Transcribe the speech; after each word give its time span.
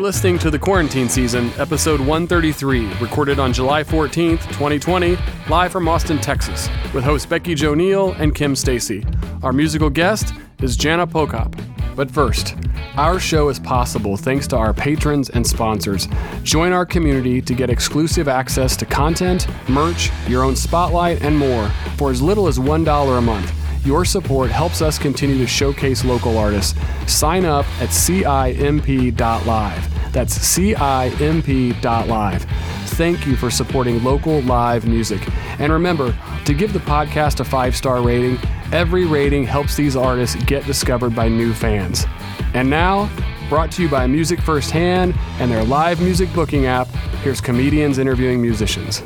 You're 0.00 0.06
listening 0.06 0.38
to 0.38 0.50
The 0.50 0.58
Quarantine 0.58 1.10
Season, 1.10 1.50
episode 1.58 2.00
133, 2.00 2.90
recorded 3.02 3.38
on 3.38 3.52
July 3.52 3.84
14th, 3.84 4.40
2020, 4.48 5.18
live 5.50 5.70
from 5.70 5.88
Austin, 5.88 6.16
Texas, 6.16 6.70
with 6.94 7.04
hosts 7.04 7.26
Becky 7.26 7.54
Jo 7.54 7.74
Neal 7.74 8.12
and 8.12 8.34
Kim 8.34 8.56
Stacy. 8.56 9.04
Our 9.42 9.52
musical 9.52 9.90
guest 9.90 10.32
is 10.62 10.74
Jana 10.74 11.06
Pochop. 11.06 11.54
But 11.94 12.10
first, 12.10 12.56
our 12.96 13.20
show 13.20 13.50
is 13.50 13.60
possible 13.60 14.16
thanks 14.16 14.46
to 14.48 14.56
our 14.56 14.72
patrons 14.72 15.28
and 15.28 15.46
sponsors. 15.46 16.08
Join 16.44 16.72
our 16.72 16.86
community 16.86 17.42
to 17.42 17.52
get 17.52 17.68
exclusive 17.68 18.26
access 18.26 18.78
to 18.78 18.86
content, 18.86 19.48
merch, 19.68 20.10
your 20.26 20.44
own 20.44 20.56
spotlight, 20.56 21.20
and 21.20 21.36
more 21.36 21.68
for 21.98 22.10
as 22.10 22.22
little 22.22 22.46
as 22.46 22.58
$1 22.58 23.18
a 23.18 23.20
month. 23.20 23.52
Your 23.84 24.06
support 24.06 24.50
helps 24.50 24.80
us 24.80 24.98
continue 24.98 25.36
to 25.38 25.46
showcase 25.46 26.06
local 26.06 26.38
artists. 26.38 26.74
Sign 27.06 27.44
up 27.44 27.66
at 27.80 27.90
CIMP.live. 27.92 29.20
That's 30.12 30.34
CIMP.live. 30.34 32.42
Thank 32.90 33.26
you 33.26 33.36
for 33.36 33.50
supporting 33.50 34.02
local 34.02 34.40
live 34.42 34.86
music. 34.86 35.26
And 35.58 35.72
remember 35.72 36.16
to 36.44 36.54
give 36.54 36.72
the 36.72 36.80
podcast 36.80 37.40
a 37.40 37.44
five 37.44 37.76
star 37.76 38.02
rating. 38.02 38.38
Every 38.72 39.04
rating 39.04 39.44
helps 39.44 39.76
these 39.76 39.96
artists 39.96 40.36
get 40.44 40.64
discovered 40.66 41.14
by 41.14 41.28
new 41.28 41.52
fans. 41.52 42.06
And 42.54 42.68
now, 42.68 43.10
brought 43.48 43.72
to 43.72 43.82
you 43.82 43.88
by 43.88 44.06
Music 44.06 44.40
Firsthand 44.40 45.14
and 45.38 45.50
their 45.50 45.64
live 45.64 46.00
music 46.00 46.32
booking 46.32 46.66
app, 46.66 46.88
here's 47.22 47.40
comedians 47.40 47.98
interviewing 47.98 48.40
musicians. 48.40 49.02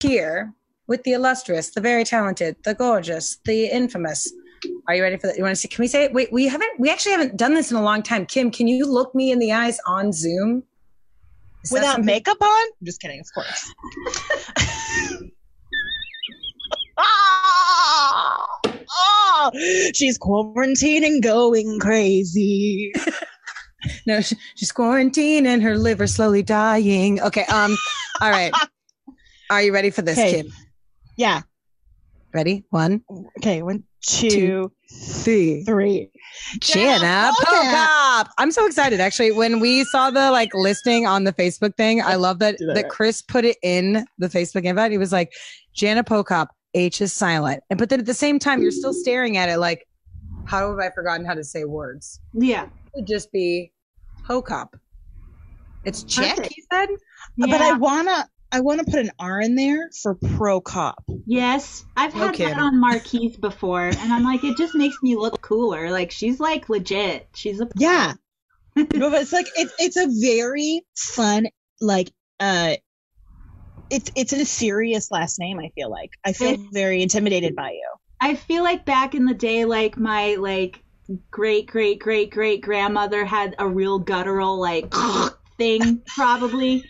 here 0.00 0.54
with 0.88 1.04
the 1.04 1.12
illustrious, 1.12 1.70
the 1.70 1.80
very 1.80 2.02
talented, 2.02 2.56
the 2.64 2.74
gorgeous, 2.74 3.38
the 3.44 3.66
infamous. 3.66 4.32
Are 4.88 4.96
you 4.96 5.02
ready 5.02 5.18
for 5.18 5.28
that? 5.28 5.36
You 5.36 5.44
want 5.44 5.54
to 5.54 5.60
see? 5.60 5.68
Can 5.68 5.82
we 5.82 5.86
say 5.86 6.04
it? 6.04 6.12
Wait, 6.12 6.32
we 6.32 6.48
haven't. 6.48 6.80
We 6.80 6.90
actually 6.90 7.12
haven't 7.12 7.36
done 7.36 7.54
this 7.54 7.70
in 7.70 7.76
a 7.76 7.82
long 7.82 8.02
time. 8.02 8.26
Kim, 8.26 8.50
can 8.50 8.66
you 8.66 8.86
look 8.86 9.14
me 9.14 9.30
in 9.30 9.38
the 9.38 9.52
eyes 9.52 9.78
on 9.86 10.12
Zoom? 10.12 10.64
Is 11.62 11.70
Without 11.70 12.02
makeup 12.02 12.38
on? 12.40 12.48
I'm 12.48 12.84
just 12.84 13.00
kidding, 13.00 13.20
of 13.20 13.26
course. 13.32 13.72
oh, 16.98 18.46
oh, 18.90 19.50
she's 19.94 20.18
quarantining, 20.18 21.22
going 21.22 21.78
crazy. 21.78 22.92
no, 24.06 24.20
she's 24.20 24.72
quarantining, 24.72 25.62
her 25.62 25.76
liver 25.76 26.06
slowly 26.06 26.42
dying. 26.42 27.20
Okay. 27.20 27.44
Um. 27.44 27.76
All 28.20 28.30
right. 28.30 28.52
Are 29.50 29.62
you 29.62 29.72
ready 29.72 29.90
for 29.90 30.02
this. 30.02 30.16
Kim? 30.16 30.52
Yeah. 31.18 31.42
Ready? 32.32 32.64
One. 32.70 33.02
Okay. 33.38 33.60
One, 33.62 33.84
two, 34.00 34.30
two 34.30 34.72
three, 34.90 35.64
three. 35.64 36.10
Jana 36.60 37.32
Pochop. 37.40 38.28
I'm 38.38 38.50
so 38.50 38.66
excited. 38.66 39.00
Actually, 39.00 39.32
when 39.32 39.60
we 39.60 39.84
saw 39.84 40.10
the 40.10 40.30
like 40.30 40.50
listing 40.54 41.06
on 41.06 41.24
the 41.24 41.32
Facebook 41.32 41.74
thing, 41.76 42.00
I 42.00 42.14
love 42.14 42.38
that 42.38 42.56
that, 42.58 42.74
that 42.74 42.88
Chris 42.88 43.20
put 43.20 43.44
it 43.44 43.56
in 43.62 44.06
the 44.18 44.28
Facebook 44.28 44.64
invite. 44.64 44.92
He 44.92 44.98
was 44.98 45.12
like, 45.12 45.32
Jana 45.74 46.04
Pochop, 46.04 46.48
H 46.74 47.00
is 47.00 47.12
silent. 47.12 47.62
And 47.68 47.78
but 47.78 47.88
then 47.88 48.00
at 48.00 48.06
the 48.06 48.14
same 48.14 48.38
time, 48.38 48.62
you're 48.62 48.70
still 48.70 48.94
staring 48.94 49.36
at 49.36 49.48
it 49.48 49.58
like, 49.58 49.86
how 50.44 50.70
have 50.70 50.78
I 50.78 50.90
forgotten 50.94 51.26
how 51.26 51.34
to 51.34 51.44
say 51.44 51.64
words? 51.64 52.20
Yeah. 52.32 52.64
It 52.64 52.70
would 52.94 53.06
just 53.06 53.32
be 53.32 53.72
Pokop. 54.24 54.68
It's 55.84 56.04
check, 56.04 56.46
he 56.46 56.62
said. 56.72 56.88
Yeah. 57.36 57.46
But 57.50 57.62
I 57.62 57.72
wanna 57.72 58.28
I 58.50 58.60
want 58.60 58.80
to 58.80 58.90
put 58.90 59.00
an 59.00 59.10
R 59.18 59.40
in 59.40 59.54
there 59.56 59.90
for 60.02 60.14
pro 60.14 60.60
cop. 60.60 61.04
Yes, 61.26 61.84
I've 61.96 62.14
had 62.14 62.30
okay. 62.30 62.46
that 62.46 62.58
on 62.58 62.80
marquees 62.80 63.36
before, 63.36 63.82
and 63.82 64.12
I'm 64.12 64.24
like, 64.24 64.42
it 64.42 64.56
just 64.56 64.74
makes 64.74 64.96
me 65.02 65.16
look 65.16 65.40
cooler. 65.42 65.90
Like 65.90 66.10
she's 66.10 66.40
like 66.40 66.68
legit. 66.68 67.28
She's 67.34 67.60
a 67.60 67.68
yeah. 67.76 68.14
no, 68.76 69.10
but 69.10 69.22
it's 69.22 69.32
like 69.32 69.48
it's 69.56 69.74
it's 69.78 69.96
a 69.96 70.06
very 70.20 70.82
fun 70.96 71.48
like 71.80 72.10
uh. 72.40 72.76
It's 73.90 74.10
it's 74.14 74.34
a 74.34 74.44
serious 74.44 75.10
last 75.10 75.38
name. 75.38 75.58
I 75.58 75.70
feel 75.74 75.90
like 75.90 76.10
I 76.22 76.34
feel 76.34 76.54
it, 76.54 76.60
very 76.72 77.02
intimidated 77.02 77.56
by 77.56 77.70
you. 77.70 77.88
I 78.20 78.34
feel 78.34 78.62
like 78.62 78.84
back 78.84 79.14
in 79.14 79.24
the 79.24 79.32
day, 79.32 79.64
like 79.64 79.96
my 79.96 80.34
like 80.34 80.82
great 81.30 81.66
great 81.66 81.98
great 81.98 82.30
great 82.30 82.60
grandmother 82.60 83.24
had 83.24 83.54
a 83.58 83.66
real 83.66 83.98
guttural 83.98 84.60
like 84.60 84.92
thing 85.58 86.02
probably 86.06 86.84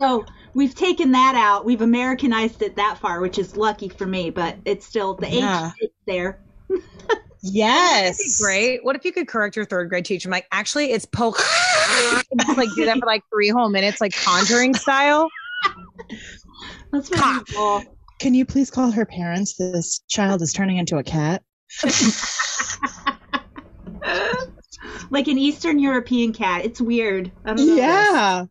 so 0.00 0.24
we've 0.54 0.74
taken 0.74 1.12
that 1.12 1.34
out. 1.34 1.64
We've 1.64 1.82
Americanized 1.82 2.62
it 2.62 2.76
that 2.76 2.98
far, 2.98 3.20
which 3.20 3.38
is 3.38 3.56
lucky 3.56 3.88
for 3.88 4.06
me, 4.06 4.30
but 4.30 4.56
it's 4.64 4.86
still 4.86 5.14
the 5.14 5.28
yeah. 5.28 5.72
H 5.76 5.82
is 5.82 5.90
there. 6.06 6.40
yes. 7.42 8.40
Great. 8.40 8.84
What 8.84 8.96
if 8.96 9.04
you 9.04 9.12
could 9.12 9.28
correct 9.28 9.56
your 9.56 9.64
third 9.64 9.88
grade 9.88 10.04
teacher? 10.04 10.28
I'm 10.28 10.32
like, 10.32 10.46
actually, 10.52 10.92
it's 10.92 11.04
poke. 11.04 11.38
like 12.56 12.68
do 12.74 12.84
that 12.84 12.98
for 12.98 13.06
like 13.06 13.22
three 13.32 13.48
whole 13.48 13.68
minutes, 13.68 14.00
like 14.00 14.14
conjuring 14.14 14.74
style. 14.74 15.28
That's 16.92 17.10
really 17.10 17.44
cool. 17.54 17.82
Can 18.18 18.34
you 18.34 18.44
please 18.44 18.70
call 18.70 18.90
her 18.90 19.06
parents? 19.06 19.56
This 19.56 20.00
child 20.08 20.42
is 20.42 20.52
turning 20.52 20.76
into 20.76 20.98
a 20.98 21.02
cat. 21.02 21.42
like 25.10 25.28
an 25.28 25.38
Eastern 25.38 25.78
European 25.78 26.32
cat. 26.32 26.64
It's 26.64 26.80
weird. 26.80 27.30
yeah. 27.56 28.44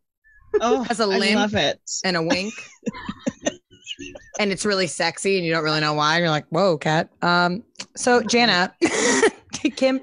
Oh, 0.62 0.84
has 0.84 1.00
a 1.00 1.08
limp 1.08 1.38
I 1.38 1.42
love 1.42 1.56
it. 1.56 1.80
and 2.04 2.18
a 2.18 2.22
wink. 2.22 2.54
and 4.40 4.52
it's 4.52 4.66
really 4.66 4.88
sexy 4.88 5.38
and 5.38 5.46
you 5.46 5.54
don't 5.54 5.64
really 5.64 5.82
know 5.82 5.94
why. 5.94 6.20
You're 6.20 6.30
like, 6.30 6.48
whoa, 6.50 6.78
cat. 6.78 7.10
Um, 7.22 7.64
so 7.96 8.24
Jana, 8.24 8.74
Kim, 9.76 10.02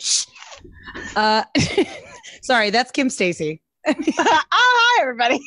uh, 1.16 1.44
sorry, 2.42 2.70
that's 2.70 2.90
Kim 2.90 3.10
Stacy. 3.10 3.62
oh, 3.86 3.94
hi, 4.18 5.02
everybody. 5.02 5.40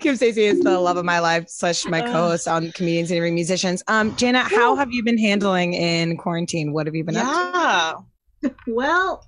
Kim 0.00 0.16
Stacy 0.16 0.44
is 0.44 0.60
the 0.60 0.78
love 0.78 0.96
of 0.96 1.04
my 1.04 1.20
life 1.20 1.48
slash 1.48 1.84
my 1.86 2.00
co-host 2.00 2.48
on 2.48 2.72
Comedians 2.72 3.10
Interviewing 3.10 3.34
Musicians. 3.34 3.82
Um, 3.86 4.14
Jana, 4.16 4.40
how 4.40 4.74
have 4.74 4.90
you 4.92 5.02
been 5.02 5.18
handling 5.18 5.74
in 5.74 6.16
quarantine? 6.16 6.72
What 6.72 6.86
have 6.86 6.94
you 6.94 7.04
been 7.04 7.14
yeah. 7.14 7.94
up 7.94 8.04
to? 8.42 8.54
Well, 8.66 9.24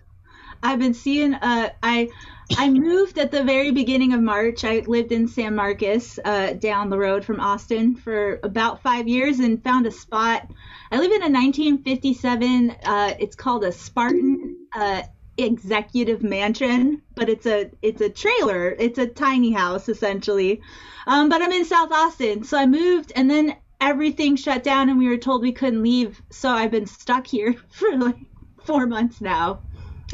I've 0.63 0.79
been 0.79 0.95
seeing. 0.95 1.35
Uh, 1.35 1.71
I 1.83 2.09
I 2.57 2.69
moved 2.69 3.19
at 3.19 3.31
the 3.31 3.45
very 3.45 3.71
beginning 3.71 4.13
of 4.13 4.21
March. 4.21 4.65
I 4.65 4.81
lived 4.81 5.13
in 5.13 5.29
San 5.29 5.55
Marcos, 5.55 6.19
uh, 6.25 6.55
down 6.55 6.91
the 6.91 6.99
road 6.99 7.25
from 7.25 7.41
Austin, 7.41 7.95
for 7.95 8.41
about 8.43 8.83
five 8.83 9.07
years, 9.07 9.39
and 9.39 9.63
found 9.63 9.87
a 9.87 9.91
spot. 9.91 10.51
I 10.91 10.97
live 10.99 11.13
in 11.13 11.23
a 11.23 11.31
1957. 11.31 12.71
Uh, 12.85 13.15
it's 13.19 13.37
called 13.37 13.65
a 13.65 13.73
Spartan 13.73 14.57
uh, 14.75 15.03
executive 15.39 16.23
mansion, 16.23 17.03
but 17.15 17.29
it's 17.29 17.47
a 17.47 17.71
it's 17.83 18.01
a 18.01 18.11
trailer. 18.11 18.71
It's 18.79 18.99
a 18.99 19.07
tiny 19.07 19.53
house 19.53 19.89
essentially. 19.89 20.61
Um, 21.07 21.29
but 21.29 21.43
I'm 21.43 21.53
in 21.53 21.65
South 21.65 21.93
Austin, 21.93 22.45
so 22.45 22.59
I 22.59 22.67
moved, 22.67 23.13
and 23.15 23.31
then 23.31 23.57
everything 23.81 24.37
shut 24.37 24.65
down, 24.65 24.89
and 24.89 24.99
we 24.99 25.09
were 25.09 25.17
told 25.17 25.43
we 25.43 25.53
couldn't 25.53 25.83
leave. 25.83 26.21
So 26.31 26.51
I've 26.51 26.73
been 26.73 26.87
stuck 26.87 27.27
here 27.27 27.55
for 27.71 27.97
like 27.97 28.17
four 28.65 28.87
months 28.87 29.21
now 29.21 29.61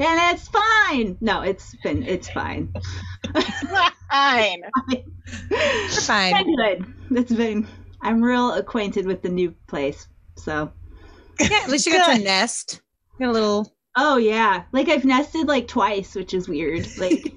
and 0.05 0.37
it's 0.37 0.49
fine. 0.49 1.17
No, 1.21 1.43
it's 1.43 1.75
been 1.83 2.03
it's 2.03 2.29
fine. 2.29 2.73
fine. 4.11 4.62
It's 5.29 6.07
fine. 6.07 6.33
Been 6.33 6.57
good. 6.57 6.95
It's 7.19 7.33
been. 7.33 7.67
I'm 8.01 8.23
real 8.23 8.53
acquainted 8.53 9.06
with 9.06 9.23
the 9.23 9.29
new 9.29 9.53
place, 9.67 10.06
so. 10.37 10.71
Yeah, 11.41 11.61
at 11.65 11.69
least 11.69 11.87
you 11.87 11.93
got 11.93 12.17
to 12.17 12.23
nest. 12.23 12.81
got 13.19 13.31
a 13.31 13.33
little. 13.33 13.75
Oh 13.97 14.17
yeah, 14.17 14.65
like 14.73 14.89
I've 14.89 15.05
nested 15.05 15.49
like 15.49 15.67
twice, 15.67 16.15
which 16.15 16.35
is 16.35 16.49
weird. 16.49 16.87
Like. 16.99 17.33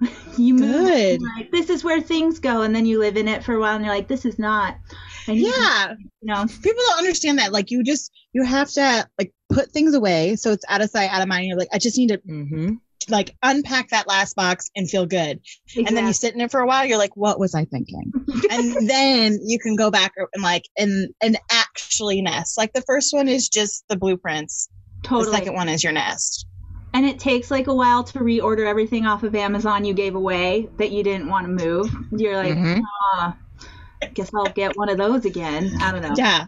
you 0.38 0.54
move 0.54 1.20
like 1.36 1.50
this 1.50 1.68
is 1.68 1.84
where 1.84 2.00
things 2.00 2.38
go 2.38 2.62
and 2.62 2.74
then 2.74 2.86
you 2.86 2.98
live 2.98 3.18
in 3.18 3.28
it 3.28 3.44
for 3.44 3.52
a 3.52 3.60
while 3.60 3.76
and 3.76 3.84
you're 3.84 3.94
like 3.94 4.08
this 4.08 4.24
is 4.24 4.38
not 4.38 4.78
yeah 5.26 5.92
you 5.92 6.06
know 6.22 6.46
people 6.62 6.82
don't 6.88 6.98
understand 6.98 7.38
that 7.38 7.52
like 7.52 7.70
you 7.70 7.84
just 7.84 8.10
you 8.32 8.42
have 8.42 8.70
to 8.70 9.06
like 9.18 9.30
put 9.50 9.70
things 9.70 9.94
away. 9.94 10.36
So 10.36 10.52
it's 10.52 10.64
out 10.68 10.80
of 10.80 10.90
sight 10.90 11.10
out 11.10 11.22
of 11.22 11.28
mind. 11.28 11.46
You're 11.46 11.58
like 11.58 11.68
i 11.72 11.78
just 11.78 11.98
need 11.98 12.08
to 12.08 12.18
mm-hmm. 12.18 12.74
like 13.08 13.36
unpack 13.42 13.90
that 13.90 14.08
last 14.08 14.36
box 14.36 14.70
and 14.74 14.88
feel 14.88 15.06
good. 15.06 15.40
Exactly. 15.66 15.84
and 15.86 15.96
then 15.96 16.06
you 16.06 16.12
sit 16.12 16.34
in 16.34 16.40
it 16.40 16.50
for 16.50 16.60
a 16.60 16.66
while 16.66 16.86
you're 16.86 16.98
like 16.98 17.16
what 17.16 17.38
was 17.38 17.54
i 17.54 17.64
thinking? 17.64 18.12
And 18.50 18.88
then 18.88 19.38
you 19.44 19.58
can 19.58 19.76
go 19.76 19.90
back 19.90 20.12
and 20.16 20.42
like 20.42 20.64
and 20.78 21.12
and 21.20 21.38
actually 21.50 22.22
nest. 22.22 22.56
Like 22.56 22.72
the 22.72 22.82
first 22.82 23.12
one 23.12 23.28
is 23.28 23.48
just 23.48 23.84
the 23.88 23.96
blueprints. 23.96 24.68
Totally. 25.02 25.26
the 25.26 25.36
second 25.36 25.54
one 25.54 25.68
is 25.68 25.82
your 25.82 25.92
nest. 25.92 26.46
And 26.92 27.06
it 27.06 27.20
takes 27.20 27.50
like 27.50 27.68
a 27.68 27.74
while 27.74 28.02
to 28.02 28.18
reorder 28.18 28.66
everything 28.66 29.06
off 29.06 29.22
of 29.22 29.34
amazon 29.36 29.84
you 29.84 29.94
gave 29.94 30.16
away 30.16 30.68
that 30.78 30.90
you 30.90 31.02
didn't 31.02 31.28
want 31.28 31.46
to 31.46 31.64
move. 31.64 31.90
You're 32.12 32.36
like 32.36 32.54
mm-hmm. 32.54 32.80
ah, 33.14 33.36
guess 34.14 34.30
i'll 34.34 34.46
get 34.46 34.76
one 34.76 34.88
of 34.88 34.98
those 34.98 35.24
again. 35.24 35.72
I 35.80 35.92
don't 35.92 36.02
know. 36.02 36.14
Yeah 36.16 36.46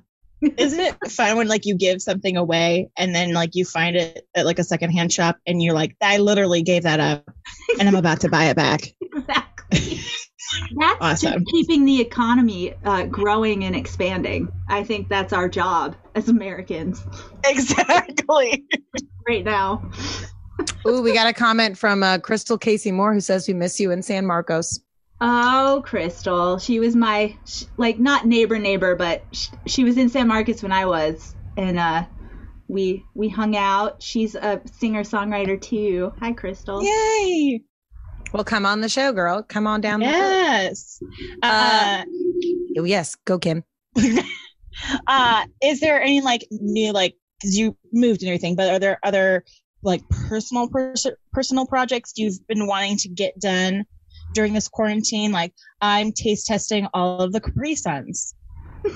isn't 0.57 0.81
it 0.81 1.11
fun 1.11 1.37
when 1.37 1.49
like 1.49 1.67
you 1.67 1.77
give 1.77 2.03
something 2.03 2.37
away 2.37 2.91
and 2.97 3.15
then 3.15 3.33
like 3.33 3.55
you 3.55 3.65
find 3.65 3.97
it 3.97 4.27
at 4.35 4.45
like 4.45 4.59
a 4.59 4.65
secondhand 4.65 5.13
shop 5.13 5.39
and 5.47 5.63
you're 5.63 5.75
like, 5.75 5.97
I 6.01 6.19
literally 6.19 6.63
gave 6.63 6.83
that 6.83 7.01
up 7.01 7.31
and 7.79 7.89
I'm 7.89 7.95
about 7.95 8.21
to 8.23 8.29
buy 8.29 8.47
it 8.47 8.57
back. 8.57 8.93
Exactly. 9.01 10.01
That's 10.79 10.99
awesome. 11.01 11.45
keeping 11.47 11.85
the 11.85 12.01
economy 12.01 12.75
uh, 12.85 13.05
growing 13.05 13.65
and 13.65 13.75
expanding. 13.75 14.49
I 14.69 14.85
think 14.85 15.09
that's 15.09 15.33
our 15.33 15.49
job 15.49 15.97
as 16.15 16.29
Americans. 16.29 17.03
Exactly. 17.47 18.67
right 19.29 19.45
now. 19.45 19.91
Ooh, 20.87 21.01
we 21.01 21.15
got 21.15 21.27
a 21.27 21.33
comment 21.33 21.79
from 21.79 22.03
uh, 22.03 22.19
Crystal 22.19 22.59
Casey 22.59 22.93
Moore 22.93 23.15
who 23.15 23.21
says 23.21 23.49
we 23.49 23.55
miss 23.55 23.81
you 23.81 23.91
in 23.93 24.03
San 24.03 24.27
Marcos. 24.27 24.79
Oh, 25.25 25.83
Crystal. 25.87 26.59
She 26.59 26.81
was 26.81 26.97
my 26.97 27.37
like 27.77 28.01
not 28.01 28.27
neighbor 28.27 28.59
neighbor, 28.59 28.97
but 28.97 29.25
she 29.67 29.85
was 29.85 29.97
in 29.97 30.09
San 30.09 30.27
Marcos 30.27 30.65
when 30.65 30.73
I 30.73 30.85
was, 30.87 31.37
and 31.57 31.79
uh, 31.79 32.07
we 32.67 33.05
we 33.15 33.29
hung 33.29 33.55
out. 33.55 34.03
She's 34.03 34.35
a 34.35 34.61
singer 34.73 35.05
songwriter 35.05 35.61
too. 35.61 36.13
Hi, 36.19 36.33
Crystal. 36.33 36.83
Yay! 36.83 37.63
Well, 38.33 38.43
come 38.43 38.67
on 38.67 38.81
the 38.81 38.89
show, 38.89 39.13
girl. 39.13 39.45
Come 39.45 39.69
on 39.69 39.81
down. 39.81 40.01
Yes. 40.01 41.01
Uh, 41.41 41.47
uh, 41.47 42.05
oh, 42.79 42.85
yes. 42.85 43.15
Go, 43.25 43.39
Kim. 43.39 43.63
uh, 45.07 45.45
is 45.63 45.79
there 45.79 46.03
any 46.03 46.21
like 46.21 46.49
new 46.51 46.93
like 46.93 47.15
because 47.39 47.57
you 47.57 47.77
moved 47.93 48.23
and 48.23 48.29
everything, 48.29 48.57
but 48.57 48.71
are 48.71 48.81
there 48.81 48.99
other 49.05 49.45
like 49.85 50.03
personal 50.09 50.69
pers- 50.69 51.07
personal 51.31 51.65
projects 51.65 52.15
you've 52.17 52.45
been 52.49 52.67
wanting 52.67 52.97
to 52.97 53.09
get 53.09 53.39
done 53.39 53.85
during 54.33 54.53
this 54.53 54.69
quarantine? 54.69 55.33
Like 55.33 55.55
I'm 55.81 56.13
taste 56.13 56.47
testing 56.47 56.89
all 56.95 57.21
of 57.21 57.33
the 57.33 57.41
Capri 57.41 57.75
Suns. 57.75 58.35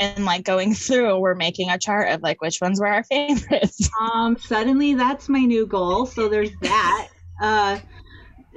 and 0.00 0.24
like 0.24 0.44
going 0.44 0.74
through 0.74 1.18
we're 1.18 1.34
making 1.34 1.70
a 1.70 1.78
chart 1.78 2.10
of 2.10 2.22
like 2.22 2.40
which 2.40 2.60
ones 2.60 2.80
were 2.80 2.86
our 2.86 3.02
favorites 3.04 3.88
um 4.00 4.36
suddenly 4.38 4.94
that's 4.94 5.28
my 5.28 5.40
new 5.40 5.66
goal 5.66 6.06
so 6.06 6.28
there's 6.28 6.50
that 6.60 7.08
uh 7.40 7.78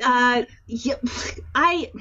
uh 0.03 0.43
yeah, 0.67 0.95
i 1.55 1.91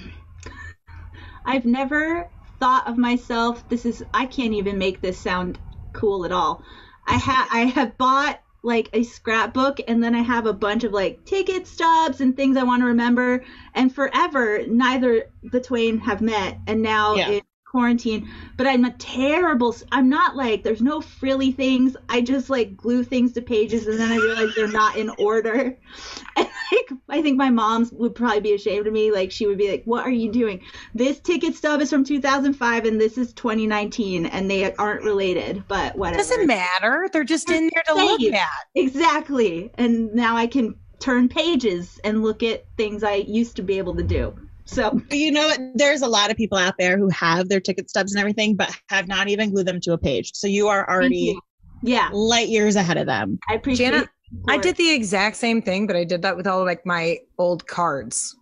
i've 1.44 1.64
never 1.64 2.28
thought 2.58 2.86
of 2.86 2.98
myself 2.98 3.66
this 3.68 3.86
is 3.86 4.04
i 4.12 4.26
can't 4.26 4.54
even 4.54 4.78
make 4.78 5.00
this 5.00 5.18
sound 5.18 5.58
cool 5.92 6.24
at 6.24 6.32
all 6.32 6.62
i 7.06 7.16
have 7.16 7.48
i 7.52 7.60
have 7.60 7.96
bought 7.96 8.40
like 8.62 8.90
a 8.92 9.02
scrapbook 9.02 9.80
and 9.88 10.02
then 10.02 10.14
I 10.14 10.20
have 10.20 10.46
a 10.46 10.52
bunch 10.52 10.84
of 10.84 10.92
like 10.92 11.24
ticket 11.24 11.66
stubs 11.66 12.20
and 12.20 12.36
things 12.36 12.56
I 12.56 12.62
want 12.62 12.82
to 12.82 12.86
remember. 12.86 13.44
And 13.74 13.94
forever, 13.94 14.64
neither 14.66 15.30
the 15.42 15.60
twain 15.60 15.98
have 15.98 16.20
met. 16.20 16.58
And 16.66 16.82
now 16.82 17.14
yeah. 17.14 17.30
it, 17.30 17.44
quarantine, 17.70 18.28
but 18.56 18.67
I'm 18.67 18.84
a 18.84 18.90
terrible. 18.93 19.75
I'm 19.93 20.08
not 20.08 20.37
like 20.37 20.64
there's 20.64 20.82
no 20.82 21.00
frilly 21.00 21.52
things. 21.52 21.96
I 22.08 22.20
just 22.20 22.50
like 22.50 22.76
glue 22.76 23.05
things 23.05 23.32
to 23.34 23.43
pages 23.43 23.87
and 23.87 23.99
then 23.99 24.11
I 24.11 24.17
realize 24.17 24.55
they're 24.55 24.69
not 24.69 24.96
in 24.96 25.11
order. 25.19 25.78
And 26.37 26.49
like 26.72 26.90
I 27.08 27.22
think 27.22 27.37
my 27.37 27.50
mom's 27.50 27.90
would 27.90 28.14
probably 28.14 28.40
be 28.40 28.55
ashamed 28.55 28.87
of 28.87 28.93
me. 28.93 29.11
Like 29.11 29.32
she 29.32 29.46
would 29.46 29.58
be 29.58 29.69
like, 29.70 29.82
"What 29.84 30.06
are 30.06 30.11
you 30.11 30.31
doing? 30.31 30.62
This 30.94 31.19
ticket 31.19 31.56
stub 31.56 31.81
is 31.81 31.90
from 31.90 32.05
2005 32.05 32.84
and 32.84 33.00
this 33.00 33.19
is 33.19 33.32
2019 33.32 34.26
and 34.26 34.49
they 34.49 34.73
aren't 34.75 35.02
related." 35.02 35.64
But 35.66 35.96
whatever. 35.96 36.19
Doesn't 36.19 36.46
matter. 36.46 37.08
They're 37.12 37.25
just 37.25 37.50
in 37.50 37.70
there 37.75 37.82
to 37.88 37.94
look 37.94 38.23
at. 38.23 38.49
Exactly. 38.76 39.73
And 39.75 40.14
now 40.14 40.37
I 40.37 40.46
can 40.46 40.76
turn 41.00 41.28
pages 41.28 41.99
and 42.05 42.23
look 42.23 42.44
at 42.44 42.64
things 42.76 43.02
I 43.02 43.14
used 43.14 43.56
to 43.56 43.62
be 43.62 43.78
able 43.78 43.96
to 43.96 44.05
do. 44.05 44.37
So 44.70 45.00
you 45.11 45.32
know, 45.32 45.50
there's 45.75 46.00
a 46.00 46.06
lot 46.06 46.31
of 46.31 46.37
people 46.37 46.56
out 46.56 46.75
there 46.78 46.96
who 46.96 47.08
have 47.08 47.49
their 47.49 47.58
ticket 47.58 47.90
stubs 47.90 48.14
and 48.14 48.20
everything, 48.20 48.55
but 48.55 48.70
have 48.88 49.08
not 49.08 49.26
even 49.26 49.50
glued 49.50 49.67
them 49.67 49.81
to 49.81 49.94
a 49.94 49.99
page. 49.99 50.31
So 50.34 50.46
you 50.46 50.69
are 50.69 50.88
already, 50.88 51.17
you. 51.17 51.40
yeah, 51.82 52.08
light 52.12 52.49
years 52.49 52.76
ahead 52.76 52.96
of 52.96 53.06
them. 53.06 53.40
I 53.49 53.55
appreciate. 53.55 53.90
Jana, 53.90 54.08
I 54.49 54.58
did 54.58 54.76
the 54.76 54.93
exact 54.93 55.37
same 55.37 55.61
thing, 55.61 55.88
but 55.88 55.96
I 55.96 56.05
did 56.05 56.22
that 56.22 56.37
with 56.37 56.46
all 56.46 56.64
like 56.64 56.87
my 56.87 57.19
old 57.37 57.67
cards. 57.67 58.37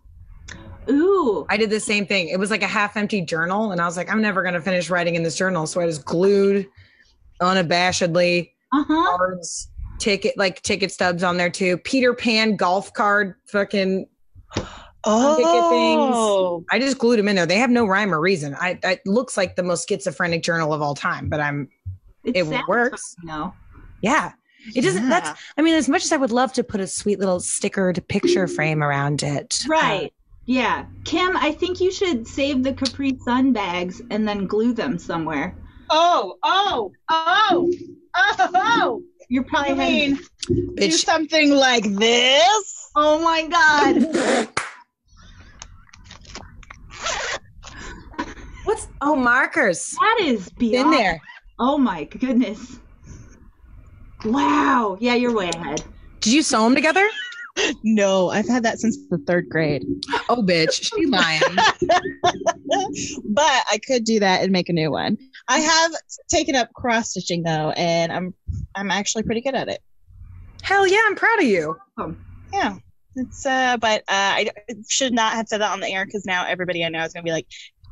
Ooh. 0.87 1.47
I 1.49 1.57
did 1.57 1.71
the 1.71 1.79
same 1.79 2.05
thing. 2.05 2.29
It 2.29 2.37
was 2.37 2.51
like 2.51 2.61
a 2.61 2.67
half 2.67 2.95
empty 2.95 3.21
journal, 3.21 3.71
and 3.71 3.81
I 3.81 3.85
was 3.85 3.97
like, 3.97 4.11
I'm 4.11 4.21
never 4.21 4.43
gonna 4.43 4.61
finish 4.61 4.91
writing 4.91 5.15
in 5.15 5.23
this 5.23 5.35
journal, 5.35 5.65
so 5.65 5.81
I 5.81 5.87
just 5.87 6.05
glued 6.05 6.67
unabashedly 7.41 8.51
uh-huh. 8.71 9.17
cards, 9.17 9.71
ticket 9.97 10.37
like 10.37 10.61
ticket 10.61 10.91
stubs 10.91 11.23
on 11.23 11.37
there 11.37 11.49
too. 11.49 11.79
Peter 11.79 12.13
Pan 12.13 12.55
golf 12.55 12.93
card, 12.93 13.33
fucking 13.47 14.05
Oh, 15.05 16.65
I 16.71 16.79
just 16.79 16.97
glued 16.97 17.17
them 17.17 17.27
in 17.27 17.35
there. 17.35 17.45
They 17.45 17.57
have 17.57 17.69
no 17.69 17.85
rhyme 17.85 18.13
or 18.13 18.19
reason. 18.19 18.55
I 18.55 18.79
it 18.83 19.01
looks 19.05 19.37
like 19.37 19.55
the 19.55 19.63
most 19.63 19.87
schizophrenic 19.87 20.43
journal 20.43 20.73
of 20.73 20.81
all 20.81 20.95
time, 20.95 21.29
but 21.29 21.39
I'm 21.39 21.69
it, 22.23 22.35
it 22.35 22.67
works. 22.67 23.15
No. 23.23 23.53
Yeah. 24.01 24.33
It 24.75 24.81
doesn't 24.81 25.03
yeah. 25.03 25.09
that's 25.09 25.41
I 25.57 25.61
mean, 25.61 25.75
as 25.75 25.87
much 25.87 26.03
as 26.03 26.11
I 26.11 26.17
would 26.17 26.31
love 26.31 26.51
to 26.53 26.63
put 26.63 26.81
a 26.81 26.87
sweet 26.87 27.19
little 27.19 27.39
stickered 27.39 28.05
picture 28.07 28.47
frame 28.55 28.83
around 28.83 29.23
it. 29.23 29.63
Right. 29.67 30.07
Uh, 30.07 30.09
yeah. 30.45 30.85
Kim, 31.05 31.37
I 31.37 31.53
think 31.53 31.79
you 31.79 31.91
should 31.91 32.27
save 32.27 32.63
the 32.63 32.73
Capri 32.73 33.17
Sun 33.19 33.53
bags 33.53 34.01
and 34.09 34.27
then 34.27 34.47
glue 34.47 34.73
them 34.73 34.97
somewhere. 34.97 35.55
Oh, 35.89 36.37
oh, 36.43 36.91
oh, 37.09 37.71
oh, 38.15 38.49
oh. 38.53 39.03
You're 39.29 39.43
probably 39.43 39.75
mean 39.75 40.19
do 40.75 40.91
something 40.91 41.51
like 41.51 41.83
this. 41.83 42.91
Oh 42.95 43.19
my 43.23 43.47
god. 43.47 44.49
What's 48.69 48.87
oh 49.01 49.15
markers? 49.15 49.95
That 49.99 50.19
is 50.21 50.47
beyond. 50.49 50.93
in 50.93 50.99
there. 50.99 51.19
Oh 51.57 51.79
my 51.79 52.03
goodness. 52.03 52.77
Wow. 54.23 54.95
Yeah, 54.99 55.15
you're 55.15 55.33
way 55.33 55.49
ahead. 55.49 55.83
Did 56.19 56.33
you 56.33 56.43
sew 56.43 56.65
them 56.65 56.75
together? 56.75 57.03
No, 57.83 58.29
I've 58.29 58.47
had 58.47 58.61
that 58.63 58.77
since 58.77 58.95
the 59.09 59.17
third 59.17 59.49
grade. 59.49 59.87
Oh, 60.29 60.43
bitch, 60.43 60.83
she 60.83 61.07
lying. 61.07 61.41
but 63.25 63.65
I 63.71 63.79
could 63.87 64.03
do 64.03 64.19
that 64.19 64.43
and 64.43 64.51
make 64.51 64.69
a 64.69 64.73
new 64.73 64.91
one. 64.91 65.17
I 65.47 65.57
have 65.57 65.91
taken 66.29 66.55
up 66.55 66.71
cross 66.73 67.09
stitching 67.09 67.41
though, 67.41 67.71
and 67.71 68.11
I'm 68.11 68.35
I'm 68.75 68.91
actually 68.91 69.23
pretty 69.23 69.41
good 69.41 69.55
at 69.55 69.67
it. 69.67 69.81
Hell 70.61 70.85
yeah, 70.85 71.01
I'm 71.07 71.15
proud 71.15 71.39
of 71.39 71.45
you. 71.45 71.75
Yeah. 72.53 72.75
It's 73.15 73.45
uh, 73.45 73.77
but 73.77 74.01
uh, 74.01 74.03
I 74.09 74.49
should 74.87 75.13
not 75.13 75.33
have 75.33 75.47
said 75.47 75.61
that 75.61 75.71
on 75.71 75.79
the 75.79 75.87
air 75.87 76.05
because 76.05 76.25
now 76.25 76.45
everybody 76.45 76.85
I 76.85 76.89
know 76.89 77.03
is 77.03 77.11
gonna 77.11 77.23
be 77.23 77.31
like, 77.31 77.47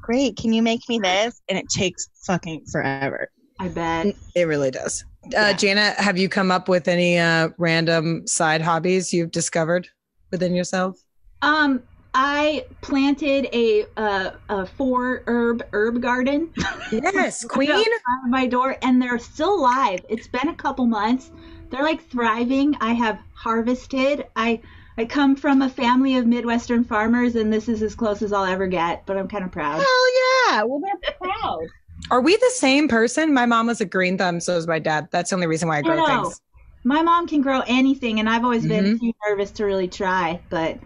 great, 0.07 0.38
can 0.38 0.54
you 0.54 0.63
make 0.63 0.88
me 0.88 1.00
this? 1.00 1.42
And 1.50 1.59
it 1.59 1.68
takes 1.69 2.07
fucking 2.25 2.65
forever. 2.71 3.30
I 3.59 3.68
bet. 3.68 4.15
It 4.36 4.44
really 4.44 4.71
does. 4.71 5.04
Uh. 5.36 5.51
Jana, 5.54 5.92
have 5.98 6.18
you 6.18 6.30
come 6.30 6.50
up 6.50 6.69
with 6.69 6.88
any 6.88 7.19
uh, 7.19 7.50
random 7.57 8.25
side 8.25 8.62
hobbies 8.62 9.13
you've 9.13 9.31
discovered 9.31 9.89
within 10.31 10.56
yourself? 10.56 10.98
Um, 11.42 11.83
I 12.14 12.66
planted 12.81 13.49
a 13.52 13.85
uh, 13.97 14.31
a 14.47 14.66
four 14.66 15.23
herb 15.28 15.64
herb 15.73 16.02
garden. 16.02 16.54
Yes, 16.92 17.44
queen. 17.49 17.83
my 18.30 18.47
door, 18.47 18.78
and 18.81 19.02
they're 19.02 19.19
still 19.19 19.56
alive. 19.56 19.99
It's 20.07 20.28
been 20.28 20.47
a 20.47 20.56
couple 20.56 20.85
months. 20.85 21.31
They're 21.69 21.83
like 21.83 22.02
thriving. 22.09 22.78
I 22.80 22.94
have 22.94 23.19
harvested. 23.33 24.26
I 24.37 24.61
I 24.97 25.06
come 25.06 25.35
from 25.35 25.61
a 25.61 25.69
family 25.69 26.18
of 26.18 26.25
Midwestern 26.25 26.83
farmers, 26.83 27.35
and 27.35 27.54
this 27.54 27.69
is 27.69 27.83
as 27.83 27.94
close 27.94 28.23
as 28.23 28.33
I'll 28.33 28.45
ever 28.45 28.66
get. 28.66 29.06
But 29.06 29.18
I'm 29.18 29.27
kind 29.27 29.44
of 29.44 29.51
proud. 29.51 29.80
Hell 29.80 30.49
yeah! 30.49 30.63
Well, 30.63 30.80
they're 30.80 31.11
proud. 31.21 31.68
Are 32.09 32.21
we 32.21 32.35
the 32.35 32.51
same 32.56 32.87
person? 32.87 33.33
My 33.33 33.45
mom 33.45 33.68
was 33.68 33.80
a 33.80 33.85
green 33.85 34.18
thumb, 34.18 34.39
so 34.39 34.57
is 34.57 34.68
my 34.68 34.80
dad. 34.80 35.07
That's 35.11 35.30
the 35.30 35.35
only 35.35 35.47
reason 35.47 35.68
why 35.68 35.80
I 35.80 35.81
grow 35.81 36.04
I 36.04 36.23
things. 36.23 36.42
My 36.83 37.04
mom 37.04 37.27
can 37.27 37.42
grow 37.42 37.61
anything, 37.68 38.19
and 38.19 38.27
I've 38.30 38.44
always 38.44 38.66
been 38.66 38.85
mm-hmm. 38.85 39.06
too 39.06 39.13
nervous 39.27 39.51
to 39.51 39.66
really 39.66 39.87
try. 39.87 40.39
But 40.49 40.80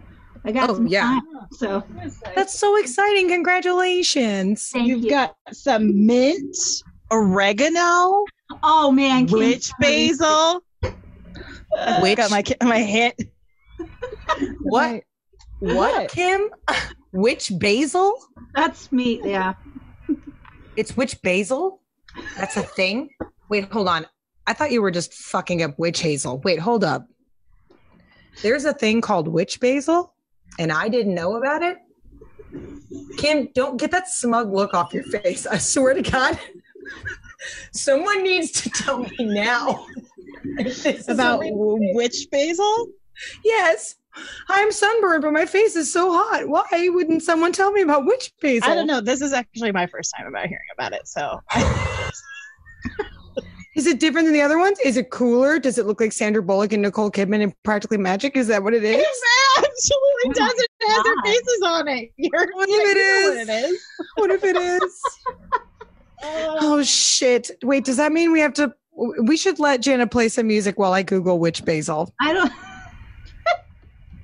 I 0.44 0.52
got 0.52 0.68
oh, 0.68 0.74
some 0.74 0.88
yeah. 0.88 1.02
time, 1.02 1.22
so 1.52 1.82
that's 2.34 2.58
so 2.58 2.76
exciting! 2.76 3.28
Congratulations! 3.28 4.68
Thank 4.68 4.88
You've 4.88 5.04
you. 5.04 5.10
got 5.10 5.36
some 5.52 6.06
mint, 6.06 6.56
oregano. 7.10 8.24
Oh 8.62 8.92
man, 8.92 9.26
witch 9.26 9.70
basil. 9.80 10.62
Witch. 12.02 12.18
got 12.18 12.30
my 12.30 12.44
my 12.62 12.82
hit 12.82 13.31
what? 14.60 15.04
What, 15.60 16.10
Kim? 16.10 16.50
Which 17.12 17.52
basil? 17.58 18.14
That's 18.54 18.90
me. 18.90 19.20
Yeah. 19.22 19.54
It's 20.76 20.96
witch 20.96 21.20
basil? 21.22 21.80
That's 22.36 22.56
a 22.56 22.62
thing? 22.62 23.10
Wait, 23.48 23.70
hold 23.70 23.88
on. 23.88 24.06
I 24.46 24.54
thought 24.54 24.72
you 24.72 24.82
were 24.82 24.90
just 24.90 25.12
fucking 25.14 25.62
up 25.62 25.78
witch 25.78 26.00
hazel. 26.00 26.38
Wait, 26.38 26.58
hold 26.58 26.84
up. 26.84 27.06
There's 28.40 28.64
a 28.64 28.72
thing 28.72 29.00
called 29.00 29.28
witch 29.28 29.60
basil, 29.60 30.14
and 30.58 30.72
I 30.72 30.88
didn't 30.88 31.14
know 31.14 31.36
about 31.36 31.62
it. 31.62 31.78
Kim, 33.18 33.48
don't 33.54 33.78
get 33.78 33.90
that 33.90 34.08
smug 34.08 34.52
look 34.52 34.74
off 34.74 34.92
your 34.92 35.04
face. 35.04 35.46
I 35.46 35.58
swear 35.58 35.94
to 35.94 36.02
God. 36.02 36.38
Someone 37.72 38.22
needs 38.22 38.50
to 38.52 38.70
tell 38.70 38.98
me 38.98 39.16
now. 39.20 39.86
about 41.08 41.40
witch 41.44 42.28
basil? 42.30 42.88
Yes. 43.44 43.96
I'm 44.48 44.70
sunburned, 44.70 45.22
but 45.22 45.32
my 45.32 45.46
face 45.46 45.74
is 45.74 45.90
so 45.90 46.12
hot. 46.12 46.46
Why 46.46 46.88
wouldn't 46.88 47.22
someone 47.22 47.52
tell 47.52 47.72
me 47.72 47.80
about 47.80 48.04
witch 48.04 48.32
basil? 48.42 48.70
I 48.70 48.74
don't 48.74 48.86
know. 48.86 49.00
This 49.00 49.22
is 49.22 49.32
actually 49.32 49.72
my 49.72 49.86
first 49.86 50.12
time 50.16 50.26
about 50.26 50.48
hearing 50.48 50.66
about 50.76 50.92
it. 50.92 51.08
So 51.08 51.40
Is 53.74 53.86
it 53.86 54.00
different 54.00 54.26
than 54.26 54.34
the 54.34 54.42
other 54.42 54.58
ones? 54.58 54.78
Is 54.80 54.98
it 54.98 55.08
cooler? 55.10 55.58
Does 55.58 55.78
it 55.78 55.86
look 55.86 55.98
like 55.98 56.12
Sandra 56.12 56.42
Bullock 56.42 56.74
and 56.74 56.82
Nicole 56.82 57.10
Kidman 57.10 57.40
in 57.40 57.54
Practically 57.62 57.96
Magic? 57.96 58.36
Is 58.36 58.46
that 58.48 58.62
what 58.62 58.74
it 58.74 58.84
is? 58.84 59.00
It 59.00 59.06
absolutely 59.56 60.34
does. 60.34 60.52
It 60.52 60.88
has 60.88 61.04
their 61.04 61.14
faces 61.24 61.62
on 61.64 61.88
it. 61.88 62.12
You're 62.18 62.52
what 62.52 62.68
if 62.68 62.90
it 62.90 62.96
is? 62.98 63.48
What 63.48 63.48
it 63.48 63.64
is? 63.64 63.86
What 64.16 64.30
if 64.30 64.44
it 64.44 64.56
is? 64.56 65.02
oh 66.22 66.82
shit! 66.82 67.50
Wait, 67.62 67.84
does 67.84 67.96
that 67.96 68.12
mean 68.12 68.30
we 68.30 68.40
have 68.40 68.52
to? 68.54 68.74
We 69.22 69.38
should 69.38 69.58
let 69.58 69.80
Jana 69.80 70.06
play 70.06 70.28
some 70.28 70.48
music 70.48 70.78
while 70.78 70.92
I 70.92 71.02
Google 71.02 71.38
witch 71.38 71.64
basil. 71.64 72.12
I 72.20 72.34
don't. 72.34 72.52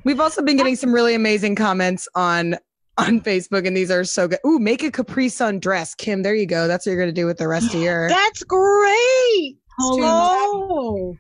We've 0.05 0.21
also 0.21 0.43
been 0.43 0.57
getting 0.57 0.76
some 0.76 0.93
really 0.93 1.14
amazing 1.14 1.55
comments 1.55 2.09
on 2.14 2.57
on 2.97 3.21
Facebook, 3.21 3.67
and 3.67 3.76
these 3.76 3.90
are 3.90 4.05
so 4.05 4.28
good. 4.28 4.40
Ooh, 4.47 4.59
make 4.59 4.83
a 4.83 4.90
Capri 4.90 5.28
Sun 5.28 5.61
dress, 5.61 5.95
Kim. 5.95 6.23
There 6.23 6.35
you 6.35 6.47
go. 6.47 6.67
That's 6.67 6.87
what 6.87 6.93
you're 6.93 7.00
gonna 7.00 7.12
do 7.12 7.26
with 7.26 7.38
the 7.38 7.49
rest 7.49 7.75
of 7.75 7.81
your. 7.81 8.09
That's 8.11 8.43
great. 8.43 9.57
Oh, 9.81 11.17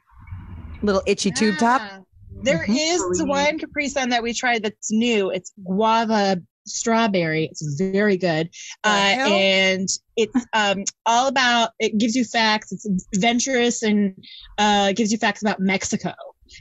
little 0.82 1.02
itchy 1.06 1.28
yeah. 1.28 1.34
tube 1.34 1.58
top. 1.58 1.82
There 2.42 2.58
mm-hmm. 2.58 2.72
is 2.72 3.22
one 3.22 3.58
Capri 3.58 3.88
Sun 3.88 4.10
that 4.10 4.22
we 4.22 4.32
tried 4.32 4.62
that's 4.62 4.92
new. 4.92 5.30
It's 5.30 5.52
guava 5.64 6.40
strawberry. 6.68 7.46
It's 7.46 7.80
very 7.80 8.16
good. 8.16 8.50
Uh, 8.84 9.16
and 9.18 9.88
it's 10.16 10.46
um, 10.52 10.84
all 11.06 11.28
about, 11.28 11.70
it 11.78 11.98
gives 11.98 12.14
you 12.14 12.24
facts. 12.24 12.72
It's 12.72 12.86
adventurous 13.14 13.82
and 13.82 14.14
uh, 14.58 14.92
gives 14.92 15.10
you 15.10 15.18
facts 15.18 15.42
about 15.42 15.60
Mexico. 15.60 16.12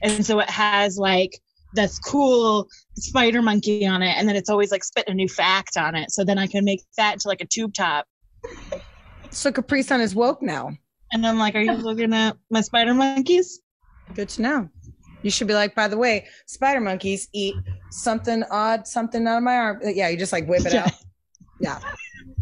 And 0.01 0.25
so 0.25 0.39
it 0.39 0.49
has 0.49 0.97
like 0.97 1.39
this 1.73 1.99
cool 1.99 2.67
spider 2.95 3.41
monkey 3.41 3.85
on 3.85 4.01
it. 4.01 4.15
And 4.17 4.27
then 4.27 4.35
it's 4.35 4.49
always 4.49 4.71
like 4.71 4.83
spitting 4.83 5.11
a 5.11 5.15
new 5.15 5.27
fact 5.27 5.77
on 5.77 5.95
it. 5.95 6.11
So 6.11 6.23
then 6.23 6.37
I 6.37 6.47
can 6.47 6.65
make 6.65 6.83
that 6.97 7.13
into 7.13 7.27
like 7.27 7.41
a 7.41 7.45
tube 7.45 7.73
top. 7.73 8.05
So 9.29 9.51
Capri 9.51 9.83
Sun 9.83 10.01
is 10.01 10.15
woke 10.15 10.41
now. 10.41 10.71
And 11.11 11.25
I'm 11.25 11.37
like, 11.37 11.55
are 11.55 11.61
you 11.61 11.73
looking 11.73 12.13
at 12.13 12.37
my 12.49 12.61
spider 12.61 12.93
monkeys? 12.93 13.61
Good 14.13 14.29
to 14.29 14.41
know. 14.41 14.69
You 15.23 15.31
should 15.31 15.47
be 15.47 15.53
like, 15.53 15.75
by 15.75 15.87
the 15.87 15.97
way, 15.97 16.27
spider 16.45 16.79
monkeys 16.79 17.27
eat 17.33 17.55
something 17.91 18.43
odd, 18.51 18.87
something 18.87 19.25
out 19.27 19.37
of 19.37 19.43
my 19.43 19.55
arm. 19.55 19.81
Uh, 19.85 19.89
yeah, 19.89 20.09
you 20.09 20.17
just 20.17 20.31
like 20.31 20.47
whip 20.47 20.65
it 20.65 20.73
out. 20.73 20.91
Yeah, 21.59 21.79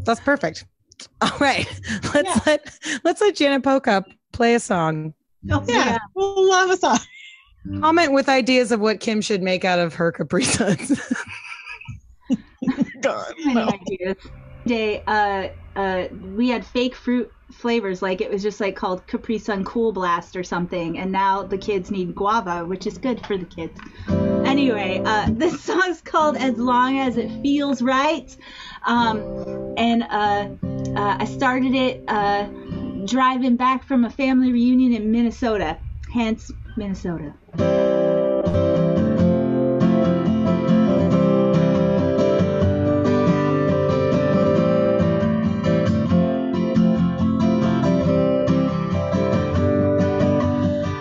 that's 0.04 0.20
perfect. 0.20 0.66
All 1.22 1.32
right, 1.40 1.66
let's 2.14 2.28
yeah. 2.28 2.40
let 2.46 2.80
let's 3.06 3.22
let 3.22 3.34
Janet 3.34 3.64
Pochop 3.64 4.04
play 4.34 4.56
a 4.56 4.60
song. 4.60 5.14
Oh, 5.50 5.64
yeah, 5.66 5.86
yeah. 5.86 5.98
we'll 6.16 6.50
love 6.50 6.70
a 6.70 6.76
song. 6.76 7.00
Comment 7.82 8.12
with 8.12 8.30
ideas 8.30 8.72
of 8.72 8.80
what 8.80 9.00
Kim 9.00 9.22
should 9.22 9.42
make 9.42 9.66
out 9.66 9.80
of 9.80 9.96
her 9.96 10.12
Capri 10.12 10.44
Suns. 10.44 11.00
God, 13.02 13.34
no. 13.46 13.70
ideas. 13.70 14.18
Day, 14.66 15.04
uh, 15.08 15.50
uh, 15.76 16.08
we 16.36 16.50
had 16.50 16.66
fake 16.66 16.96
fruit 16.96 17.32
flavors 17.52 18.02
like 18.02 18.22
it 18.22 18.30
was 18.30 18.42
just 18.42 18.60
like 18.60 18.76
called 18.76 19.06
capri 19.06 19.38
sun 19.38 19.64
cool 19.64 19.92
blast 19.92 20.36
or 20.36 20.44
something 20.44 20.98
and 20.98 21.12
now 21.12 21.44
the 21.44 21.58
kids 21.58 21.92
need 21.92 22.16
guava 22.16 22.66
which 22.66 22.88
is 22.88 22.98
good 22.98 23.24
for 23.26 23.38
the 23.38 23.46
kids 23.46 23.80
anyway 24.48 25.00
uh, 25.06 25.28
this 25.32 25.62
song's 25.62 26.02
called 26.02 26.36
as 26.38 26.58
long 26.58 26.98
as 26.98 27.18
it 27.18 27.30
feels 27.44 27.84
right 27.84 28.36
um, 28.88 29.20
and 29.78 30.04
uh, 30.04 30.48
uh, 31.00 31.18
i 31.20 31.26
started 31.26 31.76
it 31.76 32.04
uh, 32.08 32.46
driving 33.06 33.56
back 33.56 33.84
from 33.84 34.06
a 34.06 34.10
family 34.10 34.52
reunion 34.52 34.92
in 34.92 35.12
minnesota 35.12 35.78
hence 36.12 36.52
minnesota 36.78 37.34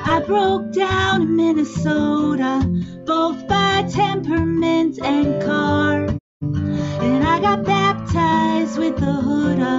I 0.06 0.22
broke 0.26 0.72
down 0.72 1.22
in 1.22 1.36
Minnesota, 1.36 2.62
both 3.04 3.48
by 3.48 3.84
temperament 3.90 4.98
and 5.02 5.42
car. 5.42 6.06
And 6.40 7.24
I 7.24 7.40
got 7.40 7.64
baptized 7.64 8.78
with 8.78 8.96
the 8.96 9.12
hood 9.12 9.58
up 9.60 9.73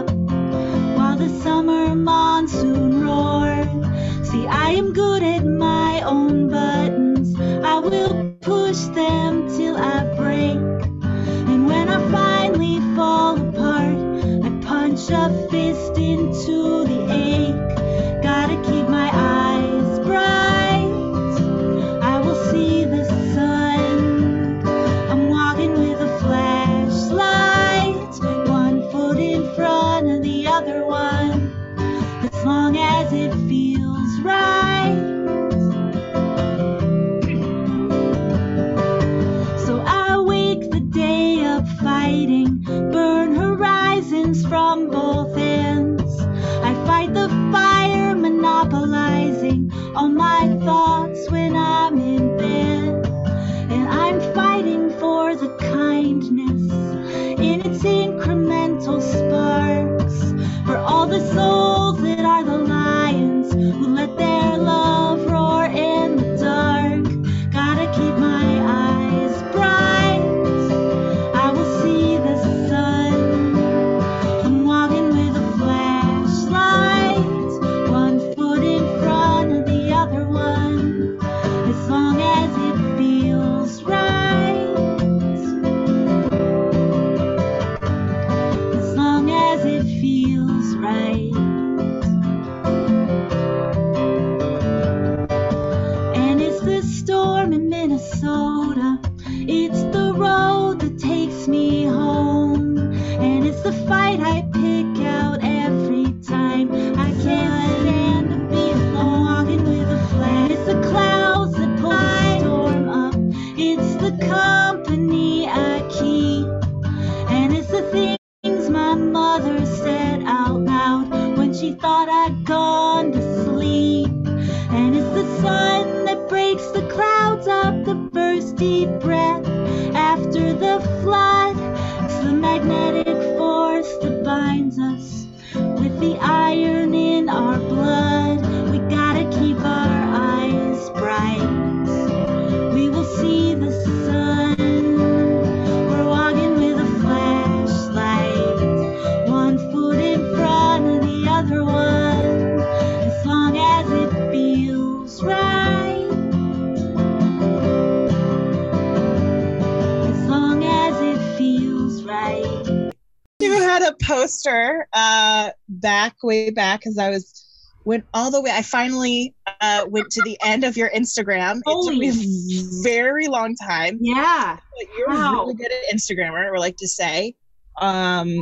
back 166.56 166.80
because 166.80 166.98
I 166.98 167.10
was 167.10 167.42
went 167.86 168.04
all 168.16 168.32
the 168.32 168.42
way. 168.42 168.50
I 168.52 168.64
finally 168.64 169.36
uh, 169.62 169.86
went 169.88 170.10
to 170.12 170.22
the 170.24 170.38
end 170.44 170.64
of 170.64 170.76
your 170.76 170.90
Instagram. 170.90 171.62
Holy. 171.66 172.08
It 172.08 172.14
took 172.14 172.20
me 172.20 172.60
a 172.60 172.84
very 172.84 173.28
long 173.28 173.56
time. 173.56 174.00
Yeah. 174.02 174.58
But 174.58 174.88
you're 174.98 175.08
Wow. 175.10 175.32
really 175.44 175.54
good 175.54 175.72
at 175.72 175.96
Instagrammer, 175.96 176.52
or 176.52 176.58
like 176.58 176.78
to 176.78 176.88
say. 176.88 177.36
Um, 177.80 178.40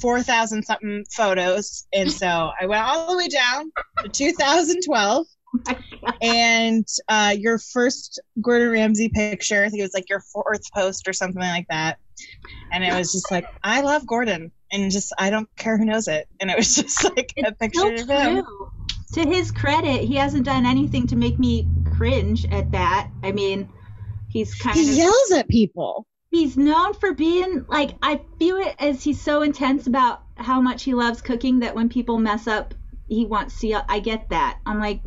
four 0.00 0.22
thousand 0.22 0.62
something 0.62 1.04
photos, 1.16 1.86
and 1.94 2.12
so 2.12 2.50
I 2.60 2.66
went 2.66 2.82
all 2.82 3.10
the 3.10 3.16
way 3.16 3.26
down 3.28 3.72
to 4.04 4.08
2012. 4.10 5.26
and 6.22 6.86
uh, 7.08 7.34
your 7.38 7.58
first 7.58 8.20
Gordon 8.42 8.70
Ramsay 8.70 9.08
picture, 9.08 9.64
I 9.64 9.68
think 9.70 9.80
it 9.80 9.84
was 9.84 9.94
like 9.94 10.10
your 10.10 10.20
fourth 10.20 10.60
post 10.74 11.08
or 11.08 11.14
something 11.14 11.40
like 11.40 11.66
that. 11.70 11.98
And 12.72 12.84
it 12.84 12.92
was 12.92 13.12
just 13.12 13.30
like, 13.30 13.46
I 13.62 13.80
love 13.80 14.06
Gordon, 14.06 14.52
and 14.72 14.90
just 14.90 15.12
I 15.18 15.30
don't 15.30 15.48
care 15.56 15.78
who 15.78 15.84
knows 15.84 16.08
it. 16.08 16.28
And 16.40 16.50
it 16.50 16.56
was 16.56 16.74
just 16.82 17.04
like 17.04 17.32
a 17.44 17.52
picture 17.52 17.96
so 17.96 18.02
of 18.02 18.08
him. 18.08 18.44
true. 18.44 18.70
To 19.14 19.26
his 19.26 19.50
credit, 19.52 20.02
he 20.02 20.16
hasn't 20.16 20.44
done 20.44 20.66
anything 20.66 21.06
to 21.08 21.16
make 21.16 21.38
me 21.38 21.66
cringe 21.96 22.44
at 22.46 22.72
that. 22.72 23.08
I 23.22 23.32
mean, 23.32 23.68
he's 24.28 24.54
kind 24.54 24.76
of 24.76 24.82
He 24.84 24.96
yells 24.98 25.32
at 25.32 25.48
people. 25.48 26.06
he's 26.30 26.56
known 26.56 26.92
for 26.94 27.12
being 27.14 27.64
like 27.68 27.96
I 28.02 28.20
view 28.38 28.60
it 28.60 28.74
as 28.78 29.02
he's 29.02 29.20
so 29.20 29.42
intense 29.42 29.86
about 29.86 30.22
how 30.36 30.60
much 30.60 30.82
he 30.82 30.92
loves 30.94 31.22
cooking 31.22 31.60
that 31.60 31.74
when 31.74 31.88
people 31.88 32.18
mess 32.18 32.46
up, 32.46 32.74
he 33.08 33.24
wants 33.24 33.60
to. 33.60 33.68
Yell. 33.68 33.84
I 33.88 34.00
get 34.00 34.28
that. 34.30 34.58
I'm 34.66 34.80
like, 34.80 35.00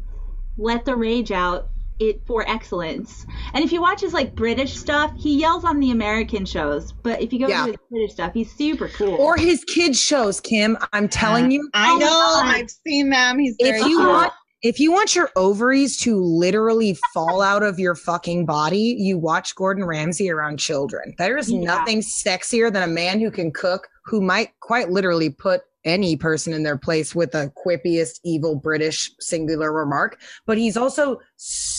let 0.57 0.85
the 0.85 0.95
rage 0.95 1.31
out. 1.31 1.69
It 1.99 2.21
for 2.25 2.47
excellence. 2.49 3.25
And 3.53 3.63
if 3.63 3.71
you 3.71 3.81
watch 3.81 4.01
his 4.01 4.13
like 4.13 4.33
British 4.33 4.77
stuff, 4.77 5.11
he 5.17 5.37
yells 5.39 5.65
on 5.65 5.79
the 5.79 5.91
American 5.91 6.45
shows. 6.45 6.93
But 6.93 7.21
if 7.21 7.33
you 7.33 7.39
go 7.39 7.47
Yeah. 7.47 7.65
to 7.65 7.71
his 7.71 7.77
British 7.89 8.13
stuff, 8.13 8.33
he's 8.33 8.51
super 8.51 8.87
cool. 8.89 9.15
Or 9.15 9.35
his 9.35 9.63
kids 9.65 9.99
shows, 9.99 10.39
Kim. 10.39 10.77
I'm 10.93 11.05
uh, 11.05 11.09
telling 11.09 11.51
you, 11.51 11.69
I 11.73 11.91
Oh 11.91 11.97
know. 11.97 12.05
God. 12.07 12.45
I've 12.55 12.69
seen 12.87 13.09
them. 13.09 13.39
He's 13.39 13.55
very 13.61 13.79
if 13.81 13.85
you 13.87 13.97
cute. 13.97 14.07
want 14.07 14.33
if 14.61 14.77
you 14.79 14.91
want 14.91 15.15
your 15.15 15.29
ovaries 15.37 15.97
to 15.97 16.21
literally 16.21 16.97
fall 17.13 17.41
out 17.41 17.63
of 17.63 17.79
your 17.79 17.95
fucking 17.95 18.45
body, 18.45 18.95
you 18.99 19.17
watch 19.17 19.55
Gordon 19.55 19.85
Ramsay 19.85 20.29
around 20.29 20.57
children. 20.57 21.13
There 21.17 21.37
is 21.37 21.49
Yeah. 21.49 21.61
nothing 21.61 22.01
sexier 22.01 22.71
than 22.71 22.83
a 22.83 22.87
man 22.91 23.21
who 23.21 23.31
can 23.31 23.51
cook, 23.51 23.87
who 24.03 24.19
might 24.19 24.49
quite 24.59 24.89
literally 24.89 25.29
put 25.29 25.61
any 25.85 26.17
person 26.17 26.51
in 26.51 26.63
their 26.63 26.77
place 26.77 27.15
with 27.15 27.33
a 27.35 27.53
quippiest 27.65 28.19
evil 28.25 28.53
British 28.53 29.09
singular 29.21 29.71
remark. 29.71 30.19
But 30.45 30.57
he's 30.57 30.75
also 30.75 31.21
so 31.37 31.78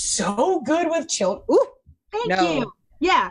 good 0.65 0.89
with 0.91 1.09
children. 1.09 1.45
Ooh, 1.53 1.67
Thank 2.13 2.29
No. 2.29 2.53
you. 2.59 2.73
Yeah. 3.01 3.31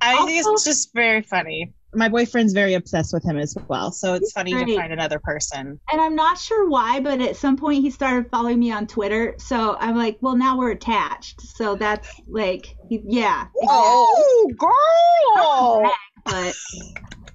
I 0.00 0.24
think 0.24 0.46
it's 0.46 0.64
just 0.64 0.94
very 0.94 1.22
funny. 1.22 1.72
My 1.92 2.08
boyfriend's 2.08 2.52
very 2.52 2.74
obsessed 2.74 3.12
with 3.12 3.24
him 3.24 3.36
as 3.36 3.56
well, 3.68 3.90
so 3.90 4.14
it's 4.14 4.30
funny 4.30 4.52
to 4.52 4.76
find 4.76 4.92
another 4.92 5.18
person. 5.18 5.80
And 5.90 6.00
I'm 6.00 6.14
not 6.14 6.38
sure 6.38 6.68
why, 6.68 7.00
but 7.00 7.20
at 7.20 7.36
some 7.36 7.56
point 7.56 7.82
he 7.82 7.90
started 7.90 8.30
following 8.30 8.60
me 8.60 8.70
on 8.70 8.86
Twitter. 8.86 9.34
So 9.38 9.76
I'm 9.80 9.96
like, 9.96 10.16
well, 10.20 10.36
now 10.36 10.56
we're 10.56 10.70
attached. 10.70 11.40
So 11.40 11.74
that's 11.74 12.08
like, 12.28 12.76
yeah. 12.88 13.48
Oh, 13.62 14.52
girl! 14.56 15.90
But 16.24 16.54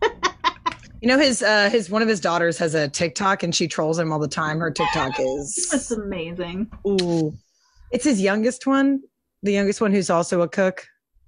you 1.02 1.10
know 1.10 1.20
his 1.20 1.44
uh 1.44 1.70
his 1.70 1.90
one 1.90 2.02
of 2.02 2.08
his 2.08 2.22
daughters 2.22 2.58
has 2.58 2.76
a 2.76 2.88
TikTok 2.88 3.44
and 3.44 3.54
she 3.54 3.68
trolls 3.68 4.00
him 4.00 4.14
all 4.14 4.20
the 4.20 4.28
time. 4.28 4.60
Her 4.60 4.72
TikTok 4.72 5.20
is 5.20 5.68
that's 5.72 5.92
is 5.92 5.98
amazing. 5.98 6.72
Ooh. 6.88 7.36
It's 7.92 8.04
his 8.04 8.22
youngest 8.22 8.66
one, 8.68 9.02
the 9.44 9.54
youngest 9.54 9.82
one 9.82 9.92
who's 9.92 10.10
also 10.10 10.42
a 10.42 10.48
cook. 10.50 10.86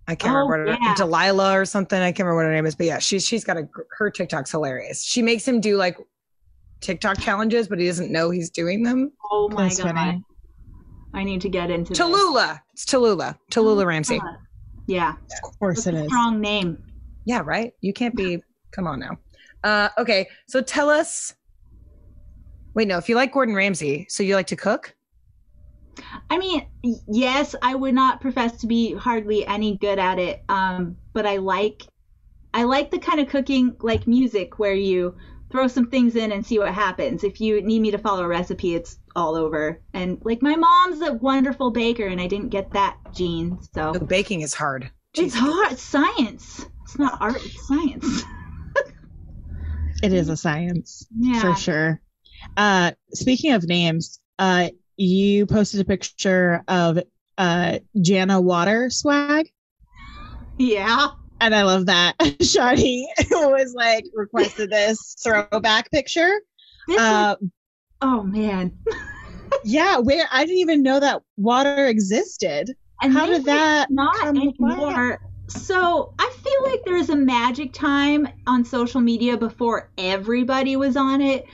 I 0.07 0.15
can't 0.15 0.33
Oh, 0.33 0.39
remember 0.47 0.71
what 0.71 0.81
her. 0.81 0.95
Delilah 0.95 1.59
or 1.59 1.65
something. 1.65 1.99
I 1.99 2.11
can't 2.11 2.19
remember 2.25 2.37
what 2.37 2.45
her 2.45 2.53
name 2.53 2.65
is, 2.65 2.75
but 2.75 2.85
yeah, 2.85 2.99
she's 2.99 3.25
she's 3.25 3.43
got 3.43 3.57
a 3.57 3.67
her 3.97 4.09
TikTok's 4.09 4.51
hilarious. 4.51 5.03
She 5.03 5.21
makes 5.21 5.45
him 5.47 5.59
do 5.59 5.75
like 5.77 5.97
TikTok 6.81 7.19
challenges, 7.19 7.67
but 7.67 7.79
he 7.79 7.87
doesn't 7.87 8.11
know 8.11 8.29
he's 8.29 8.49
doing 8.49 8.83
them. 8.83 9.11
Oh 9.31 9.49
my 9.49 9.63
That's 9.63 9.81
god. 9.83 9.95
funny. 9.95 10.23
I 11.13 11.23
need 11.23 11.41
to 11.41 11.49
get 11.49 11.69
into 11.71 11.89
this. 11.89 11.99
Tallulah, 11.99 12.59
it's 12.73 12.85
Tallulah, 12.85 13.37
Tallulah 13.51 13.85
Ramsay. 13.85 14.19
Yeah. 14.87 15.13
Of 15.43 15.59
course 15.59 15.83
That's 15.83 15.87
it 15.87 15.93
a 15.95 16.03
is. 16.03 16.07
strong 16.07 16.39
name. 16.39 16.81
Yeah, 17.25 17.41
right. 17.43 17.73
You 17.81 17.91
can't 17.93 18.15
be. 18.15 18.41
Come 18.71 18.87
on 18.87 18.99
now. 18.99 19.17
Uh, 19.63 19.89
okay, 19.97 20.27
so 20.47 20.61
tell 20.61 20.89
us. 20.89 21.33
Wait, 22.75 22.87
no. 22.87 22.97
If 22.97 23.09
you 23.09 23.15
like 23.15 23.33
Gordon 23.33 23.55
Ramsay, 23.55 24.05
so 24.09 24.21
you 24.23 24.35
like 24.35 24.47
to 24.47 24.55
cook? 24.55 24.95
I 26.29 26.37
mean, 26.37 26.65
yes, 27.07 27.55
I 27.61 27.75
would 27.75 27.93
not 27.93 28.21
profess 28.21 28.57
to 28.61 28.67
be 28.67 28.93
hardly 28.93 29.45
any 29.45 29.77
good 29.77 29.99
at 29.99 30.19
it. 30.19 30.43
Um, 30.49 30.97
but 31.13 31.25
I 31.25 31.37
like 31.37 31.83
I 32.53 32.63
like 32.63 32.91
the 32.91 32.99
kind 32.99 33.19
of 33.19 33.27
cooking 33.29 33.75
like 33.81 34.07
music 34.07 34.57
where 34.59 34.73
you 34.73 35.15
throw 35.51 35.67
some 35.67 35.89
things 35.89 36.15
in 36.15 36.31
and 36.31 36.45
see 36.45 36.59
what 36.59 36.73
happens. 36.73 37.23
If 37.23 37.39
you 37.39 37.61
need 37.61 37.79
me 37.79 37.91
to 37.91 37.97
follow 37.97 38.23
a 38.23 38.27
recipe, 38.27 38.75
it's 38.75 38.97
all 39.15 39.35
over. 39.35 39.81
And 39.93 40.19
like 40.23 40.41
my 40.41 40.55
mom's 40.55 41.01
a 41.01 41.13
wonderful 41.13 41.71
baker 41.71 42.05
and 42.05 42.19
I 42.19 42.27
didn't 42.27 42.49
get 42.49 42.71
that 42.71 42.97
gene. 43.13 43.57
So 43.73 43.93
No, 43.93 43.99
baking 43.99 44.41
is 44.41 44.53
hard. 44.53 44.89
it's 45.13 45.35
hard. 45.35 45.71
It's 45.71 45.81
science. 45.81 46.65
It's 46.83 46.99
not 46.99 47.21
art, 47.21 47.37
it's 47.37 47.67
science. 47.67 48.23
It 50.03 50.13
is 50.13 50.29
a 50.29 50.37
science 50.37 51.07
Yeah. 51.19 51.41
for 51.41 51.55
sure. 51.55 52.01
Uh, 52.55 52.91
speaking 53.13 53.53
of 53.53 53.67
names, 53.67 54.19
uh, 54.39 54.69
you 54.97 55.45
posted 55.45 55.79
a 55.79 55.85
picture 55.85 56.63
of 56.67 56.99
uh, 57.37 57.79
Jana 58.01 58.41
Water 58.41 58.89
swag, 58.89 59.51
Yeah. 60.57 61.09
and 61.39 61.53
I 61.55 61.63
love 61.63 61.85
that. 61.85 62.17
Shani 62.19 63.03
was 63.31 63.73
like 63.75 64.05
requested 64.13 64.69
this 64.71 65.15
throwback 65.23 65.91
picture. 65.91 66.31
This 66.87 66.99
Uh, 66.99 67.35
is, 67.41 67.49
oh 68.01 68.23
man. 68.23 68.77
yeah, 69.63 69.97
where 69.99 70.25
I 70.31 70.45
didn't 70.45 70.59
even 70.59 70.83
know 70.83 70.99
that 70.99 71.21
water 71.37 71.85
existed. 71.85 72.75
And 73.01 73.13
How 73.13 73.27
did 73.27 73.45
that 73.45 73.91
not 73.91 74.27
anymore? 74.27 75.19
So 75.49 76.13
I 76.19 76.33
feel 76.43 76.71
like 76.71 76.81
there's 76.85 77.09
a 77.09 77.15
magic 77.15 77.71
time 77.71 78.27
on 78.47 78.65
social 78.65 78.99
media 78.99 79.37
before 79.37 79.91
everybody 79.97 80.75
was 80.75 80.97
on 80.97 81.21
it. 81.21 81.45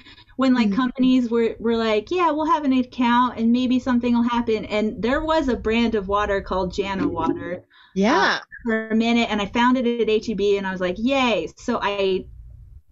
When 0.43 0.53
like 0.53 0.69
Mhm. 0.69 0.75
companies 0.75 1.29
were, 1.29 1.55
were 1.59 1.77
like, 1.77 2.11
yeah, 2.11 2.31
we'll 2.31 2.45
have 2.51 2.65
an 2.65 2.73
account 2.73 3.37
and 3.39 3.51
maybe 3.51 3.79
something 3.79 4.13
will 4.13 4.23
happen. 4.23 4.65
And 4.65 5.01
there 5.01 5.23
was 5.23 5.47
a 5.49 5.55
brand 5.57 5.95
of 5.95 6.07
water 6.09 6.41
called 6.41 6.73
Jana 6.73 7.07
Water 7.07 7.63
Yeah. 7.93 8.41
for 8.63 8.89
a 8.89 8.95
minute 8.95 9.29
and 9.31 9.41
I 9.41 9.45
found 9.47 9.77
it 9.77 10.01
at 10.01 10.09
HEB 10.09 10.57
and 10.57 10.67
I 10.67 10.71
was 10.71 10.81
like, 10.81 10.95
yay. 10.99 11.47
So 11.57 11.79
I 11.81 12.25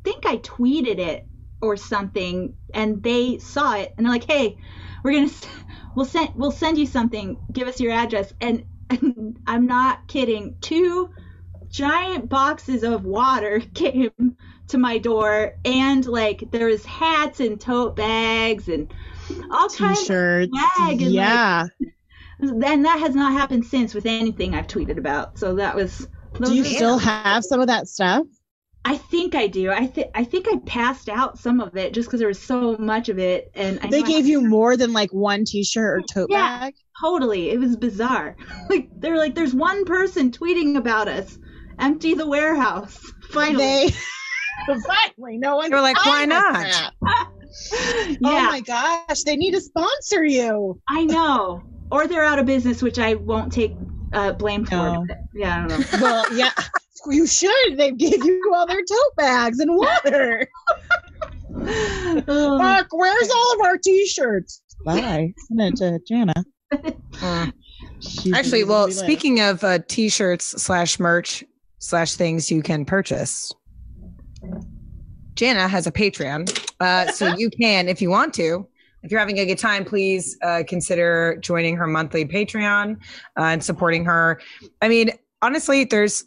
think 0.03 0.25
I 0.25 0.37
tweeted 0.37 0.99
it 0.99 1.27
or 1.61 1.77
something 1.77 2.55
and 2.73 3.03
they 3.03 3.39
saw 3.39 3.75
it 3.75 3.93
and 3.97 4.05
they're 4.05 4.13
like, 4.13 4.29
hey, 4.29 4.57
we're 5.03 5.11
going 5.13 5.29
to, 5.29 5.47
we'll 5.95 6.05
send, 6.05 6.29
we'll 6.35 6.51
send 6.51 6.77
you 6.77 6.87
something. 6.87 7.37
Give 7.53 7.67
us 7.67 7.79
your 7.81 7.93
address. 7.93 8.33
And, 8.41 8.65
and 8.89 9.37
I'm 9.47 9.67
not 9.67 10.07
kidding. 10.07 10.55
Two 10.61 11.09
giant 11.69 12.29
boxes 12.29 12.83
of 12.83 13.05
water 13.05 13.61
came 13.75 14.37
to 14.71 14.77
my 14.77 14.97
door 14.97 15.53
and 15.65 16.05
like 16.05 16.43
there 16.51 16.67
was 16.67 16.85
hats 16.85 17.39
and 17.39 17.59
tote 17.59 17.95
bags 17.95 18.67
and 18.67 18.91
all 19.51 19.69
kinds 19.69 20.01
T-shirts. 20.01 20.51
swag 20.51 21.01
and, 21.01 21.13
like, 21.13 21.13
Yeah. 21.13 21.65
and 22.39 22.85
that 22.85 22.99
has 22.99 23.15
not 23.15 23.33
happened 23.33 23.65
since 23.65 23.93
with 23.93 24.05
anything 24.05 24.55
I've 24.55 24.67
tweeted 24.67 24.97
about. 24.97 25.37
So 25.37 25.55
that 25.55 25.75
was. 25.75 26.07
Do 26.43 26.55
you 26.55 26.63
still 26.63 26.97
have 26.97 27.43
some 27.43 27.59
of 27.59 27.67
that 27.67 27.87
stuff? 27.87 28.25
I 28.83 28.97
think 28.97 29.35
I 29.35 29.45
do. 29.47 29.69
I 29.69 29.85
think 29.85 30.07
I 30.15 30.23
think 30.23 30.47
I 30.51 30.57
passed 30.65 31.07
out 31.07 31.37
some 31.37 31.59
of 31.59 31.75
it 31.77 31.93
just 31.93 32.07
because 32.07 32.19
there 32.19 32.27
was 32.27 32.41
so 32.41 32.75
much 32.79 33.09
of 33.09 33.19
it, 33.19 33.51
and 33.53 33.79
I 33.83 33.89
They 33.89 33.99
know 34.01 34.07
I 34.07 34.09
gave 34.09 34.25
you 34.25 34.41
more 34.41 34.75
than 34.75 34.91
like 34.91 35.11
one 35.13 35.45
T-shirt 35.45 35.99
or 35.99 36.01
tote 36.01 36.29
Yeah. 36.31 36.59
bag. 36.61 36.73
totally. 36.99 37.49
It 37.51 37.59
was 37.59 37.75
bizarre. 37.75 38.35
Like 38.69 38.89
they're 38.99 39.17
like, 39.17 39.35
"There's 39.35 39.53
one 39.53 39.85
person 39.85 40.31
tweeting 40.31 40.77
about 40.77 41.07
us. 41.07 41.37
Empty 41.77 42.15
the 42.15 42.25
warehouse." 42.27 42.97
Finally, 43.29 43.57
They 43.57 43.93
finally 44.67 45.37
no 45.37 45.55
one. 45.57 45.69
They're 45.69 45.81
like, 45.81 46.03
"Why 46.05 46.25
not?" 46.25 46.65
yeah, 47.01 48.15
Oh 48.23 48.45
my 48.49 48.61
gosh, 48.61 49.23
they 49.23 49.35
need 49.35 49.51
to 49.51 49.61
sponsor 49.61 50.23
you. 50.23 50.79
I 50.89 51.05
know. 51.05 51.61
Or 51.91 52.07
they're 52.07 52.23
out 52.23 52.39
of 52.39 52.45
business, 52.45 52.81
which 52.81 52.97
I 52.99 53.15
won't 53.15 53.51
take 53.51 53.73
uh, 54.13 54.31
blame 54.33 54.65
for. 54.65 54.75
No. 54.75 55.05
but- 55.07 55.17
Yeah, 55.35 55.65
I 55.65 55.67
don't 55.67 55.79
know. 55.93 55.99
Well, 56.01 56.33
yeah, 56.35 56.51
you 57.09 57.27
should. 57.27 57.77
They 57.77 57.91
gave 57.91 58.23
you 58.23 58.51
all 58.55 58.65
their 58.65 58.79
tote 58.79 59.15
bags 59.17 59.59
and 59.59 59.75
water. 59.75 60.47
Ugh. 61.53 62.23
Fuck, 62.25 62.87
where's 62.93 63.29
all 63.29 63.53
of 63.55 63.61
our 63.65 63.77
T-shirts? 63.77 64.61
Bye. 64.85 65.33
Send 65.47 65.61
it 65.61 65.75
to 65.77 65.99
Jana. 66.07 66.33
She's 67.99 68.33
Actually, 68.33 68.63
well, 68.63 68.89
speaking 68.91 69.41
of 69.41 69.63
uh, 69.63 69.79
t-shirts 69.87 70.61
slash 70.61 70.99
merch 70.99 71.43
slash 71.79 72.15
things 72.15 72.49
you 72.49 72.63
can 72.63 72.85
purchase, 72.85 73.51
Jana 75.41 75.67
has 75.67 75.87
a 75.87 75.91
Patreon, 75.91 76.71
uh, 76.81 77.11
so 77.11 77.33
you 77.35 77.49
can, 77.61 77.89
if 77.89 77.99
you 77.99 78.11
want 78.11 78.31
to, 78.35 78.67
if 79.01 79.09
you're 79.09 79.19
having 79.19 79.39
a 79.39 79.45
good 79.47 79.57
time, 79.57 79.83
please 79.83 80.37
uh, 80.43 80.61
consider 80.67 81.39
joining 81.41 81.75
her 81.77 81.87
monthly 81.87 82.25
Patreon 82.25 82.97
uh, 83.37 83.41
and 83.41 83.63
supporting 83.63 84.05
her. 84.05 84.39
I 84.83 84.87
mean, 84.87 85.09
honestly, 85.41 85.83
there's 85.83 86.25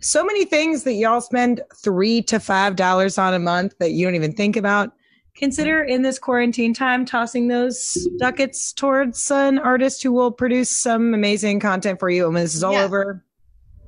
so 0.00 0.22
many 0.22 0.44
things 0.44 0.84
that 0.84 0.92
y'all 0.92 1.22
spend 1.22 1.62
three 1.82 2.20
to 2.24 2.38
five 2.38 2.76
dollars 2.76 3.16
on 3.16 3.32
a 3.32 3.38
month 3.38 3.72
that 3.78 3.92
you 3.92 4.04
don't 4.04 4.14
even 4.14 4.34
think 4.34 4.56
about. 4.56 4.92
consider 5.38 5.82
in 5.82 6.02
this 6.02 6.18
quarantine 6.18 6.74
time 6.74 7.06
tossing 7.06 7.48
those 7.48 8.06
ducats 8.18 8.74
towards 8.74 9.30
an 9.30 9.58
artist 9.58 10.02
who 10.02 10.12
will 10.12 10.32
produce 10.32 10.68
some 10.68 11.14
amazing 11.14 11.60
content 11.60 11.98
for 11.98 12.10
you. 12.10 12.26
And 12.26 12.34
when 12.34 12.44
this 12.44 12.54
is 12.54 12.62
all 12.62 12.74
yeah. 12.74 12.84
over, 12.84 13.24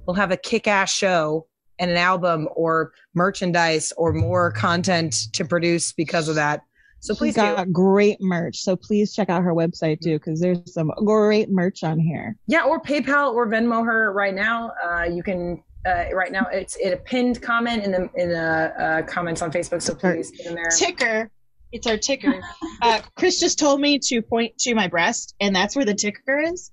we'll 0.06 0.16
have 0.16 0.30
a 0.30 0.36
kick 0.38 0.66
ass 0.66 0.90
show 0.90 1.46
and 1.82 1.90
an 1.90 1.96
album 1.96 2.48
or 2.54 2.92
merchandise 3.12 3.92
or 3.96 4.12
more 4.12 4.52
content 4.52 5.14
to 5.32 5.44
produce 5.44 5.92
because 5.92 6.28
of 6.28 6.36
that. 6.36 6.62
So 7.00 7.12
please 7.12 7.30
She's 7.30 7.36
got 7.36 7.66
do. 7.66 7.72
great 7.72 8.18
merch. 8.20 8.58
So 8.58 8.76
please 8.76 9.12
check 9.12 9.28
out 9.28 9.42
her 9.42 9.52
website 9.52 10.00
too, 10.00 10.18
because 10.18 10.40
there's 10.40 10.72
some 10.72 10.92
great 11.04 11.50
merch 11.50 11.82
on 11.82 11.98
here. 11.98 12.36
Yeah, 12.46 12.62
or 12.62 12.80
PayPal 12.80 13.34
or 13.34 13.48
Venmo 13.48 13.84
her 13.84 14.12
right 14.12 14.32
now. 14.32 14.70
Uh, 14.82 15.02
you 15.02 15.24
can 15.24 15.60
uh, 15.84 16.04
right 16.14 16.30
now 16.30 16.46
it's 16.52 16.76
in 16.76 16.92
a 16.92 16.96
pinned 16.96 17.42
comment 17.42 17.82
in 17.82 17.90
the 17.90 18.08
in 18.14 18.28
the 18.28 18.72
uh, 18.80 19.02
comments 19.02 19.42
on 19.42 19.50
Facebook. 19.50 19.82
So 19.82 19.96
please 19.96 20.30
get 20.30 20.46
in 20.46 20.54
there. 20.54 20.68
Ticker. 20.68 21.28
It's 21.72 21.88
our 21.88 21.96
ticker. 21.96 22.40
uh, 22.82 23.00
Chris 23.16 23.40
just 23.40 23.58
told 23.58 23.80
me 23.80 23.98
to 23.98 24.22
point 24.22 24.56
to 24.58 24.74
my 24.76 24.86
breast, 24.86 25.34
and 25.40 25.56
that's 25.56 25.74
where 25.74 25.84
the 25.84 25.94
ticker 25.94 26.38
is. 26.38 26.70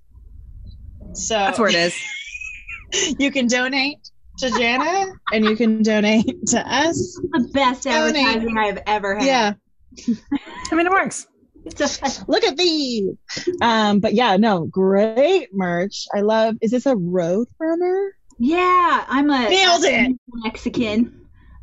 So 1.14 1.34
that's 1.34 1.58
where 1.58 1.70
it 1.70 1.74
is. 1.74 3.16
you 3.18 3.32
can 3.32 3.48
donate 3.48 4.09
to 4.40 4.50
Jana, 4.50 5.12
and 5.32 5.44
you 5.44 5.56
can 5.56 5.82
donate 5.82 6.46
to 6.48 6.58
us. 6.60 7.20
The 7.30 7.48
best 7.52 7.86
advertising 7.86 8.56
I've 8.58 8.82
ever 8.86 9.16
had. 9.16 9.24
Yeah. 9.26 9.52
I 10.70 10.74
mean, 10.74 10.86
it 10.86 10.92
works. 10.92 11.26
Look 12.26 12.44
at 12.44 12.56
these. 12.56 13.10
Um, 13.60 14.00
but 14.00 14.14
yeah, 14.14 14.36
no, 14.36 14.64
great 14.64 15.48
merch. 15.52 16.06
I 16.14 16.22
love. 16.22 16.56
Is 16.62 16.70
this 16.70 16.86
a 16.86 16.96
road 16.96 17.48
runner? 17.58 18.12
Yeah, 18.38 19.04
I'm 19.06 19.28
a 19.28 19.48
nailed 19.50 19.84
it. 19.84 20.16
Mexican. 20.32 21.19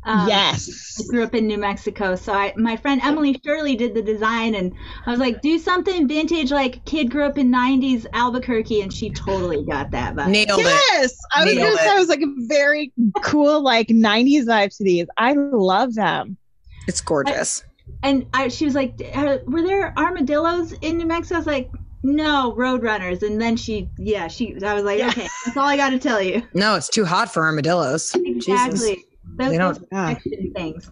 Um, 0.08 0.26
yes. 0.26 0.98
I 0.98 1.06
grew 1.06 1.22
up 1.22 1.34
in 1.34 1.46
New 1.46 1.58
Mexico, 1.58 2.16
so 2.16 2.32
I 2.32 2.54
my 2.56 2.78
friend 2.78 2.98
Emily 3.04 3.38
Shirley 3.44 3.76
did 3.76 3.92
the 3.92 4.00
design, 4.00 4.54
and 4.54 4.72
I 5.04 5.10
was 5.10 5.20
like, 5.20 5.42
do 5.42 5.58
something 5.58 6.08
vintage, 6.08 6.50
like 6.50 6.82
kid 6.86 7.10
grew 7.10 7.24
up 7.24 7.36
in 7.36 7.52
'90s 7.52 8.06
Albuquerque, 8.14 8.80
and 8.80 8.92
she 8.92 9.10
totally 9.10 9.62
got 9.66 9.90
that. 9.90 10.16
Vibe. 10.16 10.28
Nailed 10.28 10.60
yes, 10.60 10.64
it. 10.64 10.94
Yes, 10.94 11.18
I 11.34 11.44
was 11.44 11.54
gonna 11.54 11.76
say 11.76 11.90
I 11.90 11.98
was 11.98 12.08
like 12.08 12.22
very 12.48 12.90
cool 13.22 13.60
like 13.60 13.88
'90s 13.88 14.46
vibe 14.46 14.74
to 14.78 14.84
these. 14.84 15.06
I 15.18 15.34
love 15.34 15.94
them. 15.94 16.38
It's 16.86 17.02
gorgeous. 17.02 17.62
I, 18.02 18.08
and 18.08 18.26
I, 18.32 18.48
she 18.48 18.64
was 18.64 18.74
like, 18.74 18.94
uh, 19.14 19.38
were 19.46 19.62
there 19.62 19.92
armadillos 19.98 20.72
in 20.80 20.96
New 20.96 21.06
Mexico? 21.06 21.34
I 21.34 21.38
was 21.38 21.46
like, 21.46 21.70
no 22.02 22.54
roadrunners 22.56 23.22
and 23.22 23.40
then 23.42 23.56
she 23.56 23.90
yeah 23.98 24.28
she 24.28 24.56
i 24.62 24.72
was 24.72 24.84
like 24.84 25.00
yeah. 25.00 25.08
okay 25.08 25.26
that's 25.44 25.56
all 25.56 25.66
i 25.66 25.76
got 25.76 25.90
to 25.90 25.98
tell 25.98 26.22
you 26.22 26.40
no 26.54 26.76
it's 26.76 26.88
too 26.88 27.04
hot 27.04 27.28
for 27.28 27.42
armadillos 27.42 28.14
exactly 28.14 28.94
Jesus. 28.94 29.07
Those, 29.38 29.50
they 29.50 29.58
don't 29.58 29.88
yeah. 29.92 30.14
things 30.54 30.90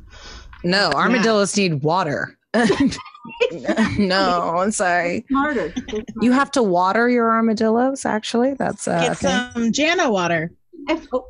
no 0.65 0.91
armadillos 0.95 1.57
yeah. 1.57 1.69
need 1.69 1.83
water 1.83 2.39
no 3.99 4.55
i'm 4.57 4.71
sorry 4.71 5.25
smarter. 5.29 5.75
you 6.23 6.33
have 6.33 6.51
to 6.51 6.63
water 6.63 7.09
your 7.09 7.31
armadillos 7.31 8.05
actually 8.05 8.55
that's 8.55 8.89
uh 8.89 9.01
get 9.01 9.19
some 9.19 9.73
jana 9.73 10.11
water 10.11 10.51
oh. 11.13 11.27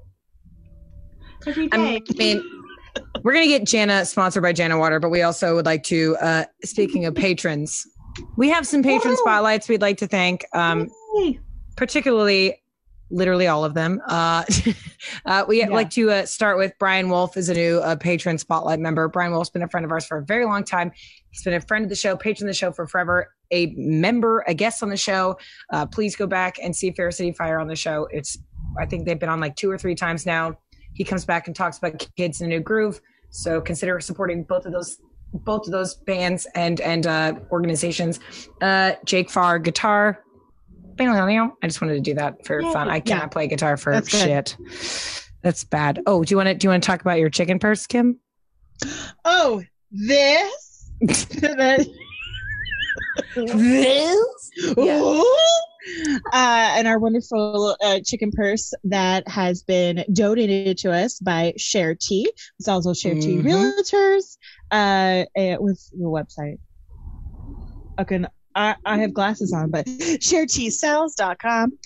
Every 1.47 1.69
day. 1.69 1.77
i 1.77 2.03
mean 2.17 2.43
we're 3.23 3.33
gonna 3.33 3.47
get 3.47 3.65
jana 3.65 4.05
sponsored 4.05 4.43
by 4.43 4.53
jana 4.53 4.79
water 4.79 5.01
but 5.01 5.11
we 5.11 5.23
also 5.23 5.55
would 5.55 5.67
like 5.67 5.83
to 5.85 6.17
uh 6.21 6.45
speaking 6.65 7.05
of 7.07 7.15
patrons 7.15 7.87
we 8.37 8.49
have 8.51 8.67
some 8.67 8.83
patron 8.83 9.13
Woo! 9.13 9.17
spotlights 9.17 9.69
we'd 9.69 9.83
like 9.83 9.99
to 9.99 10.07
thank, 10.07 10.45
um, 10.53 10.91
particularly 11.77 12.63
literally 13.11 13.47
all 13.47 13.65
of 13.65 13.75
them. 13.75 14.01
Uh, 14.07 14.45
uh, 15.27 15.45
we 15.47 15.61
yeah. 15.61 15.69
like 15.69 15.91
to 15.91 16.11
uh, 16.11 16.27
start 16.27 16.59
with 16.59 16.73
Brian 16.79 17.09
Wolf 17.09 17.37
is 17.37 17.49
a 17.49 17.55
new 17.55 17.79
uh, 17.79 17.97
patron 17.97 18.39
spotlight 18.39 18.81
member. 18.81 19.09
Brian 19.09 19.33
Wolf's 19.33 19.51
been 19.51 19.63
a 19.63 19.69
friend 19.69 19.85
of 19.85 19.93
ours 19.93 20.07
for 20.07 20.19
a 20.19 20.25
very 20.25 20.45
long 20.45 20.65
time. 20.65 20.93
He's 21.31 21.43
been 21.43 21.55
a 21.55 21.61
friend 21.61 21.85
of 21.85 21.89
the 21.89 21.97
show, 21.97 22.17
patron 22.17 22.49
of 22.49 22.51
the 22.51 22.59
show 22.59 22.73
for 22.73 22.87
forever, 22.87 23.35
a 23.51 23.73
member, 23.77 24.45
a 24.49 24.55
guest 24.55 24.83
on 24.83 24.89
the 24.89 24.97
show. 24.97 25.39
Uh, 25.73 25.87
please 25.87 26.17
go 26.17 26.27
back 26.27 26.59
and 26.63 26.75
see 26.75 26.91
Fair 26.91 27.11
City 27.11 27.33
Fire 27.33 27.59
on 27.59 27.69
the 27.69 27.77
show. 27.77 28.09
It's 28.11 28.39
I 28.79 28.87
think 28.87 29.07
they've 29.07 29.19
been 29.19 29.29
on 29.29 29.41
like 29.41 29.57
two 29.57 29.71
or 29.71 29.79
three 29.79 29.95
times 29.95 30.27
now. 30.27 30.59
He 30.95 31.05
comes 31.05 31.25
back 31.25 31.47
and 31.47 31.55
talks 31.55 31.79
about 31.79 32.07
kids 32.17 32.41
in 32.41 32.47
a 32.47 32.49
new 32.49 32.61
groove. 32.61 33.01
So 33.31 33.61
consider 33.61 34.01
supporting 34.01 34.45
both 34.45 34.67
of 34.67 34.73
those 34.73 34.99
both 35.33 35.67
of 35.67 35.73
those 35.73 35.95
bands 35.95 36.47
and 36.55 36.81
and 36.81 37.07
uh, 37.07 37.35
organizations. 37.51 38.21
Uh, 38.63 38.93
Jake 39.05 39.31
Farr 39.31 39.59
guitar. 39.59 40.25
I 41.63 41.67
just 41.67 41.81
wanted 41.81 41.95
to 41.95 42.01
do 42.01 42.15
that 42.15 42.45
for 42.47 42.61
yeah, 42.61 42.73
fun. 42.73 42.89
I 42.89 43.01
cannot 43.01 43.25
yeah. 43.25 43.29
play 43.29 43.47
guitar 43.49 43.77
for 43.77 43.93
That's 43.93 44.09
shit. 44.09 44.57
That's 45.43 45.65
bad. 45.65 46.01
Oh, 46.07 46.25
do 46.25 46.33
you 46.33 46.37
want 46.37 46.49
to 46.49 46.55
do 46.55 46.67
you 46.67 46.71
want 46.71 46.83
to 46.83 46.87
talk 46.87 47.01
about 47.01 47.19
your 47.19 47.31
chicken 47.31 47.59
purse, 47.59 47.87
Kim? 47.87 48.19
Oh, 49.25 49.63
this. 49.91 50.91
this. 51.01 51.89
Yeah. 54.77 55.23
Uh, 56.33 56.75
and 56.77 56.89
our 56.89 56.99
wonderful 56.99 57.77
uh, 57.83 58.01
chicken 58.05 58.31
purse 58.33 58.73
that 58.85 59.27
has 59.29 59.63
been 59.63 60.05
donated 60.13 60.79
to 60.79 60.93
us 60.93 61.21
by 61.21 61.53
Share 61.57 61.95
T. 61.95 62.31
It's 62.59 62.69
also 62.69 62.93
Share 62.93 63.15
T 63.15 63.37
mm-hmm. 63.37 63.47
Realtors 63.47 64.37
uh, 64.73 65.27
eh, 65.37 65.57
with 65.61 65.89
the 65.93 66.07
website. 66.07 66.59
Okay, 67.99 68.25
I, 68.57 68.75
I 68.87 68.99
have 68.99 69.13
glasses 69.13 69.53
on, 69.53 69.71
but 69.71 69.85
sharetsells.com. 69.87 71.79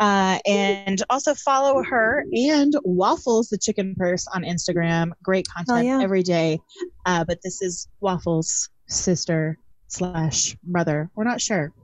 Uh, 0.00 0.38
and 0.46 1.02
also 1.10 1.34
follow 1.34 1.84
her 1.84 2.24
and 2.32 2.74
Waffles, 2.82 3.50
the 3.50 3.58
chicken 3.58 3.94
purse, 3.96 4.26
on 4.34 4.42
Instagram. 4.42 5.10
Great 5.22 5.46
content 5.54 5.78
oh, 5.78 5.98
yeah. 5.98 6.02
every 6.02 6.22
day. 6.22 6.58
Uh, 7.04 7.24
but 7.24 7.40
this 7.44 7.60
is 7.60 7.88
Waffles' 8.00 8.70
sister 8.88 9.58
slash 9.88 10.56
brother. 10.64 11.10
We're 11.14 11.24
not 11.24 11.40
sure. 11.40 11.72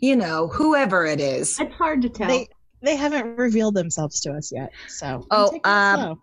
You 0.00 0.16
know, 0.16 0.48
whoever 0.48 1.06
it 1.06 1.20
is. 1.20 1.60
It's 1.60 1.74
hard 1.74 2.02
to 2.02 2.08
tell. 2.08 2.26
They, 2.26 2.48
they 2.82 2.96
haven't 2.96 3.36
revealed 3.36 3.74
themselves 3.74 4.20
to 4.22 4.32
us 4.32 4.50
yet. 4.50 4.72
So, 4.88 5.24
oh, 5.30 5.60
um, 5.62 6.20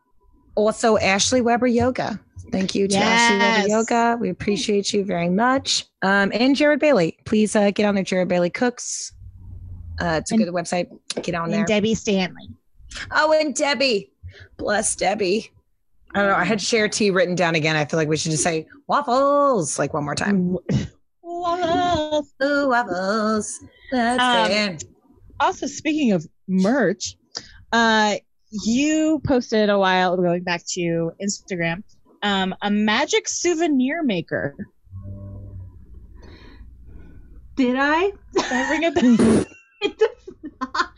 also 0.56 0.98
Ashley 0.98 1.40
Weber 1.40 1.68
Yoga. 1.68 2.20
Thank 2.52 2.76
you 2.76 2.88
to 2.88 2.94
yes. 2.94 3.68
Yoga. 3.68 4.18
We 4.20 4.30
appreciate 4.30 4.94
you 4.94 5.04
very 5.04 5.30
much. 5.30 5.86
Um, 6.02 6.32
and 6.34 6.56
Jared 6.56 6.80
Bailey. 6.80 7.18
Please 7.26 7.56
uh, 7.56 7.72
get 7.72 7.86
on 7.86 7.96
there. 7.96 8.04
Jared 8.04 8.28
Bailey 8.28 8.50
Cooks. 8.50 9.14
Uh, 10.00 10.20
it's 10.22 10.32
a 10.32 10.36
and, 10.36 10.44
good 10.44 10.54
website. 10.54 10.88
Get 11.22 11.36
on 11.36 11.50
there. 11.50 11.66
Debbie 11.66 11.96
Stanley. 11.96 12.50
Oh, 13.12 13.34
and 13.34 13.56
Debbie. 13.56 14.12
Bless 14.58 14.96
Debbie. 14.96 15.52
I 16.14 16.20
don't 16.20 16.30
know. 16.30 16.36
I 16.36 16.44
had 16.46 16.62
share 16.62 16.88
tea 16.88 17.12
written 17.12 17.36
down 17.36 17.56
again. 17.56 17.76
I 17.76 17.86
feel 17.86 17.98
like 17.98 18.08
we 18.08 18.18
should 18.18 18.32
just 18.32 18.44
say 18.44 18.68
waffles 18.88 19.78
like 19.80 19.94
one 19.94 20.06
more 20.06 20.16
time. 20.16 20.58
Waffles. 21.22 22.34
Ooh, 22.44 22.70
waffles. 22.70 23.60
That's 23.92 24.22
um, 24.22 24.52
it. 24.52 24.84
Also, 25.40 25.68
speaking 25.68 26.14
of 26.14 26.26
merch, 26.48 27.18
uh, 27.74 28.16
you 28.64 29.22
posted 29.26 29.70
a 29.70 29.78
while 29.78 30.14
ago, 30.14 30.24
going 30.24 30.44
back 30.44 30.66
to 30.68 31.12
Instagram 31.22 31.84
um, 32.26 32.56
a 32.64 32.72
magic 32.72 33.28
souvenir 33.28 34.02
maker. 34.02 34.56
Did 37.56 37.76
I? 37.78 38.12
I 38.38 38.70
ring 38.72 38.86
a 38.86 38.92
bell? 38.92 39.46
it 39.82 39.98
does 40.00 40.36
not. 40.60 40.90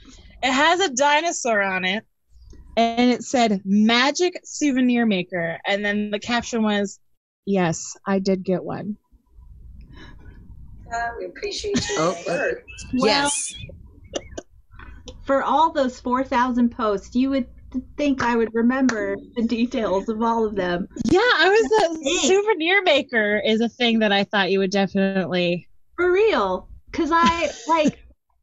It 0.41 0.51
has 0.51 0.79
a 0.79 0.95
dinosaur 0.95 1.61
on 1.61 1.83
it, 1.83 2.05
and 2.77 3.11
it 3.11 3.23
said 3.23 3.61
"magic 3.65 4.39
souvenir 4.45 5.05
maker," 5.05 5.59
and 5.67 5.83
then 5.83 6.11
the 6.11 6.19
caption 6.19 6.63
was, 6.63 6.97
"Yes, 7.45 7.97
I 8.05 8.19
did 8.19 8.43
get 8.43 8.63
one." 8.63 8.95
Uh, 10.91 11.09
we 11.19 11.25
appreciate 11.25 11.89
you. 11.89 11.95
Oh, 11.99 12.17
uh, 12.29 12.47
yes. 12.93 13.53
For 15.23 15.43
all 15.43 15.73
those 15.73 15.99
four 15.99 16.23
thousand 16.23 16.69
posts, 16.69 17.15
you 17.15 17.31
would 17.31 17.47
think 17.97 18.23
I 18.23 18.35
would 18.35 18.53
remember 18.53 19.17
the 19.35 19.43
details 19.43 20.09
of 20.09 20.21
all 20.21 20.45
of 20.45 20.55
them. 20.55 20.87
Yeah, 21.09 21.19
I 21.19 21.49
was 21.49 21.71
a 21.71 22.27
souvenir 22.27 22.83
maker 22.83 23.41
is 23.43 23.61
a 23.61 23.69
thing 23.69 23.99
that 23.99 24.11
I 24.11 24.23
thought 24.23 24.51
you 24.51 24.59
would 24.59 24.71
definitely 24.71 25.67
for 25.95 26.11
real. 26.11 26.69
Cause 26.91 27.09
I 27.11 27.51
like 27.67 27.99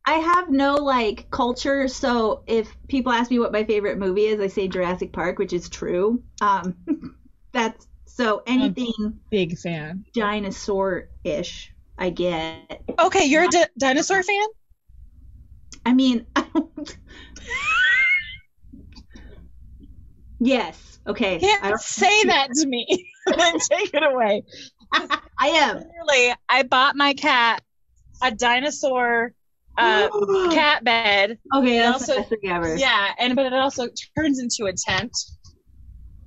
I 0.07 0.15
have 0.15 0.51
no 0.51 0.75
like 0.75 1.31
culture, 1.31 1.89
so 1.89 2.43
if 2.47 2.77
people 2.89 3.13
ask 3.13 3.31
me 3.31 3.39
what 3.39 3.53
my 3.53 3.65
favorite 3.65 3.99
movie 3.99 4.27
is, 4.27 4.41
I 4.41 4.49
say 4.49 4.69
Jurassic 4.69 5.13
Park, 5.13 5.39
which 5.39 5.53
is 5.53 5.69
true. 5.69 6.23
Um, 6.43 6.77
that's 7.53 7.87
so 8.07 8.43
anything 8.47 9.19
big 9.31 9.59
fan 9.59 10.05
dinosaur 10.13 11.09
ish. 11.25 11.73
I 11.97 12.11
get. 12.11 12.83
Okay, 12.99 13.25
you're 13.25 13.45
a 13.45 13.49
di- 13.49 13.67
dinosaur 13.79 14.23
fan. 14.23 14.47
I 15.87 15.95
mean, 15.95 16.27
I 16.37 16.45
don't. 16.55 16.97
Yes. 20.41 20.99
Okay. 21.07 21.35
You 21.35 21.41
can't 21.41 21.81
say 21.81 22.25
that 22.27 22.49
to 22.53 22.67
me. 22.67 23.11
then 23.37 23.59
take 23.71 23.95
it 23.95 24.03
away. 24.03 24.43
I 24.93 25.49
am. 25.49 25.77
Literally, 25.77 26.35
I 26.49 26.63
bought 26.63 26.97
my 26.97 27.15
cat 27.15 27.63
a 28.23 28.31
dinosaur 28.31 29.33
uh, 29.77 30.09
cat 30.53 30.85
bed. 30.85 31.39
Okay, 31.55 31.79
that's 31.79 32.09
also, 32.09 32.25
the 32.31 32.49
ever. 32.49 32.77
Yeah, 32.77 33.13
and 33.19 33.35
but 33.35 33.47
it 33.47 33.53
also 33.53 33.89
turns 34.17 34.39
into 34.39 34.67
a 34.67 34.73
tent. 34.73 35.17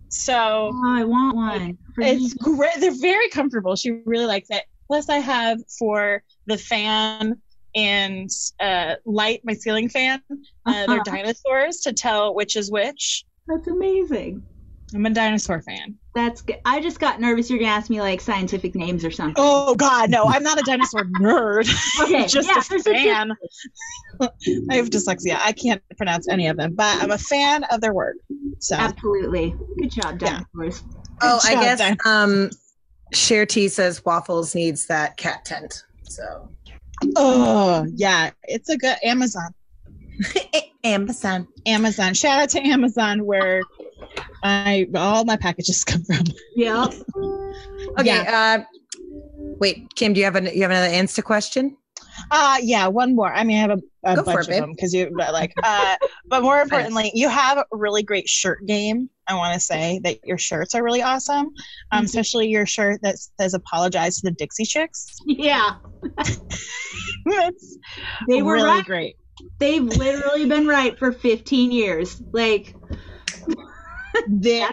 So 0.10 0.72
oh, 0.74 0.84
I 0.86 1.04
want 1.04 1.36
one. 1.36 1.78
It's 1.98 2.34
great. 2.34 2.80
They're 2.80 2.92
very 3.00 3.30
comfortable. 3.30 3.76
She 3.76 3.92
really 4.06 4.26
likes 4.26 4.50
it. 4.50 4.64
Plus, 4.88 5.10
I 5.10 5.18
have 5.18 5.60
for 5.78 6.24
the 6.46 6.58
fan 6.58 7.42
and 7.76 8.30
uh, 8.60 8.96
light 9.06 9.42
my 9.44 9.54
ceiling 9.54 9.90
fan. 9.90 10.22
Uh, 10.32 10.36
uh-huh. 10.66 10.86
They're 10.88 11.04
dinosaurs 11.04 11.82
to 11.82 11.94
tell 11.94 12.34
which 12.34 12.56
is 12.56 12.72
which. 12.72 13.26
That's 13.48 13.68
amazing. 13.68 14.44
I'm 14.94 15.06
a 15.06 15.10
dinosaur 15.10 15.62
fan. 15.62 15.98
That's 16.16 16.42
good. 16.42 16.60
I 16.64 16.80
just 16.80 17.00
got 17.00 17.20
nervous. 17.20 17.50
You're 17.50 17.60
gonna 17.60 17.72
ask 17.72 17.90
me 17.90 18.00
like 18.00 18.22
scientific 18.22 18.74
names 18.74 19.04
or 19.04 19.12
something. 19.12 19.36
Oh 19.38 19.76
God, 19.76 20.10
no! 20.10 20.24
I'm 20.26 20.44
not 20.44 20.60
a 20.60 20.64
dinosaur 20.64 21.04
nerd. 21.04 21.68
Okay, 22.02 22.26
just 22.26 22.48
yeah, 22.48 22.60
a 22.60 22.84
fan. 22.84 23.32
I 24.70 24.76
have 24.76 24.90
dyslexia. 24.90 25.38
I 25.44 25.52
can't 25.52 25.82
pronounce 25.98 26.30
any 26.30 26.48
of 26.48 26.58
them, 26.58 26.74
but 26.74 27.04
I'm 27.04 27.12
a 27.12 27.18
fan 27.18 27.66
of 27.66 27.82
their 27.82 27.94
work. 27.94 28.16
So 28.60 28.76
absolutely, 28.76 29.56
good 29.78 29.92
job, 29.92 30.20
dinosaurs. 30.20 30.84
Yeah. 30.88 31.00
Oh, 31.22 31.40
I 31.44 31.56
guess 31.56 31.98
um, 32.06 32.50
Share 33.14 33.46
T 33.46 33.68
says 33.68 34.06
waffles 34.06 34.56
needs 34.56 34.86
that 34.88 35.18
cat 35.18 35.44
tent. 35.44 35.84
So. 36.04 36.50
Oh 37.16 37.86
yeah, 37.94 38.32
it's 38.44 38.70
a 38.70 38.78
good 38.78 38.98
Amazon. 39.04 39.54
Amazon. 40.84 41.48
Amazon. 41.66 42.14
Shout 42.14 42.40
out 42.40 42.50
to 42.50 42.62
Amazon 42.62 43.26
where 43.26 43.62
I 44.44 44.88
all 44.96 45.26
my 45.26 45.38
packages 45.38 45.84
come 45.86 46.04
from. 46.04 46.26
Yeah. 46.56 46.86
okay. 48.00 48.06
Yeah. 48.06 48.66
Uh, 48.70 48.78
wait, 49.60 49.94
Kim, 49.96 50.14
do 50.14 50.20
you 50.20 50.26
have 50.26 50.36
an 50.36 50.46
you 50.54 50.62
have 50.62 50.72
another 50.72 50.90
Insta 50.90 51.24
question? 51.24 51.78
Uh 52.32 52.58
yeah, 52.62 52.88
one 52.88 53.16
more. 53.16 53.32
I 53.32 53.44
mean, 53.44 53.58
I 53.58 53.62
have 53.62 53.72
a, 53.72 53.82
a 54.04 54.24
bunch 54.24 54.48
it, 54.48 54.54
of 54.54 54.62
them 54.62 54.72
because 54.72 54.94
you 54.94 55.10
like 55.16 55.54
uh 55.64 55.96
but 56.26 56.42
more 56.42 56.62
importantly, 56.62 57.12
you 57.14 57.30
have 57.30 57.58
a 57.60 57.66
really 57.72 58.02
great 58.02 58.28
shirt 58.28 58.66
game. 58.66 59.10
I 59.28 59.36
want 59.36 59.54
to 59.54 59.60
say 59.60 60.00
that 60.04 60.26
your 60.26 60.38
shirts 60.38 60.74
are 60.74 60.84
really 60.84 61.02
awesome. 61.04 61.48
Um 61.48 61.52
mm-hmm. 61.92 62.06
especially 62.06 62.48
your 62.48 62.66
shirt 62.66 63.02
that 63.04 63.18
says 63.40 63.54
apologize 63.54 64.20
to 64.22 64.30
the 64.30 64.32
Dixie 64.32 64.66
Chicks. 64.66 65.20
Yeah. 65.26 65.76
They 68.28 68.42
were 68.42 68.54
really 68.54 68.68
right. 68.68 68.86
great. 68.86 69.18
They've 69.60 69.84
literally 69.84 70.46
been 70.46 70.68
right 70.68 70.98
for 70.98 71.12
15 71.12 71.72
years. 71.72 72.22
Like 72.32 72.76
there 74.28 74.70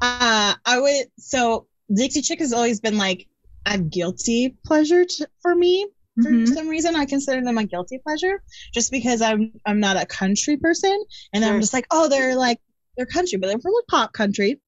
uh 0.00 0.54
I 0.64 0.80
would 0.80 1.06
so 1.18 1.66
Dixie 1.94 2.22
Chick 2.22 2.40
has 2.40 2.52
always 2.52 2.80
been 2.80 2.98
like 2.98 3.26
a 3.66 3.78
guilty 3.78 4.56
pleasure 4.64 5.04
to, 5.04 5.28
for 5.40 5.54
me 5.54 5.86
for 6.20 6.30
mm-hmm. 6.30 6.52
some 6.52 6.68
reason 6.68 6.94
i 6.94 7.06
consider 7.06 7.42
them 7.42 7.56
a 7.56 7.64
guilty 7.64 7.98
pleasure 7.98 8.42
just 8.74 8.90
because 8.90 9.22
i'm 9.22 9.52
i'm 9.64 9.80
not 9.80 9.96
a 9.96 10.04
country 10.04 10.56
person 10.56 11.04
and 11.32 11.42
sure. 11.42 11.52
i'm 11.52 11.60
just 11.60 11.72
like 11.72 11.86
oh 11.90 12.08
they're 12.08 12.36
like 12.36 12.58
they're 12.96 13.06
country 13.06 13.38
but 13.38 13.46
they're 13.46 13.58
from 13.58 13.70
really 13.70 13.84
pop 13.88 14.12
country 14.12 14.60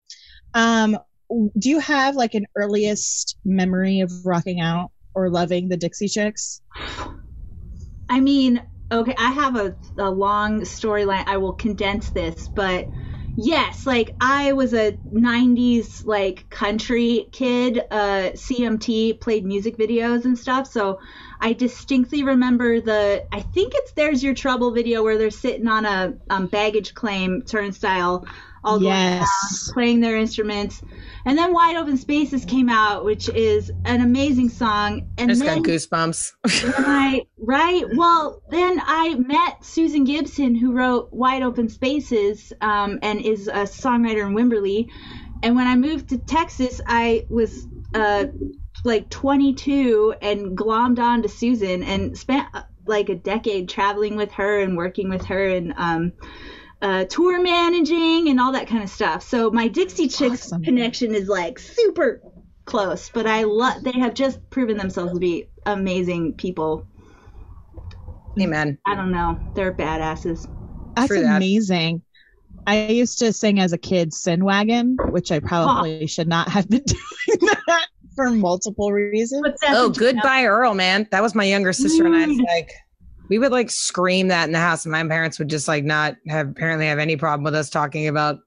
um 0.55 0.97
do 1.59 1.69
you 1.69 1.81
have 1.81 2.17
like 2.17 2.35
an 2.35 2.47
earliest 2.57 3.37
memory 3.45 4.01
of 4.01 4.11
rocking 4.25 4.61
out 4.61 4.91
or 5.15 5.29
loving 5.29 5.69
the 5.69 5.77
dixie 5.77 6.09
chicks 6.09 6.63
i 8.09 8.21
mean 8.21 8.63
okay 8.91 9.15
i 9.19 9.31
have 9.31 9.57
a, 9.57 9.75
a 9.99 10.11
long 10.11 10.61
storyline. 10.63 11.25
I 11.27 11.39
will 11.39 11.55
condense 11.55 12.11
this 12.11 12.49
but 12.55 12.91
yes 13.37 13.85
like 13.87 14.15
i 14.21 14.53
was 14.53 14.73
a 14.75 14.97
90s 15.13 16.07
like 16.07 16.49
country 16.51 17.27
kid. 17.33 17.79
Uh 17.91 18.31
cmt 18.35 19.21
played 19.21 19.45
music 19.45 19.77
videos 19.77 20.25
and 20.25 20.39
stuff 20.39 20.67
so 20.69 21.01
i 21.41 21.53
distinctly 21.53 22.23
remember 22.23 22.81
the 22.81 23.25
i 23.33 23.41
think 23.41 23.73
it's 23.75 23.93
there's 23.93 24.23
your 24.23 24.35
trouble 24.35 24.73
video 24.73 25.03
where 25.03 25.19
they're 25.19 25.31
sitting 25.31 25.67
on 25.67 25.85
a 25.85 26.15
um, 26.31 26.47
baggage 26.47 26.95
claim 26.95 27.43
turnstile 27.43 28.25
all 28.65 28.83
yes. 28.83 29.21
Around, 29.23 29.75
playing 29.75 30.01
their 30.01 30.17
instruments. 30.17 30.83
And 31.27 31.39
then 31.39 31.53
Wide 31.53 31.77
Open 31.77 31.97
Spaces 31.97 32.45
came 32.45 32.69
out, 32.69 33.05
which 33.05 33.29
is 33.31 33.71
an 33.85 34.01
amazing 34.01 34.49
song. 34.49 35.09
And 35.17 35.31
I 35.31 35.35
just 35.35 35.45
then, 35.45 35.63
got 35.63 35.71
goosebumps. 35.71 36.79
right, 36.87 37.27
right. 37.39 37.85
Well, 37.95 38.43
then 38.51 38.81
I 38.85 39.15
met 39.15 39.65
Susan 39.65 40.05
Gibson, 40.05 40.55
who 40.55 40.73
wrote 40.73 41.13
Wide 41.13 41.43
Open 41.43 41.69
Spaces 41.69 42.53
um, 42.61 42.99
and 43.03 43.21
is 43.21 43.49
a 43.49 43.65
songwriter 43.65 44.27
in 44.27 44.35
Wimberley. 44.35 44.89
And 45.43 45.57
when 45.57 45.67
I 45.67 45.77
moved 45.77 46.09
to 46.11 46.19
Texas, 46.19 46.81
I 46.87 47.27
was 47.29 47.67
uh, 47.95 48.27
like 48.85 49.09
22 49.11 50.15
and 50.21 50.57
glommed 50.57 50.99
on 50.99 51.23
to 51.23 51.29
Susan 51.29 51.83
and 51.83 52.17
spent 52.17 52.49
uh, 52.55 52.63
like 52.87 53.09
a 53.09 53.15
decade 53.15 53.69
traveling 53.69 54.17
with 54.17 54.33
her 54.33 54.61
and 54.61 54.77
working 54.77 55.09
with 55.09 55.25
her 55.27 55.49
and 55.49 55.73
um, 55.77 56.13
uh, 56.83 57.05
tour 57.05 57.41
managing 57.43 58.29
and 58.29 58.41
all 58.41 58.53
that 58.53 58.67
kind 58.67 58.83
of 58.83 58.91
stuff. 58.91 59.23
So 59.23 59.51
my 59.51 59.69
Dixie 59.69 60.09
Chicks 60.09 60.47
awesome. 60.47 60.63
connection 60.63 61.15
is 61.15 61.29
like 61.29 61.59
super 61.59 62.21
close, 62.65 63.11
but 63.11 63.27
I 63.27 63.45
love 63.45 63.83
they 63.83 63.93
have 63.93 64.15
just 64.15 64.39
proven 64.51 64.77
themselves 64.77 65.13
to 65.13 65.19
be 65.19 65.49
amazing 65.67 66.35
people. 66.35 66.87
Amen. 68.41 68.79
I 68.87 68.95
don't 68.95 69.13
know, 69.13 69.39
they're 69.55 69.73
badasses. 69.73 70.49
That's 70.97 71.09
that. 71.09 71.37
amazing. 71.37 72.03
I 72.67 72.87
used 72.89 73.19
to 73.19 73.33
sing 73.33 73.61
as 73.61 73.73
a 73.73 73.79
kid 73.79 74.15
Sin 74.15 74.45
Wagon, 74.45 74.97
which 75.11 75.31
I 75.31 75.41
probably 75.41 76.05
oh. 76.05 76.07
should 76.07 76.29
not 76.29 76.49
have 76.49 76.69
been 76.69 76.83
doing 76.87 77.51
that 77.67 77.87
for 78.15 78.31
multiple 78.31 78.93
reasons. 78.93 79.47
Oh, 79.69 79.91
goodbye, 79.91 80.45
Earl, 80.45 80.75
man. 80.75 81.07
That 81.11 81.23
was 81.23 81.35
my 81.35 81.45
younger 81.45 81.73
sister 81.73 82.07
and 82.07 82.17
I. 82.17 82.27
Mm. 82.27 82.39
Like, 82.47 82.73
we 83.29 83.39
would 83.39 83.53
like 83.53 83.71
scream 83.71 84.29
that 84.29 84.45
in 84.45 84.53
the 84.53 84.59
house 84.59 84.85
and 84.85 84.93
my 84.93 85.07
parents 85.07 85.39
would 85.39 85.49
just 85.49 85.69
like 85.69 85.85
not 85.85 86.17
have 86.29 86.49
apparently 86.49 86.87
have 86.87 86.99
any 86.99 87.17
problem 87.17 87.45
with 87.45 87.55
us 87.55 87.71
talking 87.71 88.09
about 88.09 88.39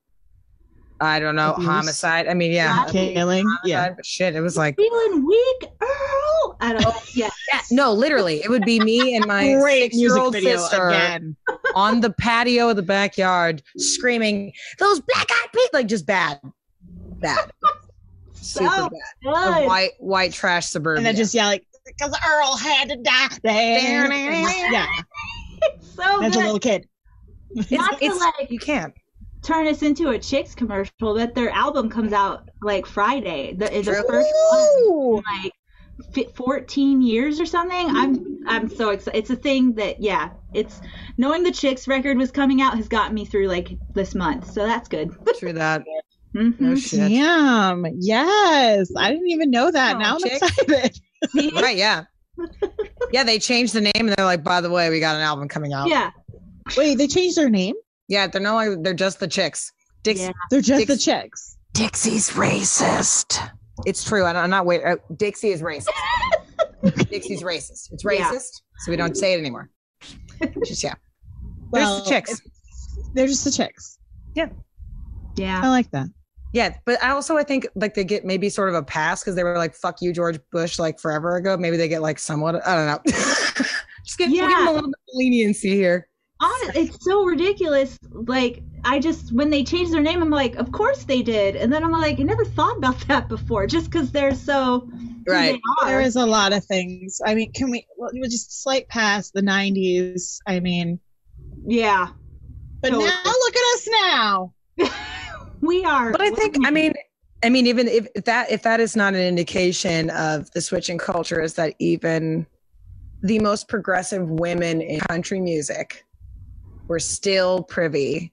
I 0.99 1.19
don't 1.19 1.35
know, 1.35 1.53
Abuse. 1.53 1.67
homicide. 1.67 2.27
I 2.27 2.33
mean, 2.33 2.51
yeah, 2.51 2.85
killing. 2.89 3.45
Yeah, 3.63 3.91
but 3.91 4.05
shit, 4.05 4.35
it 4.35 4.41
was 4.41 4.57
like 4.57 4.75
feeling 4.75 5.25
weak, 5.25 5.69
Earl. 5.81 6.57
I 6.59 6.73
don't. 6.73 6.95
Yeah. 7.13 7.29
yeah, 7.51 7.61
no, 7.71 7.93
literally, 7.93 8.43
it 8.43 8.49
would 8.49 8.63
be 8.63 8.79
me 8.79 9.15
and 9.15 9.25
my 9.25 9.59
six-year-old 9.65 10.35
sister 10.35 10.89
again. 10.89 11.35
on 11.75 12.01
the 12.01 12.11
patio 12.11 12.69
of 12.69 12.75
the 12.75 12.83
backyard 12.83 13.63
screaming, 13.77 14.53
"Those 14.77 14.99
black-eyed 14.99 15.51
people!" 15.51 15.69
Like 15.73 15.87
just 15.87 16.05
bad, 16.05 16.39
bad, 17.19 17.51
super 18.33 18.69
so 18.69 18.89
bad. 19.23 19.67
White, 19.67 19.91
white 19.99 20.33
trash 20.33 20.67
suburban. 20.67 20.99
And 20.99 21.05
then 21.05 21.15
just 21.15 21.33
yeah, 21.33 21.47
like 21.47 21.65
because 21.87 22.15
Earl 22.27 22.57
had 22.57 22.89
to 22.89 22.97
die. 22.97 23.27
Yeah. 23.43 24.87
It's 25.61 25.87
so 25.95 26.19
That's 26.19 26.35
good. 26.35 26.43
a 26.43 26.45
little 26.45 26.59
kid. 26.59 26.87
Not 27.71 28.01
it's, 28.01 28.17
to 28.17 28.23
like 28.39 28.51
you 28.51 28.59
can't 28.59 28.93
turn 29.41 29.65
this 29.65 29.81
into 29.81 30.09
a 30.09 30.19
chicks 30.19 30.53
commercial, 30.53 30.91
but 30.99 31.33
their 31.33 31.49
album 31.49 31.89
comes 31.89 32.13
out 32.13 32.49
like 32.61 32.85
Friday. 32.85 33.53
The, 33.53 33.65
the 33.69 34.03
first 34.07 34.29
one 34.83 35.23
like 35.43 36.35
14 36.35 37.01
years 37.01 37.39
or 37.39 37.45
something. 37.45 37.87
I'm 37.89 38.39
I'm 38.47 38.69
so 38.69 38.89
excited. 38.89 39.17
It's 39.17 39.29
a 39.29 39.35
thing 39.35 39.73
that 39.75 40.01
yeah, 40.01 40.31
it's 40.53 40.81
knowing 41.17 41.43
the 41.43 41.51
chicks 41.51 41.87
record 41.87 42.17
was 42.17 42.31
coming 42.31 42.61
out 42.61 42.75
has 42.75 42.87
gotten 42.87 43.15
me 43.15 43.25
through 43.25 43.47
like 43.47 43.77
this 43.93 44.13
month. 44.13 44.51
So 44.51 44.65
that's 44.65 44.89
good. 44.89 45.15
True 45.39 45.53
that. 45.53 45.83
Mm-hmm. 46.37 46.63
No 46.63 46.75
shit. 46.75 46.99
Damn. 46.99 47.85
Yes. 47.99 48.91
I 48.95 49.11
didn't 49.11 49.29
even 49.29 49.49
know 49.49 49.71
that. 49.71 49.95
Oh, 49.95 49.99
now 49.99 50.15
I'm 50.15 50.23
excited. 50.23 50.99
right, 51.61 51.75
yeah. 51.75 52.03
Yeah, 53.11 53.23
they 53.23 53.39
changed 53.39 53.73
the 53.73 53.81
name 53.81 53.93
and 53.95 54.09
they're 54.09 54.25
like, 54.25 54.43
by 54.43 54.61
the 54.61 54.69
way, 54.69 54.89
we 54.89 54.99
got 54.99 55.15
an 55.15 55.21
album 55.21 55.47
coming 55.47 55.73
out. 55.73 55.87
Yeah. 55.87 56.11
Wait, 56.77 56.97
they 56.97 57.07
changed 57.07 57.37
their 57.37 57.49
name? 57.49 57.75
Yeah, 58.07 58.27
they're 58.27 58.41
no 58.41 58.53
longer 58.53 58.77
they're 58.79 58.93
just 58.93 59.19
the 59.19 59.27
chicks. 59.27 59.71
Dix, 60.03 60.19
yeah. 60.19 60.31
They're 60.51 60.61
just 60.61 60.87
Dix, 60.87 60.91
the 60.91 61.11
chicks. 61.11 61.57
Dixie's 61.73 62.29
racist. 62.29 63.49
It's 63.85 64.03
true. 64.03 64.23
I 64.23 64.43
am 64.43 64.49
not 64.49 64.65
wait. 64.65 64.83
Uh, 64.83 64.97
Dixie 65.15 65.49
is 65.49 65.61
racist. 65.61 65.87
Dixie's 67.09 67.41
racist. 67.41 67.91
It's 67.91 68.03
racist, 68.03 68.19
yeah. 68.19 68.39
so 68.79 68.91
we 68.91 68.95
don't 68.95 69.17
say 69.17 69.33
it 69.33 69.39
anymore. 69.39 69.69
Just 70.65 70.83
yeah. 70.83 70.93
Well, 71.71 71.95
There's 71.95 72.03
the 72.03 72.09
chicks. 72.09 72.41
They're 73.13 73.27
just 73.27 73.43
the 73.43 73.51
chicks. 73.51 73.97
Yeah. 74.35 74.49
Yeah. 75.35 75.61
I 75.63 75.69
like 75.69 75.89
that. 75.91 76.07
Yeah, 76.53 76.75
but 76.85 77.01
I 77.03 77.09
also 77.09 77.37
I 77.37 77.43
think 77.43 77.67
like 77.75 77.93
they 77.93 78.03
get 78.03 78.25
maybe 78.25 78.49
sort 78.49 78.69
of 78.69 78.75
a 78.75 78.83
pass 78.83 79.21
because 79.21 79.35
they 79.35 79.43
were 79.43 79.57
like 79.57 79.75
"fuck 79.75 80.01
you, 80.01 80.13
George 80.13 80.39
Bush" 80.51 80.79
like 80.79 80.99
forever 80.99 81.35
ago. 81.35 81.57
Maybe 81.57 81.77
they 81.77 81.87
get 81.87 82.01
like 82.01 82.19
somewhat. 82.19 82.65
I 82.65 82.75
don't 82.75 82.87
know. 82.87 83.11
just 84.05 84.17
get, 84.17 84.29
yeah. 84.29 84.47
give 84.47 84.57
them 84.57 84.67
a 84.67 84.71
little 84.71 84.89
bit 84.89 84.99
of 84.99 85.15
leniency 85.15 85.75
here. 85.75 86.07
Honest, 86.39 86.77
it's 86.77 87.03
so 87.03 87.25
ridiculous. 87.25 87.99
Like 88.11 88.61
I 88.85 88.99
just 88.99 89.33
when 89.33 89.49
they 89.49 89.63
changed 89.63 89.91
their 89.91 90.01
name, 90.01 90.21
I'm 90.21 90.29
like, 90.29 90.55
of 90.55 90.71
course 90.71 91.03
they 91.03 91.21
did, 91.21 91.55
and 91.55 91.71
then 91.71 91.83
I'm 91.83 91.91
like, 91.91 92.19
I 92.19 92.23
never 92.23 92.45
thought 92.45 92.77
about 92.77 92.99
that 93.07 93.27
before. 93.27 93.67
Just 93.67 93.91
because 93.91 94.11
they're 94.11 94.35
so 94.35 94.89
right. 95.27 95.59
There 95.85 96.01
is 96.01 96.15
a 96.15 96.25
lot 96.25 96.53
of 96.53 96.63
things. 96.65 97.19
I 97.25 97.35
mean, 97.35 97.51
can 97.51 97.69
we? 97.69 97.85
Well, 97.97 98.11
just 98.23 98.63
slight 98.63 98.87
past 98.87 99.33
the 99.33 99.41
'90s. 99.41 100.39
I 100.47 100.61
mean, 100.61 100.99
yeah. 101.65 102.07
But 102.81 102.89
totally. 102.91 103.05
now 103.05 103.23
look 103.25 103.55
at 103.55 103.75
us 103.75 103.87
now. 104.01 104.53
we 105.67 105.83
are. 105.83 106.11
But 106.11 106.21
I 106.21 106.31
think, 106.31 106.55
I 106.65 106.71
mean, 106.71 106.93
I 107.43 107.49
mean, 107.49 107.67
even 107.67 107.87
if 107.87 108.11
that 108.25 108.51
if 108.51 108.63
that 108.63 108.79
is 108.79 108.95
not 108.95 109.13
an 109.13 109.21
indication 109.21 110.09
of 110.09 110.49
the 110.51 110.61
switching 110.61 110.97
culture, 110.97 111.39
is 111.41 111.53
that 111.53 111.75
even 111.79 112.47
the 113.21 113.39
most 113.39 113.67
progressive 113.67 114.29
women 114.29 114.81
in 114.81 114.99
country 115.01 115.39
music 115.39 116.05
were 116.87 116.99
still 116.99 117.63
privy 117.63 118.31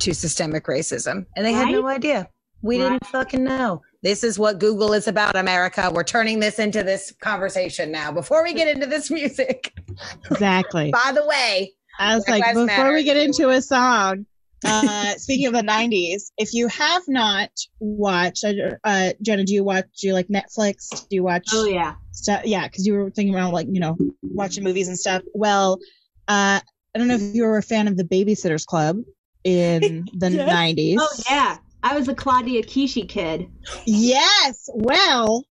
to 0.00 0.14
systemic 0.14 0.64
racism, 0.64 1.26
and 1.36 1.46
they 1.46 1.54
right? 1.54 1.66
had 1.66 1.72
no 1.72 1.86
idea. 1.86 2.28
We 2.62 2.82
right. 2.82 2.90
didn't 2.90 3.06
fucking 3.06 3.44
know. 3.44 3.82
This 4.02 4.24
is 4.24 4.38
what 4.38 4.58
Google 4.58 4.92
is 4.92 5.08
about, 5.08 5.36
America. 5.36 5.90
We're 5.92 6.04
turning 6.04 6.40
this 6.40 6.58
into 6.58 6.82
this 6.82 7.12
conversation 7.20 7.92
now. 7.92 8.10
Before 8.10 8.42
we 8.42 8.54
get 8.54 8.66
into 8.66 8.86
this 8.86 9.10
music, 9.10 9.72
exactly. 10.30 10.90
By 10.90 11.12
the 11.14 11.26
way, 11.26 11.74
I 11.98 12.16
was 12.16 12.26
like, 12.28 12.42
before 12.44 12.66
matter. 12.66 12.92
we 12.92 13.04
get 13.04 13.16
into 13.16 13.50
a 13.50 13.62
song, 13.62 14.26
uh, 14.64 15.10
speaking 15.16 15.46
of 15.46 15.52
the 15.52 15.62
90s, 15.62 16.30
if 16.38 16.54
you 16.54 16.68
have 16.68 17.02
not 17.08 17.50
watched, 17.78 18.44
uh, 18.44 18.52
uh, 18.84 19.12
Jenna, 19.22 19.44
do 19.44 19.54
you 19.54 19.64
watch, 19.64 19.86
do 20.00 20.08
you 20.08 20.12
like 20.12 20.28
Netflix? 20.28 21.08
Do 21.08 21.16
you 21.16 21.22
watch? 21.22 21.48
Oh, 21.52 21.66
yeah. 21.66 21.94
Stuff? 22.12 22.42
Yeah, 22.44 22.66
because 22.66 22.86
you 22.86 22.94
were 22.94 23.10
thinking 23.10 23.34
about 23.34 23.52
like, 23.52 23.66
you 23.70 23.80
know, 23.80 23.96
watching 24.22 24.64
movies 24.64 24.88
and 24.88 24.98
stuff. 24.98 25.22
Well, 25.34 25.78
uh, 26.28 26.60
I 26.94 26.98
don't 26.98 27.08
know 27.08 27.14
if 27.14 27.34
you 27.34 27.44
were 27.44 27.58
a 27.58 27.62
fan 27.62 27.88
of 27.88 27.96
the 27.96 28.04
Babysitters 28.04 28.64
Club 28.66 28.98
in 29.44 30.06
the 30.18 30.30
yes. 30.30 30.50
90s. 30.50 30.96
Oh, 30.98 31.22
yeah. 31.28 31.58
I 31.82 31.96
was 31.96 32.08
a 32.08 32.14
Claudia 32.14 32.62
Kishi 32.62 33.08
kid. 33.08 33.48
Yes. 33.84 34.68
Well, 34.74 35.44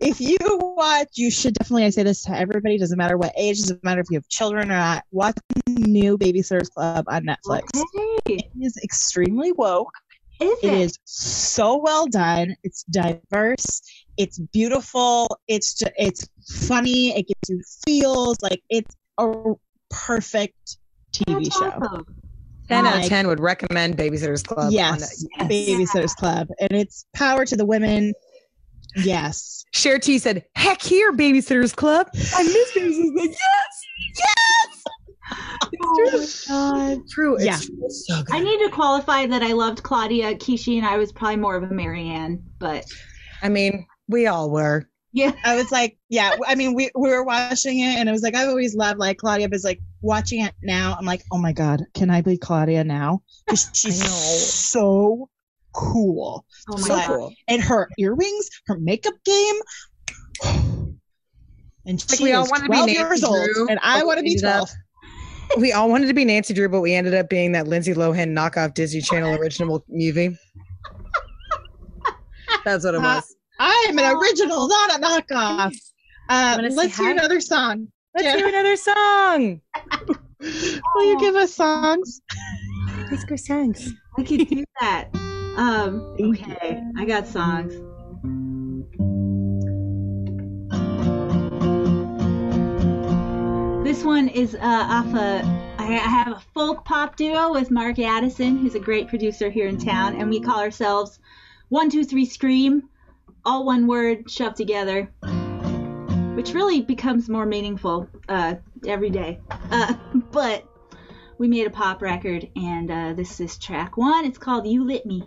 if 0.00 0.20
you 0.20 0.36
watch, 0.40 1.08
you 1.14 1.30
should 1.30 1.54
definitely. 1.54 1.84
I 1.84 1.90
say 1.90 2.02
this 2.02 2.22
to 2.24 2.36
everybody. 2.36 2.78
Doesn't 2.78 2.98
matter 2.98 3.16
what 3.16 3.32
age. 3.36 3.58
Doesn't 3.58 3.82
matter 3.82 4.00
if 4.00 4.06
you 4.10 4.16
have 4.16 4.28
children 4.28 4.70
or 4.70 4.76
not. 4.76 5.04
Watch 5.12 5.36
new 5.66 6.18
Babysitters 6.18 6.70
Club 6.70 7.06
on 7.08 7.24
Netflix. 7.24 7.62
Okay. 7.76 8.07
It 8.26 8.44
is 8.60 8.76
extremely 8.82 9.52
woke. 9.52 9.92
Is 10.40 10.58
it? 10.62 10.72
it 10.72 10.80
is 10.80 10.98
so 11.04 11.76
well 11.76 12.06
done. 12.06 12.54
It's 12.62 12.84
diverse. 12.84 13.82
It's 14.16 14.38
beautiful. 14.38 15.38
It's 15.48 15.74
just, 15.74 15.92
it's 15.96 16.28
funny. 16.66 17.16
It 17.16 17.26
gives 17.26 17.48
you 17.48 17.62
feels 17.86 18.38
like 18.42 18.62
it's 18.70 18.94
a 19.18 19.32
perfect 19.90 20.78
TV 21.12 21.44
That's 21.44 21.58
show. 21.58 21.70
Awesome. 21.70 22.06
10 22.68 22.86
out 22.86 23.02
of 23.02 23.08
10 23.08 23.26
would 23.28 23.40
recommend 23.40 23.96
Babysitters 23.96 24.46
Club. 24.46 24.72
Yes, 24.72 25.24
yes. 25.38 25.48
Babysitters 25.50 26.14
Club. 26.14 26.48
And 26.60 26.72
it's 26.72 27.06
power 27.14 27.46
to 27.46 27.56
the 27.56 27.64
women. 27.64 28.12
Yes. 28.96 29.64
Cher 29.72 29.98
T 29.98 30.18
said, 30.18 30.44
heck 30.54 30.82
here, 30.82 31.12
Babysitters 31.12 31.74
Club. 31.74 32.08
I 32.14 32.42
miss 32.42 32.72
Babysitters 32.72 33.14
Club. 33.14 33.28
Yes. 33.30 33.86
Yes. 34.18 34.84
It's 35.72 36.46
true. 36.46 36.54
Oh 36.54 37.02
true. 37.10 37.36
It's 37.36 37.44
yeah. 37.44 37.58
So 37.88 38.22
I 38.30 38.40
need 38.40 38.58
to 38.66 38.70
qualify 38.70 39.26
that 39.26 39.42
I 39.42 39.52
loved 39.52 39.82
Claudia 39.82 40.34
Kishi 40.34 40.78
and 40.78 40.86
I 40.86 40.96
was 40.96 41.12
probably 41.12 41.36
more 41.36 41.56
of 41.56 41.62
a 41.64 41.74
Marianne, 41.74 42.42
but 42.58 42.84
I 43.42 43.48
mean, 43.48 43.86
we 44.08 44.26
all 44.26 44.50
were. 44.50 44.88
Yeah. 45.12 45.32
I 45.44 45.56
was 45.56 45.72
like, 45.72 45.96
yeah, 46.08 46.36
I 46.46 46.54
mean, 46.54 46.74
we, 46.74 46.90
we 46.94 47.08
were 47.08 47.24
watching 47.24 47.80
it 47.80 47.96
and 47.96 48.08
it 48.08 48.12
was 48.12 48.22
like, 48.22 48.34
I've 48.34 48.48
always 48.48 48.74
loved 48.74 48.98
like 48.98 49.18
Claudia, 49.18 49.48
but 49.48 49.54
it's 49.54 49.64
like 49.64 49.80
watching 50.02 50.44
it 50.44 50.54
now, 50.62 50.96
I'm 50.98 51.06
like, 51.06 51.22
oh 51.32 51.38
my 51.38 51.52
God, 51.52 51.84
can 51.94 52.10
I 52.10 52.20
be 52.20 52.36
Claudia 52.36 52.84
now? 52.84 53.22
She's 53.72 54.04
so 54.52 55.28
cool. 55.72 56.44
Oh 56.68 56.78
my 56.78 56.88
so 56.88 56.94
God. 56.94 57.06
cool. 57.06 57.34
And 57.48 57.62
her 57.62 57.88
earrings, 57.98 58.50
her 58.66 58.78
makeup 58.78 59.14
game. 59.24 59.56
And 61.86 62.04
like 62.10 62.18
she 62.18 62.24
we 62.24 62.32
all 62.34 62.44
is 62.44 62.50
12 62.50 62.90
years 62.90 63.24
old, 63.24 63.70
and 63.70 63.80
I 63.82 64.04
want 64.04 64.18
to 64.18 64.22
be 64.22 64.38
12. 64.38 64.68
we 65.58 65.72
all 65.72 65.88
wanted 65.88 66.06
to 66.06 66.14
be 66.14 66.24
Nancy 66.24 66.54
Drew, 66.54 66.68
but 66.68 66.80
we 66.80 66.94
ended 66.94 67.14
up 67.14 67.28
being 67.28 67.52
that 67.52 67.66
Lindsay 67.66 67.94
Lohan 67.94 68.36
knockoff 68.36 68.74
Disney 68.74 69.00
Channel 69.00 69.34
original 69.34 69.84
movie. 69.88 70.36
That's 72.64 72.84
what 72.84 72.94
it 72.94 72.98
uh, 72.98 73.02
was. 73.02 73.36
Uh, 73.58 73.64
I 73.64 73.86
am 73.88 73.98
an 73.98 74.16
original, 74.16 74.68
not 74.68 74.98
a 74.98 75.02
knockoff. 75.02 75.76
Uh, 76.28 76.58
let's 76.70 76.96
hear 76.96 77.10
another 77.10 77.40
song. 77.40 77.88
Let's 78.14 78.26
yeah. 78.26 78.36
hear 78.36 78.48
another 78.48 78.76
song. 78.76 79.60
Will 80.94 81.04
you 81.04 81.18
give 81.20 81.34
us 81.34 81.54
songs? 81.54 82.20
Let's 83.10 83.24
go 83.24 83.36
songs. 83.36 83.92
I 84.18 84.22
can 84.22 84.44
do 84.44 84.64
that. 84.80 85.08
Um, 85.56 86.16
okay, 86.20 86.82
I 86.96 87.04
got 87.04 87.26
songs. 87.26 87.74
This 93.88 94.04
one 94.04 94.28
is 94.28 94.54
uh, 94.54 94.58
off 94.60 95.14
a. 95.14 95.40
I 95.78 95.84
have 95.84 96.36
a 96.36 96.42
folk 96.52 96.84
pop 96.84 97.16
duo 97.16 97.54
with 97.54 97.70
Mark 97.70 97.98
Addison, 97.98 98.58
who's 98.58 98.74
a 98.74 98.78
great 98.78 99.08
producer 99.08 99.48
here 99.48 99.66
in 99.66 99.78
town, 99.78 100.20
and 100.20 100.28
we 100.28 100.40
call 100.40 100.60
ourselves 100.60 101.18
One 101.70 101.88
Two 101.88 102.04
Three 102.04 102.26
Scream, 102.26 102.90
all 103.46 103.64
one 103.64 103.86
word 103.86 104.30
shoved 104.30 104.56
together, 104.56 105.04
which 106.34 106.52
really 106.52 106.82
becomes 106.82 107.30
more 107.30 107.46
meaningful 107.46 108.06
uh, 108.28 108.56
every 108.86 109.08
day. 109.08 109.40
Uh, 109.70 109.94
but 110.32 110.68
we 111.38 111.48
made 111.48 111.66
a 111.66 111.70
pop 111.70 112.02
record, 112.02 112.46
and 112.56 112.90
uh, 112.90 113.14
this 113.14 113.40
is 113.40 113.56
track 113.56 113.96
one. 113.96 114.26
It's 114.26 114.36
called 114.36 114.66
You 114.66 114.84
Lit 114.84 115.06
Me. 115.06 115.24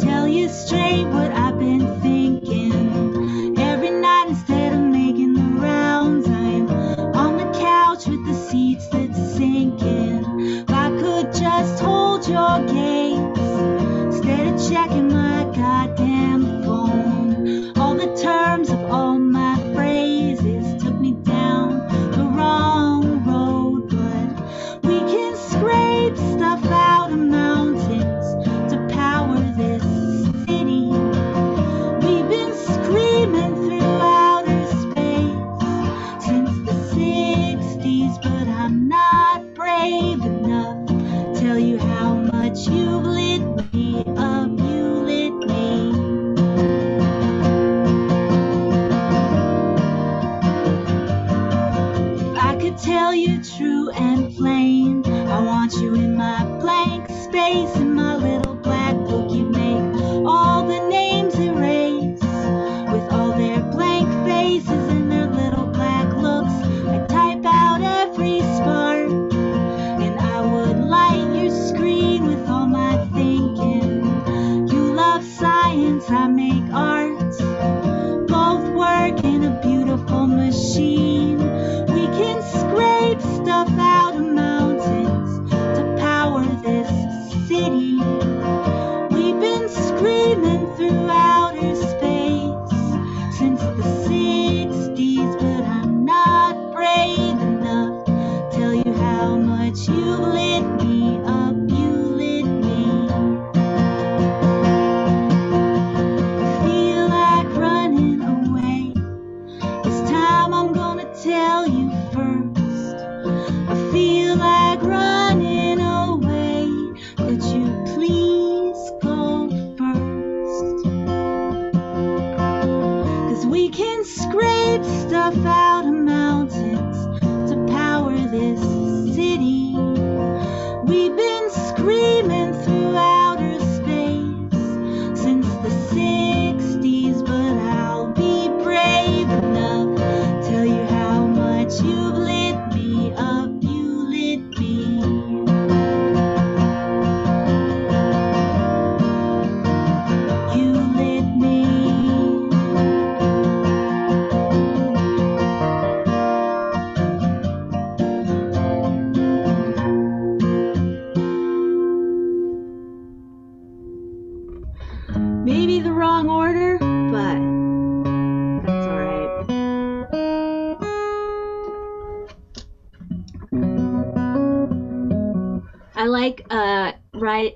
tell 0.02 0.28
you 0.28 0.50
straight 0.50 1.06
what 1.06 1.32
I've 1.32 1.58
been 1.58 2.02
thinking 2.02 3.58
every 3.58 3.92
night 3.92 4.26
instead 4.28 4.74
of 4.74 4.82
making 4.82 5.36
the 5.36 5.62
rounds. 5.62 6.28
I'm 6.28 6.70
on 7.16 7.38
the 7.38 7.58
couch 7.58 8.06
with 8.06 8.26
the 8.28 8.34
seats 8.34 8.88
that's 8.90 9.18
sinking. 9.36 10.58
If 10.58 10.70
I 10.70 10.90
could 11.00 11.34
just 11.34 11.82
hold 11.82 12.28
your 12.28 12.66
gaze 12.68 13.40
instead 14.14 14.48
of 14.54 14.70
checking 14.70 14.99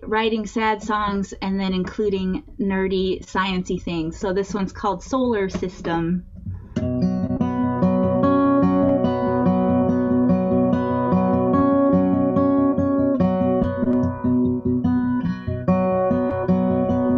writing 0.07 0.45
sad 0.45 0.83
songs 0.83 1.33
and 1.41 1.59
then 1.59 1.73
including 1.73 2.43
nerdy, 2.59 3.25
sciency 3.25 3.81
things. 3.81 4.17
So 4.17 4.33
this 4.33 4.53
one's 4.53 4.71
called 4.71 5.03
Solar 5.03 5.49
System. 5.49 6.25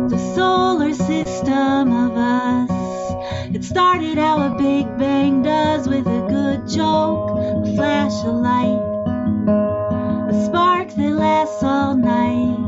The 0.07 0.33
solar 0.35 0.93
system 0.93 1.91
of 1.91 2.17
us. 2.17 3.55
It 3.55 3.63
started 3.63 4.17
how 4.17 4.53
a 4.53 4.57
Big 4.57 4.97
Bang 4.97 5.41
does 5.41 5.87
with 5.87 6.07
a 6.07 6.27
good 6.29 6.67
joke, 6.67 7.31
a 7.37 7.75
flash 7.75 8.23
of 8.25 8.35
light, 8.35 8.81
a 10.29 10.45
spark 10.45 10.89
that 10.89 11.11
lasts 11.11 11.63
all 11.63 11.95
night. 11.95 12.64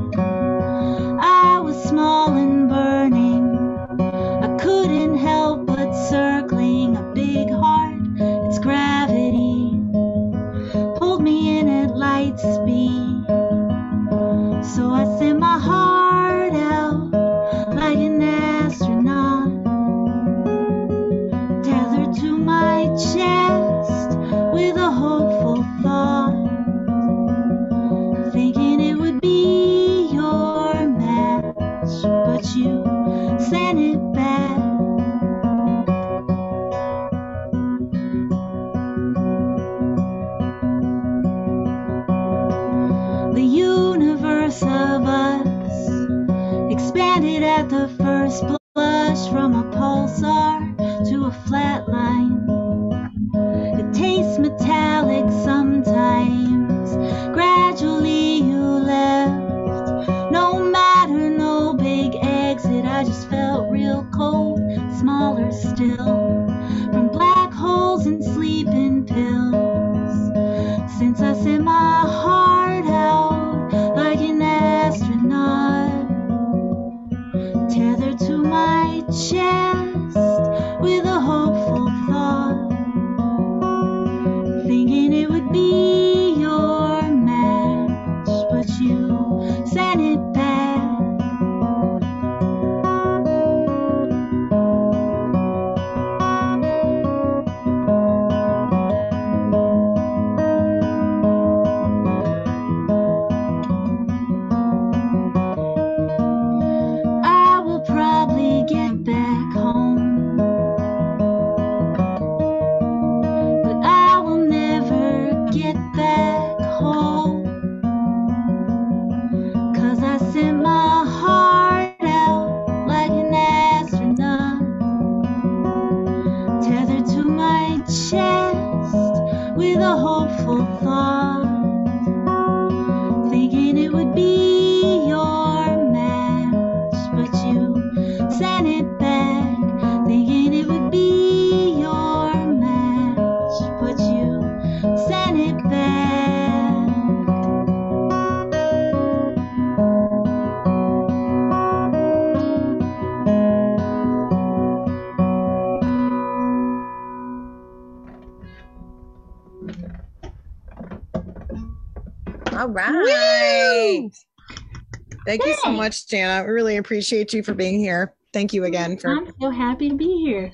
Thank 165.28 165.46
you 165.46 165.56
so 165.62 165.72
much, 165.72 166.08
Jana. 166.08 166.46
We 166.46 166.54
really 166.54 166.78
appreciate 166.78 167.34
you 167.34 167.44
for 167.44 167.54
being 167.54 167.80
here. 167.80 168.14
Thank 168.32 168.54
you 168.54 168.64
again 168.64 168.98
for. 168.98 169.10
I'm 169.10 169.30
so 169.42 169.50
happy 169.50 169.90
to 169.90 169.96
be 169.96 170.24
here. 170.24 170.54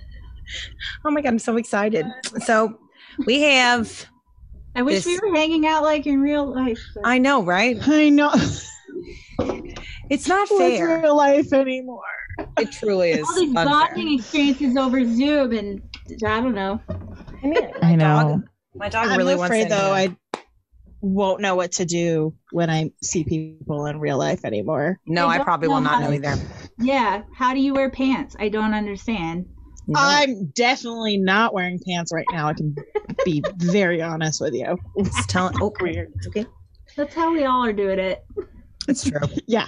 Oh 1.05 1.11
my 1.11 1.21
God, 1.21 1.29
I'm 1.29 1.39
so 1.39 1.57
excited. 1.57 2.07
So 2.43 2.79
we 3.27 3.41
have. 3.41 4.07
I 4.75 4.81
wish 4.81 5.05
we 5.05 5.19
were 5.19 5.35
hanging 5.35 5.67
out 5.67 5.83
like 5.83 6.07
in 6.07 6.19
real 6.21 6.51
life. 6.51 6.79
but- 6.95 7.05
I 7.05 7.19
know, 7.19 7.43
right? 7.43 7.77
I 7.87 8.09
know. 8.09 8.33
It's 10.09 10.27
not 10.27 10.49
What's 10.49 10.77
fair. 10.77 11.01
real 11.01 11.15
life 11.15 11.53
anymore? 11.53 12.01
It 12.57 12.71
truly 12.71 13.11
is. 13.11 13.27
all 13.27 13.35
these 13.35 13.53
bonding 13.53 14.15
experiences 14.19 14.75
over 14.75 15.03
Zoom, 15.05 15.51
and 15.53 15.81
I 16.25 16.41
don't 16.41 16.55
know. 16.55 16.81
I, 16.89 17.47
mean, 17.47 17.71
I 17.81 17.95
know. 17.95 18.05
Dog, 18.05 18.47
my 18.75 18.89
dog 18.89 19.07
I'm 19.07 19.17
really 19.17 19.35
wants 19.35 19.49
afraid 19.49 19.63
in 19.63 19.69
though. 19.69 19.93
I 19.93 20.15
won't 21.03 21.41
know 21.41 21.53
what 21.55 21.73
to 21.73 21.85
do 21.85 22.33
when 22.51 22.69
I 22.69 22.89
see 23.03 23.25
people 23.25 23.85
in 23.87 23.99
real 23.99 24.17
life 24.17 24.45
anymore. 24.45 24.99
No, 25.05 25.27
I 25.27 25.35
I 25.35 25.43
probably 25.43 25.67
will 25.67 25.81
not 25.81 26.01
know 26.01 26.07
to- 26.07 26.15
either. 26.15 26.35
Yeah, 26.79 27.23
how 27.35 27.53
do 27.53 27.59
you 27.59 27.73
wear 27.73 27.89
pants? 27.89 28.35
I 28.39 28.47
don't 28.49 28.73
understand. 28.73 29.45
No. 29.85 29.99
I'm 29.99 30.45
definitely 30.55 31.17
not 31.17 31.53
wearing 31.53 31.77
pants 31.85 32.13
right 32.13 32.25
now. 32.31 32.47
I 32.47 32.53
can 32.53 32.73
be 33.25 33.43
very 33.57 34.01
honest 34.01 34.39
with 34.39 34.53
you. 34.53 34.77
It's 34.95 35.25
telling. 35.27 35.55
Oh, 35.61 35.73
weird. 35.81 36.13
Okay, 36.27 36.45
That's 36.95 37.13
how 37.13 37.33
we 37.33 37.43
all 37.43 37.65
are 37.65 37.73
doing 37.73 37.99
it. 37.99 38.23
it's 38.87 39.03
true. 39.03 39.27
Yeah. 39.45 39.67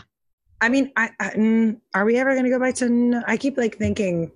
I 0.61 0.69
mean, 0.69 0.89
I, 0.95 1.09
I 1.19 1.29
mm, 1.31 1.77
are 1.93 2.05
we 2.05 2.15
ever 2.17 2.31
going 2.31 2.45
to 2.45 2.49
go 2.49 2.59
back 2.59 2.75
to? 2.75 3.21
I 3.27 3.35
keep 3.35 3.57
like 3.57 3.77
thinking, 3.77 4.31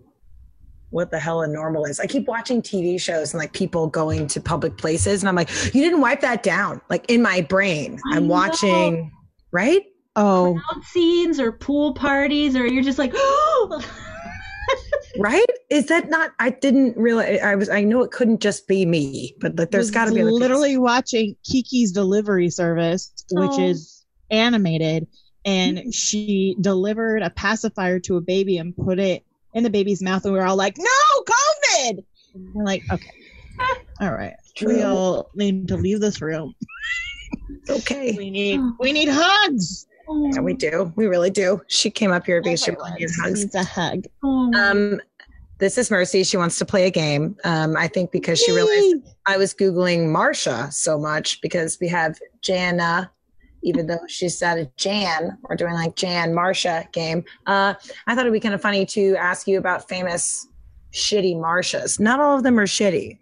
what 0.91 1.11
the 1.11 1.19
hell 1.19 1.41
a 1.41 1.47
normal 1.47 1.85
is. 1.85 1.99
I 1.99 2.07
keep 2.07 2.27
watching 2.27 2.61
TV 2.61 2.99
shows 2.99 3.33
and 3.33 3.39
like 3.39 3.53
people 3.53 3.87
going 3.87 4.27
to 4.27 4.41
public 4.41 4.77
places, 4.77 5.21
and 5.21 5.29
I'm 5.29 5.35
like, 5.35 5.49
you 5.73 5.83
didn't 5.83 6.01
wipe 6.01 6.21
that 6.21 6.43
down. 6.43 6.81
Like 6.89 7.09
in 7.09 7.21
my 7.21 7.41
brain, 7.41 7.99
I 8.11 8.17
I'm 8.17 8.27
know. 8.27 8.33
watching. 8.33 9.11
Right? 9.51 9.83
Oh, 10.15 10.59
Crowd 10.67 10.83
scenes 10.83 11.39
or 11.39 11.51
pool 11.51 11.93
parties, 11.93 12.55
or 12.55 12.67
you're 12.67 12.83
just 12.83 12.99
like, 12.99 13.11
oh. 13.15 13.81
Right? 15.17 15.45
Is 15.71 15.87
that 15.87 16.09
not? 16.09 16.31
I 16.39 16.51
didn't 16.51 16.95
realize. 16.95 17.39
I 17.41 17.55
was. 17.55 17.67
I 17.67 17.83
know 17.83 18.03
it 18.03 18.11
couldn't 18.11 18.41
just 18.41 18.67
be 18.67 18.85
me, 18.85 19.35
but 19.39 19.57
like, 19.57 19.71
there's 19.71 19.89
got 19.89 20.05
to 20.05 20.11
be 20.13 20.21
other 20.21 20.29
people. 20.29 20.39
literally 20.39 20.77
watching 20.77 21.35
Kiki's 21.43 21.91
Delivery 21.91 22.49
Service, 22.49 23.11
which 23.31 23.51
Oh. 23.53 23.63
is 23.63 24.05
animated, 24.29 25.07
and 25.45 25.79
mm-hmm. 25.79 25.89
she 25.89 26.55
delivered 26.61 27.23
a 27.23 27.31
pacifier 27.31 27.99
to 28.01 28.17
a 28.17 28.21
baby 28.21 28.57
and 28.57 28.75
put 28.75 28.99
it 28.99 29.25
in 29.53 29.63
the 29.63 29.69
baby's 29.69 30.01
mouth, 30.01 30.23
and 30.25 30.33
we 30.33 30.39
were 30.39 30.45
all 30.45 30.55
like, 30.55 30.75
"No, 30.77 31.23
COVID!" 31.23 32.03
We're 32.53 32.63
like, 32.65 32.83
"Okay, 32.91 33.11
all 34.01 34.11
right, 34.11 34.35
we 34.65 34.83
all 34.83 35.29
need 35.35 35.67
to 35.69 35.77
leave 35.77 35.99
this 36.01 36.21
room. 36.21 36.53
Okay. 37.69 38.15
We 38.17 38.29
need 38.31 38.59
we 38.79 38.91
need 38.91 39.09
hugs." 39.09 39.85
Yeah, 40.09 40.41
we 40.41 40.53
do. 40.55 40.91
We 40.95 41.05
really 41.05 41.29
do. 41.29 41.61
She 41.67 41.91
came 41.91 42.11
up 42.11 42.25
here 42.25 42.41
because 42.41 42.63
she 42.63 42.71
Everyone 42.71 42.91
wanted 42.93 43.09
hugs. 43.21 43.39
needs 43.43 43.53
a 43.55 43.63
hug. 43.63 44.05
Oh, 44.23 44.51
Um, 44.55 44.99
this 45.59 45.77
is 45.77 45.91
Mercy. 45.91 46.23
She 46.23 46.35
wants 46.35 46.57
to 46.57 46.65
play 46.65 46.87
a 46.87 46.89
game. 46.89 47.35
Um, 47.43 47.77
I 47.77 47.87
think 47.87 48.11
because 48.11 48.39
she 48.39 48.51
realized 48.51 49.13
I 49.27 49.37
was 49.37 49.53
Googling 49.53 50.07
Marsha 50.07 50.73
so 50.73 50.97
much 50.97 51.41
because 51.41 51.77
we 51.79 51.87
have 51.89 52.17
Jana 52.41 53.11
even 53.63 53.87
though 53.87 53.99
she 54.07 54.29
said 54.29 54.71
Jan. 54.77 55.37
We're 55.43 55.55
doing 55.55 55.73
like 55.73 55.95
Jan 55.95 56.33
Marsha 56.33 56.91
game. 56.91 57.23
Uh, 57.47 57.73
I 58.07 58.15
thought 58.15 58.21
it'd 58.21 58.33
be 58.33 58.39
kind 58.39 58.55
of 58.55 58.61
funny 58.61 58.85
to 58.87 59.15
ask 59.15 59.47
you 59.47 59.57
about 59.57 59.87
famous 59.87 60.47
shitty 60.93 61.35
Marshas. 61.35 61.99
Not 61.99 62.19
all 62.19 62.37
of 62.37 62.43
them 62.43 62.59
are 62.59 62.65
shitty. 62.65 63.17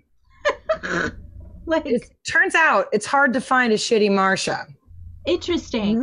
like, 1.66 1.86
it 1.86 2.04
turns 2.30 2.56
out 2.56 2.88
it's 2.92 3.06
hard 3.06 3.34
to 3.34 3.42
find 3.42 3.74
a 3.74 3.78
shitty 3.78 4.10
Marsha. 4.10 4.66
Interesting. 5.26 6.00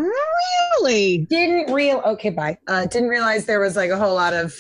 Really? 0.80 1.26
Didn't 1.30 1.72
real 1.72 2.03
okay, 2.05 2.28
bye. 2.28 2.59
Uh, 2.68 2.87
didn't 2.87 3.09
realize 3.09 3.47
there 3.47 3.61
was 3.61 3.74
like 3.74 3.91
a 3.91 3.97
whole 3.97 4.14
lot 4.14 4.35
of 4.35 4.55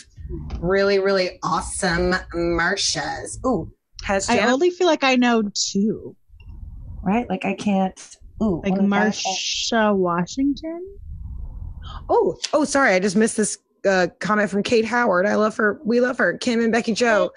really, 0.58 0.98
really 0.98 1.38
awesome 1.42 2.14
Marshas. 2.34 3.44
Ooh, 3.44 3.70
has 4.04 4.28
I 4.30 4.38
only 4.38 4.70
feel 4.70 4.86
like 4.86 5.04
I 5.04 5.16
know 5.16 5.42
two. 5.54 6.16
Right? 7.02 7.28
Like 7.28 7.44
I 7.44 7.52
can't 7.52 8.16
ooh 8.42 8.60
like 8.64 8.74
Marsha 8.74 9.94
Washington. 9.96 10.86
Oh, 12.08 12.36
oh 12.52 12.64
sorry, 12.64 12.94
I 12.94 12.98
just 12.98 13.16
missed 13.16 13.36
this 13.36 13.58
uh, 13.86 14.08
comment 14.18 14.50
from 14.50 14.62
Kate 14.62 14.84
Howard. 14.84 15.26
I 15.26 15.34
love 15.34 15.56
her. 15.56 15.80
We 15.84 16.00
love 16.00 16.18
her. 16.18 16.36
Kim 16.38 16.60
and 16.60 16.72
Becky 16.72 16.94
Joe. 16.94 17.32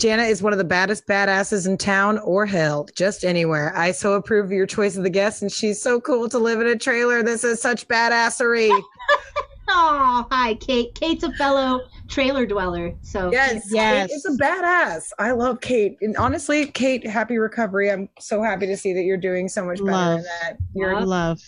Jana 0.00 0.24
is 0.24 0.42
one 0.42 0.52
of 0.52 0.58
the 0.58 0.64
baddest 0.64 1.06
badasses 1.06 1.66
in 1.66 1.78
town 1.78 2.18
or 2.18 2.46
hell, 2.46 2.88
just 2.94 3.24
anywhere. 3.24 3.72
I 3.76 3.92
so 3.92 4.14
approve 4.14 4.46
of 4.46 4.52
your 4.52 4.66
choice 4.66 4.96
of 4.96 5.02
the 5.02 5.10
guest, 5.10 5.42
and 5.42 5.50
she's 5.50 5.80
so 5.80 6.00
cool 6.00 6.28
to 6.28 6.38
live 6.38 6.60
in 6.60 6.66
a 6.66 6.76
trailer. 6.76 7.22
This 7.22 7.44
is 7.44 7.60
such 7.60 7.86
badassery. 7.88 8.70
oh, 9.68 10.26
hi, 10.30 10.54
Kate. 10.54 10.94
Kate's 10.94 11.24
a 11.24 11.32
fellow 11.32 11.82
trailer 12.12 12.46
dweller. 12.46 12.94
So 13.02 13.32
yes, 13.32 13.64
yes, 13.70 14.10
it's 14.12 14.24
a 14.26 14.32
badass. 14.32 15.10
I 15.18 15.32
love 15.32 15.60
Kate, 15.60 15.96
and 16.02 16.16
honestly, 16.16 16.66
Kate, 16.66 17.06
happy 17.06 17.38
recovery. 17.38 17.90
I'm 17.90 18.08
so 18.18 18.42
happy 18.42 18.66
to 18.66 18.76
see 18.76 18.92
that 18.92 19.02
you're 19.02 19.16
doing 19.16 19.48
so 19.48 19.64
much 19.64 19.78
better. 19.78 19.90
Love. 19.90 20.22
That 20.22 20.58
you're 20.74 21.00
love 21.00 21.40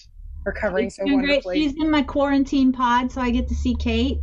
recovering 0.45 0.91
so 0.91 1.05
wonderfully. 1.05 1.43
Great. 1.43 1.71
She's 1.71 1.83
in 1.83 1.91
my 1.91 2.03
quarantine 2.03 2.73
pod, 2.73 3.13
so 3.13 3.21
I 3.21 3.31
get 3.31 3.47
to 3.49 3.55
see 3.55 3.77
Kate. 3.77 4.19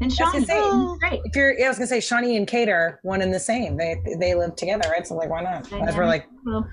And 0.00 0.12
Shawnee, 0.12 0.44
oh, 0.50 0.96
great. 0.98 1.20
If 1.24 1.36
you're, 1.36 1.56
yeah, 1.56 1.66
I 1.66 1.68
was 1.68 1.78
gonna 1.78 1.86
say 1.86 2.00
Shawnee 2.00 2.36
and 2.36 2.48
Kate 2.48 2.68
are 2.68 2.98
one 3.02 3.22
and 3.22 3.32
the 3.32 3.38
same. 3.38 3.76
They 3.76 3.96
they 4.18 4.34
live 4.34 4.56
together, 4.56 4.88
right? 4.90 5.06
So 5.06 5.14
like, 5.14 5.30
why 5.30 5.42
not? 5.42 5.72
As 5.86 5.96
we're 5.96 6.06
like, 6.06 6.26
well, 6.44 6.68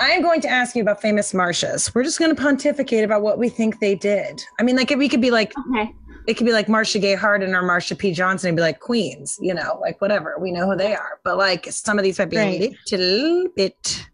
I'm 0.00 0.22
going 0.22 0.40
to 0.40 0.48
ask 0.48 0.74
you 0.74 0.82
about 0.82 1.00
famous 1.00 1.32
Marshas. 1.32 1.94
We're 1.94 2.02
just 2.02 2.18
going 2.18 2.34
to 2.34 2.42
pontificate 2.42 3.04
about 3.04 3.22
what 3.22 3.38
we 3.38 3.48
think 3.48 3.78
they 3.78 3.94
did. 3.94 4.42
I 4.58 4.64
mean, 4.64 4.74
like, 4.74 4.90
we 4.90 5.08
could 5.08 5.20
be 5.20 5.30
like, 5.30 5.52
okay. 5.70 5.92
It 6.26 6.34
could 6.34 6.46
be 6.46 6.52
like 6.52 6.68
Marcia 6.68 6.98
Gay 6.98 7.14
Harden 7.14 7.54
or 7.54 7.62
Marsha 7.62 7.96
P. 7.96 8.12
Johnson 8.12 8.48
and 8.48 8.56
be 8.56 8.62
like 8.62 8.80
Queens, 8.80 9.38
you 9.40 9.52
know, 9.52 9.78
like 9.80 10.00
whatever. 10.00 10.36
We 10.38 10.52
know 10.52 10.70
who 10.70 10.76
they 10.76 10.94
are. 10.94 11.20
But 11.22 11.36
like 11.36 11.66
some 11.70 11.98
of 11.98 12.04
these 12.04 12.18
might 12.18 12.30
be 12.30 12.36
right. 12.36 12.60
a 12.92 12.96
little 12.96 13.48
bit 13.54 14.06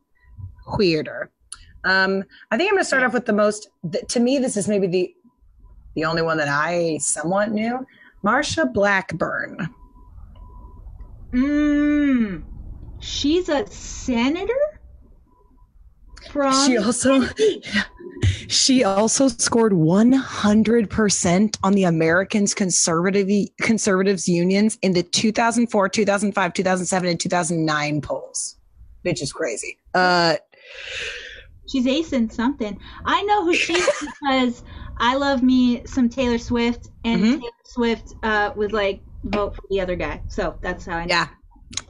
weirder. 0.76 1.30
Um, 1.84 2.24
I 2.50 2.56
think 2.56 2.68
I'm 2.68 2.74
going 2.74 2.82
to 2.82 2.86
start 2.86 3.04
off 3.04 3.14
with 3.14 3.26
the 3.26 3.32
most, 3.32 3.68
the, 3.84 4.00
to 4.08 4.20
me, 4.20 4.38
this 4.38 4.56
is 4.56 4.68
maybe 4.68 4.86
the, 4.86 5.14
the 5.94 6.04
only 6.04 6.22
one 6.22 6.36
that 6.38 6.48
I 6.48 6.98
somewhat 6.98 7.52
knew. 7.52 7.86
Marsha 8.24 8.70
Blackburn. 8.72 9.68
Mmm. 11.32 12.42
She's 12.98 13.48
a 13.48 13.66
senator? 13.68 14.52
From 16.30 16.66
she 16.66 16.76
also 16.76 17.26
she 18.48 18.84
also 18.84 19.28
scored 19.28 19.72
100% 19.72 21.58
on 21.62 21.72
the 21.72 21.84
Americans 21.84 22.54
conservative 22.54 23.28
conservatives 23.62 24.28
unions 24.28 24.78
in 24.82 24.92
the 24.92 25.02
2004, 25.02 25.88
2005, 25.88 26.52
2007 26.52 27.08
and 27.08 27.20
2009 27.20 28.00
polls. 28.00 28.56
Which 29.02 29.22
is 29.22 29.32
crazy. 29.32 29.78
Uh 29.94 30.36
She's 31.70 31.86
acing 31.86 32.32
something. 32.32 32.78
I 33.04 33.22
know 33.22 33.44
who 33.44 33.54
she 33.54 33.74
is 33.74 33.88
because 34.00 34.62
I 34.98 35.14
love 35.14 35.42
me 35.42 35.86
some 35.86 36.08
Taylor 36.08 36.38
Swift 36.38 36.88
and 37.04 37.22
mm-hmm. 37.22 37.40
Taylor 37.40 37.52
Swift 37.64 38.14
uh, 38.22 38.52
was 38.56 38.72
like 38.72 39.00
vote 39.24 39.54
for 39.54 39.62
the 39.70 39.80
other 39.80 39.96
guy. 39.96 40.20
So 40.28 40.58
that's 40.60 40.84
how 40.84 40.96
I 40.96 41.06
know. 41.06 41.14
Yeah. 41.14 41.28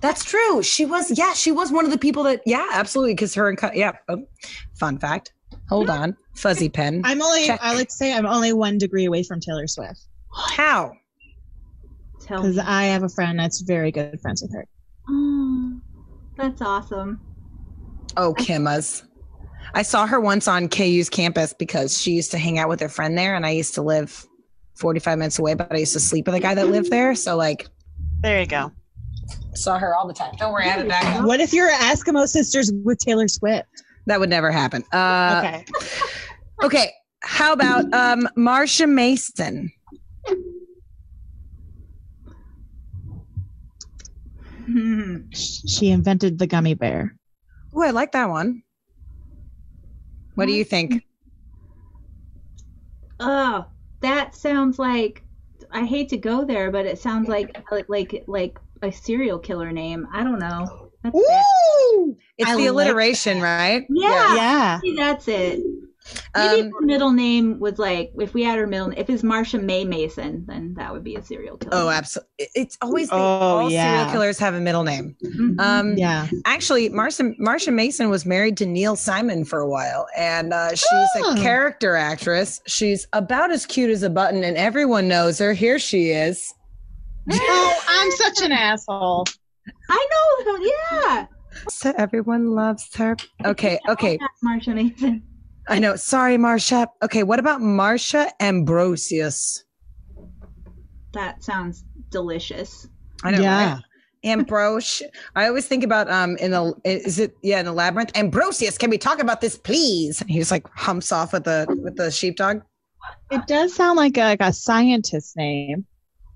That's 0.01 0.25
true. 0.25 0.63
She 0.63 0.85
was, 0.85 1.17
yeah, 1.17 1.33
she 1.33 1.53
was 1.53 1.73
one 1.73 1.85
of 1.85 1.91
the 1.91 1.99
people 1.99 2.23
that, 2.25 2.43
yeah, 2.47 2.69
absolutely. 2.73 3.15
Because 3.15 3.35
her 3.35 3.49
and, 3.49 3.59
yeah, 3.75 3.93
oh, 4.09 4.25
fun 4.75 4.99
fact. 4.99 5.33
Hold 5.69 5.89
yeah. 5.89 5.95
on, 5.95 6.17
fuzzy 6.35 6.69
pen. 6.69 7.03
I'm 7.05 7.23
only, 7.23 7.47
Check. 7.47 7.61
I 7.63 7.75
like 7.75 7.89
to 7.89 7.95
say, 7.95 8.13
I'm 8.13 8.27
only 8.27 8.53
one 8.53 8.79
degree 8.79 9.05
away 9.05 9.23
from 9.23 9.41
Taylor 9.41 9.67
Swift. 9.67 10.01
How? 10.33 10.93
Because 12.19 12.59
I 12.59 12.85
have 12.85 13.03
a 13.03 13.09
friend 13.09 13.39
that's 13.39 13.61
very 13.61 13.91
good 13.91 14.21
friends 14.21 14.43
with 14.43 14.53
her. 14.55 14.67
Oh, 15.09 15.81
that's 16.37 16.63
awesome. 16.63 17.21
Oh, 18.17 18.35
Kimmas. 18.35 19.05
I 19.75 19.83
saw 19.83 20.07
her 20.07 20.21
once 20.21 20.47
on 20.47 20.69
KU's 20.69 21.09
campus 21.09 21.53
because 21.53 22.01
she 22.01 22.13
used 22.13 22.31
to 22.33 22.39
hang 22.39 22.59
out 22.59 22.69
with 22.69 22.81
her 22.81 22.89
friend 22.89 23.17
there, 23.19 23.35
and 23.35 23.45
I 23.45 23.51
used 23.51 23.75
to 23.75 23.83
live 23.83 24.27
45 24.77 25.19
minutes 25.19 25.39
away, 25.39 25.55
but 25.55 25.73
I 25.73 25.79
used 25.79 25.93
to 25.95 26.01
sleep 26.01 26.27
with 26.27 26.35
a 26.35 26.41
guy 26.41 26.55
that 26.55 26.69
lived 26.69 26.91
there. 26.91 27.15
So, 27.15 27.37
like, 27.37 27.69
there 28.21 28.41
you 28.41 28.47
go. 28.47 28.73
Saw 29.55 29.79
her 29.79 29.95
all 29.95 30.07
the 30.07 30.15
time. 30.15 30.35
Don't 30.39 30.53
worry, 30.53 30.65
I 30.65 30.69
have 30.69 30.81
it 30.81 30.89
back. 30.89 31.25
What 31.25 31.41
if 31.41 31.53
you're 31.53 31.71
Eskimo 31.71 32.27
sisters 32.27 32.73
with 32.85 32.99
Taylor 32.99 33.29
Swift? 33.29 33.69
That 34.07 34.21
would 34.21 34.31
never 34.31 34.51
happen. 34.51 34.85
Uh, 34.93 35.43
okay. 35.45 35.65
okay. 36.63 36.93
How 37.23 37.53
about 37.53 37.93
um, 37.93 38.29
Marsha 38.37 38.89
Mason? 38.89 39.71
She 45.35 45.91
invented 45.91 46.39
the 46.39 46.47
gummy 46.47 46.75
bear. 46.75 47.17
Oh, 47.75 47.83
I 47.83 47.91
like 47.91 48.13
that 48.13 48.29
one. 48.29 48.63
What 50.35 50.47
do 50.47 50.53
you 50.53 50.65
think? 50.65 51.05
Oh, 53.19 53.67
that 54.01 54.35
sounds 54.35 54.79
like 54.79 55.25
I 55.71 55.85
hate 55.85 56.09
to 56.11 56.17
go 56.17 56.45
there, 56.45 56.71
but 56.71 56.87
it 56.87 56.99
sounds 56.99 57.29
like 57.29 57.65
like 57.71 57.89
like 57.89 58.25
like 58.27 58.59
a 58.83 58.91
serial 58.91 59.39
killer 59.39 59.73
name. 59.73 60.07
I 60.13 60.25
don't 60.25 60.39
know. 60.39 60.91
That's 61.03 61.15
Woo! 61.15 62.17
It's 62.37 62.51
I 62.51 62.57
the 62.57 62.67
alliteration, 62.67 63.41
right? 63.41 63.87
Yeah, 63.89 64.81
yeah. 64.83 64.95
that's 64.97 65.29
it. 65.29 65.61
Maybe 66.35 66.63
um, 66.63 66.71
her 66.73 66.81
middle 66.81 67.13
name 67.13 67.61
was 67.61 67.79
like 67.79 68.13
if 68.19 68.35
we 68.35 68.43
had 68.43 68.59
her 68.59 68.67
middle 68.67 68.91
if 68.97 69.11
it's 69.11 69.23
Marsha 69.23 69.63
May 69.63 69.85
Mason, 69.85 70.45
then 70.47 70.75
that 70.75 70.93
would 70.93 71.05
be 71.05 71.15
a 71.17 71.23
serial 71.23 71.57
killer. 71.57 71.73
Oh, 71.75 71.89
absolutely. 71.89 72.49
It's 72.55 72.79
always 72.81 73.11
the, 73.11 73.17
oh, 73.17 73.19
all 73.19 73.71
yeah. 73.71 73.99
serial 73.99 74.13
killers 74.13 74.39
have 74.39 74.55
a 74.55 74.61
middle 74.61 74.83
name. 74.83 75.17
Mm-hmm. 75.25 75.61
Um, 75.61 75.97
yeah. 75.97 76.29
Actually, 76.47 76.91
Marsha 76.91 77.37
Marsha 77.39 77.73
Mason 77.73 78.09
was 78.09 78.25
married 78.25 78.57
to 78.59 78.67
Neil 78.67 78.97
Simon 78.97 79.45
for 79.45 79.61
a 79.61 79.69
while, 79.69 80.07
and 80.17 80.53
uh, 80.53 80.71
she's 80.71 81.09
oh. 81.17 81.35
a 81.35 81.41
character 81.41 81.97
actress. 81.97 82.61
She's 82.67 83.07
about 83.13 83.51
as 83.51 83.67
cute 83.67 83.91
as 83.91 84.03
a 84.03 84.11
button, 84.11 84.43
and 84.43 84.57
everyone 84.57 85.07
knows 85.07 85.39
her. 85.39 85.53
Here 85.53 85.79
she 85.79 86.11
is. 86.11 86.55
Oh, 87.33 87.83
I'm 87.89 88.11
such 88.13 88.43
an 88.43 88.53
asshole. 88.53 89.27
I 89.89 90.07
know. 90.11 90.59
Yeah. 91.03 91.27
So 91.69 91.93
everyone 91.97 92.53
loves 92.53 92.95
her. 92.97 93.17
Okay. 93.45 93.79
Okay. 93.89 94.19
Marsha 94.45 94.75
Mason. 94.75 95.23
I 95.69 95.79
know. 95.79 95.97
Sorry, 95.97 96.37
Marsha. 96.37 96.89
Okay, 97.03 97.23
what 97.23 97.39
about 97.39 97.61
Marsha 97.61 98.31
Ambrosius? 98.41 99.65
That 101.13 101.43
sounds 101.43 101.85
delicious. 102.11 102.89
I 103.23 103.33
know. 103.33 103.41
Yeah. 103.41 103.75
Right? 103.75 103.83
Ambrose. 104.23 105.03
I 105.35 105.47
always 105.47 105.67
think 105.67 105.83
about 105.83 106.11
um 106.11 106.37
in 106.37 106.51
the 106.51 106.75
is 106.85 107.19
it 107.19 107.37
yeah 107.43 107.61
in 107.61 107.65
the 107.65 107.73
labyrinth. 107.73 108.17
Ambrosius, 108.17 108.77
can 108.77 108.91
we 108.91 108.99
talk 108.99 109.19
about 109.19 109.41
this, 109.41 109.57
please? 109.57 110.23
He 110.27 110.35
He's 110.35 110.51
like 110.51 110.69
humps 110.75 111.11
off 111.13 111.33
with 111.33 111.45
the 111.45 111.67
with 111.83 111.97
the 111.97 112.11
sheepdog. 112.11 112.63
It 113.31 113.47
does 113.47 113.75
sound 113.75 113.97
like 113.97 114.19
a, 114.19 114.23
like 114.23 114.43
a 114.43 114.53
scientist 114.53 115.37
name. 115.37 115.87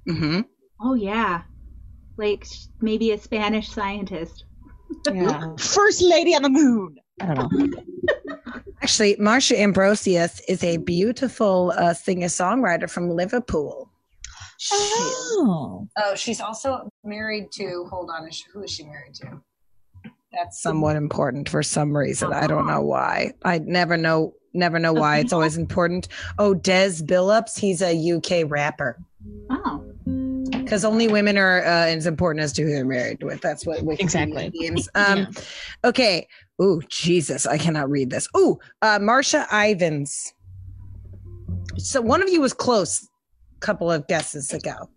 Mm-hmm. 0.08 0.40
Oh 0.80 0.94
yeah, 0.94 1.42
like 2.16 2.46
maybe 2.80 3.12
a 3.12 3.18
Spanish 3.18 3.68
scientist. 3.70 4.44
Yeah. 5.10 5.54
First 5.58 6.02
lady 6.02 6.34
on 6.34 6.42
the 6.42 6.48
moon. 6.48 6.96
I 7.20 7.34
don't 7.34 7.52
know. 7.52 7.82
Actually, 8.82 9.16
Marsha 9.16 9.56
Ambrosius 9.56 10.40
is 10.48 10.62
a 10.62 10.76
beautiful 10.76 11.72
uh, 11.76 11.94
singer-songwriter 11.94 12.90
from 12.90 13.08
Liverpool. 13.08 13.90
She, 14.58 14.74
oh. 14.76 15.88
Oh, 15.96 16.14
she's 16.14 16.40
also 16.40 16.90
married 17.02 17.50
to. 17.52 17.86
Hold 17.90 18.10
on, 18.10 18.28
who 18.52 18.62
is 18.62 18.70
she 18.70 18.84
married 18.84 19.14
to? 19.14 19.40
That's 20.32 20.60
somewhat 20.60 20.96
important 20.96 21.48
for 21.48 21.62
some 21.62 21.96
reason. 21.96 22.32
I 22.32 22.46
don't 22.46 22.66
know 22.66 22.82
why. 22.82 23.32
I 23.44 23.58
never 23.58 23.96
know. 23.96 24.34
Never 24.52 24.78
know 24.78 24.92
why. 24.92 25.18
It's 25.18 25.32
always 25.32 25.56
important. 25.64 26.08
Oh, 26.38 26.54
Des 26.54 27.02
Billups. 27.02 27.58
He's 27.58 27.82
a 27.82 28.12
UK 28.12 28.50
rapper. 28.50 28.98
Oh 29.50 29.83
because 30.64 30.84
only 30.84 31.08
women 31.08 31.36
are 31.38 31.64
uh, 31.64 31.86
as 31.86 32.06
important 32.06 32.42
as 32.42 32.52
to 32.54 32.62
who 32.62 32.70
they're 32.70 32.84
married 32.84 33.22
with. 33.22 33.40
That's 33.40 33.66
what 33.66 33.80
Wikipedia 33.80 34.00
exactly 34.00 34.50
means. 34.54 34.88
Um, 34.94 35.18
yeah. 35.18 35.26
Okay. 35.84 36.28
Oh 36.58 36.80
Jesus, 36.88 37.46
I 37.46 37.58
cannot 37.58 37.90
read 37.90 38.10
this. 38.10 38.28
Oh, 38.34 38.58
uh, 38.82 38.98
Marsha 38.98 39.46
Ivins. 39.52 40.32
So 41.78 42.00
one 42.00 42.22
of 42.22 42.28
you 42.28 42.40
was 42.40 42.52
close. 42.52 43.08
A 43.56 43.66
couple 43.66 43.90
of 43.90 44.06
guesses 44.08 44.52
ago. 44.52 44.90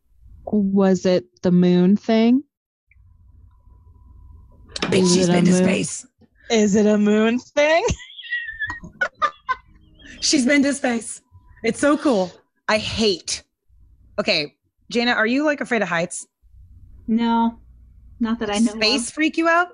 Was 0.45 1.05
it 1.05 1.26
the 1.41 1.51
moon 1.51 1.95
thing? 1.95 2.43
Bitch, 4.82 5.13
she's 5.13 5.28
been 5.28 5.45
to 5.45 5.53
space. 5.53 6.05
Is 6.49 6.76
it 6.76 6.86
a 6.86 6.97
moon 6.97 7.39
thing? 7.39 7.86
She's 10.22 10.45
been 10.45 10.63
to 10.63 10.74
space. 10.74 11.22
It's 11.63 11.80
so 11.80 11.97
cool. 11.97 12.32
I 12.68 12.78
hate. 12.78 13.43
Okay, 14.20 14.57
Jana, 14.90 15.12
are 15.12 15.28
you 15.28 15.46
like 15.46 15.62
afraid 15.62 15.82
of 15.82 15.88
heights? 15.88 16.28
No, 17.08 17.60
not 18.20 18.40
that 18.40 18.50
I 18.50 18.60
know. 18.60 18.74
Space 18.74 19.10
of. 19.10 19.14
freak 19.14 19.38
you 19.38 19.48
out? 19.48 19.68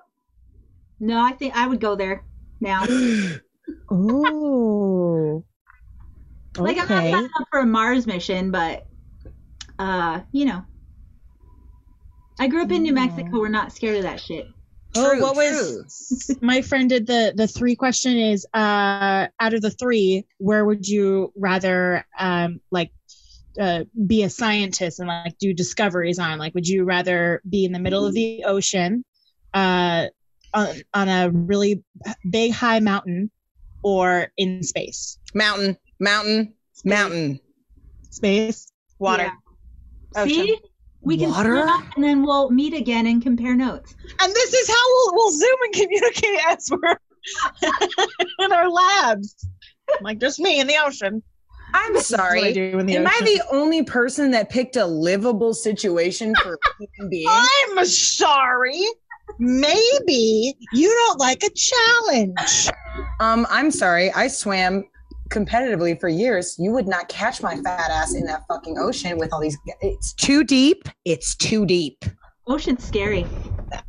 No, 0.99 1.19
I 1.19 1.31
think 1.33 1.55
I 1.55 1.67
would 1.67 1.79
go 1.79 1.95
there 1.95 2.23
now. 2.59 2.85
oh. 3.91 5.43
Like 6.57 6.77
I'm 6.77 7.11
not 7.11 7.23
up 7.23 7.47
for 7.49 7.59
a 7.59 7.65
Mars 7.65 8.05
mission, 8.05 8.51
but 8.51 8.85
uh, 9.79 10.21
you 10.31 10.45
know. 10.45 10.63
I 12.39 12.47
grew 12.47 12.63
up 12.63 12.71
in 12.71 12.83
New 12.83 12.93
Mexico. 12.93 13.39
We're 13.39 13.49
not 13.49 13.71
scared 13.71 13.97
of 13.97 14.03
that 14.03 14.19
shit. 14.19 14.47
Oh, 14.95 15.11
true, 15.11 15.21
what 15.21 15.33
true. 15.33 15.83
was 15.83 16.37
my 16.41 16.61
friend 16.61 16.89
did 16.89 17.07
the 17.07 17.33
the 17.35 17.47
three 17.47 17.75
question 17.75 18.17
is 18.17 18.45
uh 18.53 19.27
out 19.39 19.53
of 19.53 19.61
the 19.61 19.71
three, 19.71 20.25
where 20.37 20.65
would 20.65 20.87
you 20.87 21.33
rather 21.35 22.05
um 22.19 22.61
like 22.71 22.91
uh, 23.59 23.83
be 24.07 24.23
a 24.23 24.29
scientist 24.29 24.99
and 24.99 25.07
like 25.07 25.37
do 25.37 25.53
discoveries 25.53 26.19
on? 26.19 26.37
Like, 26.39 26.53
would 26.53 26.67
you 26.67 26.83
rather 26.83 27.41
be 27.47 27.65
in 27.65 27.71
the 27.71 27.79
middle 27.79 28.05
of 28.05 28.13
the 28.13 28.43
ocean, 28.45 29.03
uh, 29.53 30.07
on, 30.53 30.69
on 30.93 31.09
a 31.09 31.29
really 31.29 31.83
big 32.29 32.53
high 32.53 32.79
mountain, 32.79 33.31
or 33.83 34.31
in 34.37 34.63
space? 34.63 35.19
Mountain, 35.33 35.77
mountain, 35.99 36.53
space. 36.73 36.89
mountain, 36.89 37.39
space, 38.09 38.71
water. 38.99 39.31
Yeah. 40.15 40.25
See, 40.25 40.59
we 41.01 41.17
can 41.17 41.31
water, 41.31 41.67
and 41.95 42.03
then 42.03 42.23
we'll 42.23 42.49
meet 42.49 42.73
again 42.73 43.07
and 43.07 43.21
compare 43.21 43.55
notes. 43.55 43.95
And 44.21 44.33
this 44.33 44.53
is 44.53 44.69
how 44.69 44.85
we'll, 44.87 45.15
we'll 45.15 45.31
zoom 45.31 45.57
and 45.63 45.73
communicate 45.73 46.39
as 46.47 46.69
we're 46.71 46.97
in 48.45 48.51
our 48.51 48.69
labs. 48.69 49.47
Like 50.01 50.19
just 50.19 50.39
me 50.39 50.59
in 50.59 50.67
the 50.67 50.77
ocean. 50.83 51.21
I'm 51.73 51.99
sorry. 51.99 52.57
Am 52.57 52.87
ocean. 52.89 53.07
I 53.07 53.19
the 53.23 53.41
only 53.51 53.83
person 53.83 54.31
that 54.31 54.49
picked 54.49 54.75
a 54.75 54.85
livable 54.85 55.53
situation 55.53 56.35
for 56.35 56.53
a 56.53 56.57
human 56.79 57.09
being? 57.09 57.27
I'm 57.29 57.85
sorry. 57.85 58.83
Maybe 59.39 60.55
you 60.73 60.89
don't 60.89 61.19
like 61.19 61.43
a 61.43 61.49
challenge. 61.49 62.69
Um, 63.19 63.47
I'm 63.49 63.71
sorry. 63.71 64.11
I 64.11 64.27
swam 64.27 64.85
competitively 65.29 65.99
for 65.99 66.09
years. 66.09 66.55
You 66.59 66.71
would 66.71 66.87
not 66.87 67.09
catch 67.09 67.41
my 67.41 67.55
fat 67.57 67.89
ass 67.89 68.13
in 68.13 68.25
that 68.25 68.43
fucking 68.47 68.77
ocean 68.77 69.17
with 69.17 69.33
all 69.33 69.41
these. 69.41 69.57
It's 69.81 70.13
too 70.13 70.43
deep. 70.43 70.87
It's 71.05 71.35
too 71.35 71.65
deep. 71.65 72.05
Ocean's 72.47 72.83
scary. 72.83 73.25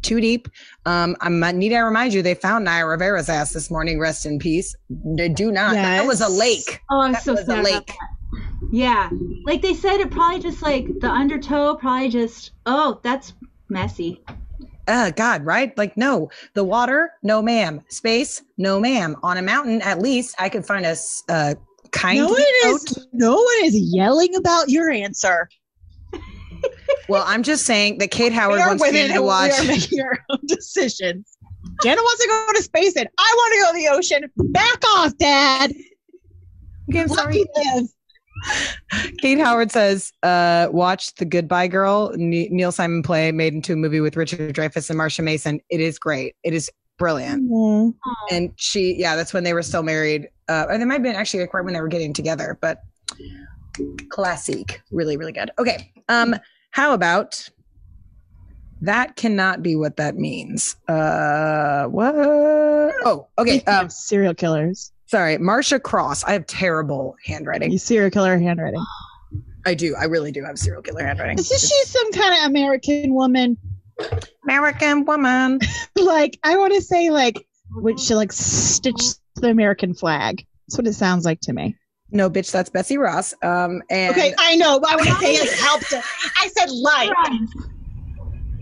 Too 0.02 0.20
deep. 0.20 0.48
Um, 0.86 1.16
I 1.20 1.52
need 1.52 1.70
to 1.70 1.80
remind 1.80 2.14
you, 2.14 2.22
they 2.22 2.34
found 2.34 2.64
Naya 2.64 2.86
Rivera's 2.86 3.28
ass 3.28 3.52
this 3.52 3.70
morning. 3.70 3.98
Rest 3.98 4.26
in 4.26 4.38
peace. 4.38 4.74
They 4.90 5.28
do 5.28 5.50
not. 5.50 5.74
Yes. 5.74 6.00
That 6.00 6.06
was 6.06 6.20
a 6.20 6.28
lake. 6.28 6.80
Oh, 6.90 7.00
I'm 7.00 7.12
that 7.12 7.22
so 7.22 7.34
was 7.34 7.46
sad. 7.46 7.60
A 7.60 7.62
lake. 7.62 7.92
Yeah, 8.72 9.10
like 9.44 9.62
they 9.62 9.74
said, 9.74 10.00
it 10.00 10.10
probably 10.10 10.40
just 10.40 10.62
like 10.62 10.86
the 11.00 11.10
undertow, 11.10 11.76
probably 11.76 12.08
just. 12.08 12.52
Oh, 12.66 13.00
that's 13.02 13.34
messy. 13.68 14.22
Uh, 14.86 15.10
God, 15.10 15.44
right? 15.44 15.76
Like, 15.78 15.96
no, 15.96 16.30
the 16.54 16.64
water, 16.64 17.12
no, 17.22 17.40
ma'am. 17.40 17.82
Space, 17.88 18.42
no, 18.58 18.78
ma'am. 18.78 19.16
On 19.22 19.38
a 19.38 19.42
mountain, 19.42 19.80
at 19.82 20.00
least 20.00 20.34
I 20.38 20.48
could 20.48 20.66
find 20.66 20.84
a, 20.84 20.96
a 21.28 21.56
kind. 21.90 22.18
No 22.18 22.28
one 22.28 22.42
is. 22.66 23.06
No 23.12 23.34
one 23.34 23.64
is 23.64 23.76
yelling 23.76 24.34
about 24.34 24.68
your 24.68 24.90
answer 24.90 25.48
well, 27.08 27.24
I'm 27.26 27.42
just 27.42 27.64
saying 27.64 27.98
that 27.98 28.10
Kate 28.10 28.32
Howard 28.32 28.60
wants 28.60 28.82
me 28.82 29.08
to 29.08 29.22
watch. 29.22 29.52
We 29.60 29.66
are 29.66 29.68
making 29.68 30.00
our 30.00 30.18
own 30.30 30.40
decisions. 30.46 31.36
Jenna 31.82 32.00
wants 32.00 32.22
to 32.22 32.28
go 32.28 32.52
to 32.54 32.62
space, 32.62 32.96
and 32.96 33.08
I 33.18 33.34
want 33.36 33.54
to 33.54 33.60
go 33.60 33.72
to 33.72 33.78
the 33.78 33.96
ocean. 33.96 34.30
Back 34.52 34.82
off, 34.96 35.16
Dad. 35.18 35.72
Okay, 36.90 37.00
I'm 37.00 37.08
sorry. 37.08 37.44
Kate 39.20 39.38
Howard 39.38 39.72
says, 39.72 40.12
uh, 40.22 40.68
"Watch 40.70 41.14
the 41.14 41.24
Goodbye 41.24 41.68
Girl, 41.68 42.12
Neil 42.16 42.72
Simon 42.72 43.02
play, 43.02 43.32
made 43.32 43.54
into 43.54 43.72
a 43.72 43.76
movie 43.76 44.00
with 44.00 44.16
Richard 44.16 44.54
Dreyfuss 44.54 44.90
and 44.90 44.98
Marsha 44.98 45.24
Mason. 45.24 45.60
It 45.70 45.80
is 45.80 45.98
great. 45.98 46.36
It 46.42 46.52
is 46.52 46.70
brilliant." 46.98 47.50
Mm-hmm. 47.50 48.34
And 48.34 48.52
she, 48.56 48.96
yeah, 48.96 49.16
that's 49.16 49.32
when 49.32 49.44
they 49.44 49.54
were 49.54 49.62
still 49.62 49.82
married. 49.82 50.28
Uh, 50.48 50.66
or 50.68 50.76
they 50.76 50.84
might 50.84 50.94
have 50.94 51.02
been 51.02 51.16
actually 51.16 51.40
like 51.40 51.54
right 51.54 51.64
when 51.64 51.72
they 51.72 51.80
were 51.80 51.88
getting 51.88 52.12
together, 52.12 52.58
but 52.60 52.82
classic, 54.10 54.82
really, 54.90 55.16
really 55.16 55.32
good. 55.32 55.50
Okay, 55.58 55.90
um, 56.08 56.36
how 56.74 56.92
about 56.92 57.48
that 58.80 59.14
cannot 59.14 59.62
be 59.62 59.76
what 59.76 59.96
that 59.98 60.16
means. 60.16 60.74
Uh, 60.88 61.84
what? 61.84 62.16
Oh, 62.16 63.28
okay. 63.38 63.62
Um, 63.62 63.88
serial 63.88 64.34
killers. 64.34 64.90
Sorry, 65.06 65.38
Marcia 65.38 65.78
Cross. 65.78 66.24
I 66.24 66.32
have 66.32 66.48
terrible 66.48 67.14
handwriting. 67.24 67.70
You 67.70 67.78
serial 67.78 68.10
killer 68.10 68.36
handwriting. 68.36 68.84
I 69.64 69.74
do. 69.74 69.94
I 69.94 70.06
really 70.06 70.32
do 70.32 70.42
have 70.42 70.58
serial 70.58 70.82
killer 70.82 71.04
handwriting. 71.04 71.38
Isn't 71.38 71.60
she 71.60 71.84
some 71.84 72.10
kind 72.10 72.42
of 72.42 72.50
American 72.50 73.14
woman? 73.14 73.56
American 74.42 75.04
woman. 75.04 75.60
like 75.96 76.40
I 76.42 76.56
want 76.56 76.74
to 76.74 76.82
say, 76.82 77.10
like, 77.10 77.46
would 77.70 78.00
she 78.00 78.16
like 78.16 78.32
stitch 78.32 79.14
the 79.36 79.48
American 79.48 79.94
flag? 79.94 80.44
That's 80.66 80.76
what 80.76 80.88
it 80.88 80.94
sounds 80.94 81.24
like 81.24 81.38
to 81.42 81.52
me. 81.52 81.76
No, 82.14 82.30
bitch, 82.30 82.52
that's 82.52 82.70
Betsy 82.70 82.96
Ross. 82.96 83.34
Um, 83.42 83.82
and 83.90 84.14
okay, 84.14 84.32
I 84.38 84.54
know, 84.54 84.80
I 84.86 84.94
want 84.94 85.08
to 85.08 85.14
say 85.16 85.34
it 85.34 85.52
helped. 85.58 85.92
I 85.92 86.48
said 86.56 86.70
like 86.70 87.10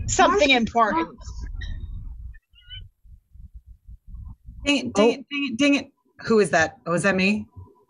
something 0.07 0.49
important. 0.49 1.15
Dang 4.65 4.77
it, 4.77 4.93
dang 4.93 5.05
oh. 5.05 5.11
it, 5.11 5.25
dang 5.29 5.49
it, 5.51 5.57
dang 5.57 5.75
it. 5.75 5.91
Who 6.25 6.39
is 6.39 6.49
that? 6.49 6.79
Oh, 6.87 6.93
is 6.93 7.03
that 7.03 7.15
me? 7.15 7.45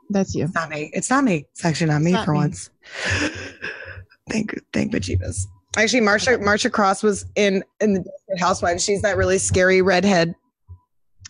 That's 0.10 0.36
you. 0.36 0.44
It's 0.44 0.54
not 0.54 0.70
me. 0.70 0.92
It's 0.94 1.10
not 1.10 1.24
me. 1.24 1.46
It's 1.52 1.64
actually 1.64 1.88
not 1.88 2.02
me 2.02 2.12
not 2.12 2.26
for 2.26 2.34
me. 2.34 2.40
once. 2.40 2.70
thank 4.30 4.54
thank 4.74 4.92
bejeebus. 4.92 5.46
Actually, 5.78 6.02
Marcia 6.02 6.38
Marcia 6.40 6.70
Cross 6.70 7.04
was 7.04 7.26
in 7.36 7.64
in 7.80 7.94
the 7.94 8.04
Housewives. 8.38 8.84
She's 8.84 9.02
that 9.04 9.16
really 9.16 9.38
scary 9.38 9.82
redhead 9.82 10.36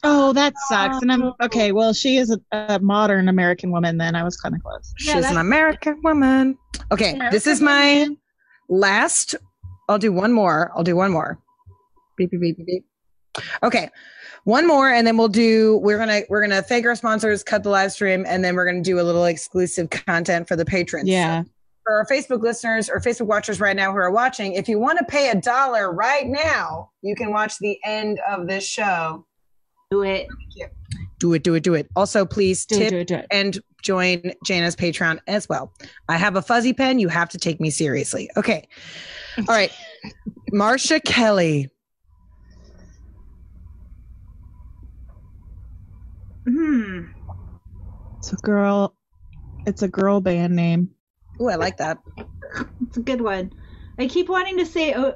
Oh, 0.04 0.34
that 0.34 0.54
sucks. 0.68 1.02
And 1.02 1.12
I'm 1.12 1.24
um, 1.24 1.34
okay. 1.42 1.72
Well, 1.72 1.94
she 1.94 2.18
is 2.18 2.30
a, 2.30 2.40
a 2.52 2.80
modern 2.80 3.30
American 3.30 3.72
woman. 3.72 3.98
Then 3.98 4.16
I 4.16 4.24
was 4.24 4.36
kind 4.38 4.54
of 4.54 4.62
close. 4.62 4.94
Yeah, 5.00 5.16
She's 5.16 5.26
an 5.26 5.38
American 5.38 6.02
woman. 6.04 6.58
Okay, 6.92 7.14
American 7.14 7.34
this 7.34 7.48
is 7.48 7.62
my 7.62 8.02
woman. 8.02 8.18
last. 8.68 9.36
I'll 9.88 10.00
do 10.00 10.12
one 10.12 10.34
more. 10.34 10.72
I'll 10.76 10.84
do 10.84 10.96
one 10.96 11.12
more. 11.12 11.40
Beep 12.18 12.32
beep 12.32 12.42
beep 12.42 12.58
beep 12.58 12.66
beep. 12.68 12.86
Okay, 13.64 13.90
one 14.44 14.68
more, 14.68 14.90
and 14.90 15.08
then 15.08 15.18
we'll 15.18 15.30
do. 15.30 15.78
We're 15.78 15.98
gonna 15.98 16.22
we're 16.30 16.42
gonna 16.42 16.62
thank 16.62 16.86
our 16.86 16.96
sponsors, 16.96 17.44
cut 17.44 17.64
the 17.64 17.70
live 17.70 17.92
stream, 17.94 18.26
and 18.28 18.44
then 18.44 18.56
we're 18.56 18.66
gonna 18.66 18.82
do 18.84 19.00
a 19.00 19.04
little 19.04 19.26
exclusive 19.26 19.90
content 19.90 20.48
for 20.48 20.56
the 20.58 20.66
patrons. 20.66 21.08
Yeah. 21.08 21.44
So 21.44 21.50
for 21.86 21.94
our 21.98 22.06
Facebook 22.06 22.42
listeners 22.42 22.90
or 22.90 23.00
Facebook 23.00 23.28
watchers 23.28 23.60
right 23.60 23.76
now 23.76 23.92
who 23.92 23.98
are 23.98 24.12
watching, 24.12 24.54
if 24.54 24.68
you 24.68 24.80
want 24.80 25.00
to 25.00 25.06
pay 25.06 25.30
a 25.30 25.36
dollar 25.36 25.94
right 25.94 26.28
now, 26.28 26.92
you 27.02 27.16
can 27.16 27.32
watch 27.32 27.58
the 27.60 27.80
end 27.86 28.20
of 28.28 28.48
this 28.48 28.66
show 28.66 29.26
do 29.94 30.02
it. 30.02 30.28
Do 31.20 31.34
it, 31.34 31.44
do 31.44 31.54
it, 31.54 31.64
do 31.64 31.74
it. 31.74 31.90
Also, 31.96 32.26
please 32.26 32.66
do 32.66 32.78
tip 32.78 32.88
it, 32.88 32.90
do 32.90 32.98
it, 32.98 33.08
do 33.08 33.16
it. 33.16 33.28
and 33.32 33.60
join 33.82 34.20
Jana's 34.46 34.76
Patreon 34.76 35.20
as 35.28 35.48
well. 35.48 35.72
I 36.10 36.18
have 36.18 36.36
a 36.36 36.42
fuzzy 36.42 36.74
pen. 36.74 37.00
You 37.00 37.08
have 37.10 37.30
to 37.30 37.38
take 37.38 37.62
me 37.62 37.70
seriously. 37.70 38.30
Okay. 38.36 38.68
All 39.38 39.46
right. 39.48 39.72
Marcia 40.52 41.00
Kelly. 41.00 41.70
Hmm. 46.46 47.06
It's 48.18 48.34
a 48.34 48.38
girl. 48.38 48.96
It's 49.66 49.82
a 49.82 49.88
girl 49.88 50.20
band 50.20 50.56
name. 50.56 50.90
Oh, 51.40 51.50
I 51.50 51.56
like 51.56 51.78
that. 51.78 52.00
It's 52.88 52.98
a 52.98 53.02
good 53.02 53.22
one. 53.22 53.54
I 53.98 54.08
keep 54.08 54.28
wanting 54.28 54.58
to 54.58 54.66
say 54.66 54.94
uh, 54.94 55.12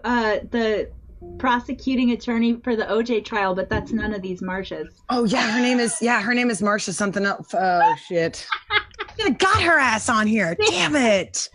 the 0.52 0.90
prosecuting 1.40 2.12
attorney 2.12 2.60
for 2.64 2.76
the 2.76 2.84
OJ 2.86 3.26
trial, 3.26 3.56
but 3.56 3.70
that's 3.70 3.92
none 3.92 4.14
of 4.14 4.22
these 4.22 4.42
Marcias. 4.42 4.88
Oh 5.10 5.24
yeah, 5.26 5.52
her 5.52 5.60
name 5.62 5.80
is 5.80 6.02
yeah, 6.02 6.22
her 6.22 6.34
name 6.34 6.50
is 6.50 6.62
Marcia 6.62 6.94
something 6.94 7.26
else. 7.26 7.48
Oh 7.54 7.96
shit. 8.08 8.46
I 9.24 9.32
got 9.32 9.62
her 9.62 9.80
ass 9.80 10.10
on 10.10 10.28
here. 10.28 10.56
Damn 10.70 10.96
it. 10.96 11.50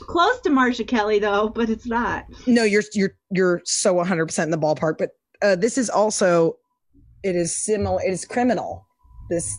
Close 0.00 0.40
to 0.42 0.50
Marcia 0.50 0.84
Kelly 0.84 1.18
though, 1.18 1.48
but 1.48 1.68
it's 1.70 1.86
not. 1.86 2.24
No, 2.46 2.62
you're 2.64 2.82
you're 2.94 3.12
you're 3.30 3.62
so 3.64 3.94
100% 3.94 4.42
in 4.44 4.50
the 4.50 4.58
ballpark, 4.58 4.94
but 4.98 5.10
uh, 5.42 5.56
this 5.56 5.76
is 5.76 5.90
also 5.90 6.56
it 7.24 7.34
is 7.36 7.56
similar 7.56 8.00
it 8.02 8.10
is 8.12 8.24
criminal. 8.24 8.86
This 9.30 9.56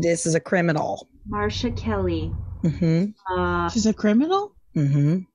this 0.00 0.26
is 0.26 0.34
a 0.34 0.40
criminal. 0.40 1.08
Marcia 1.26 1.70
Kelly. 1.72 2.32
Mhm. 2.62 3.14
Uh, 3.36 3.68
she's 3.70 3.86
a 3.86 3.94
criminal? 3.94 4.52
Mhm. 4.76 5.26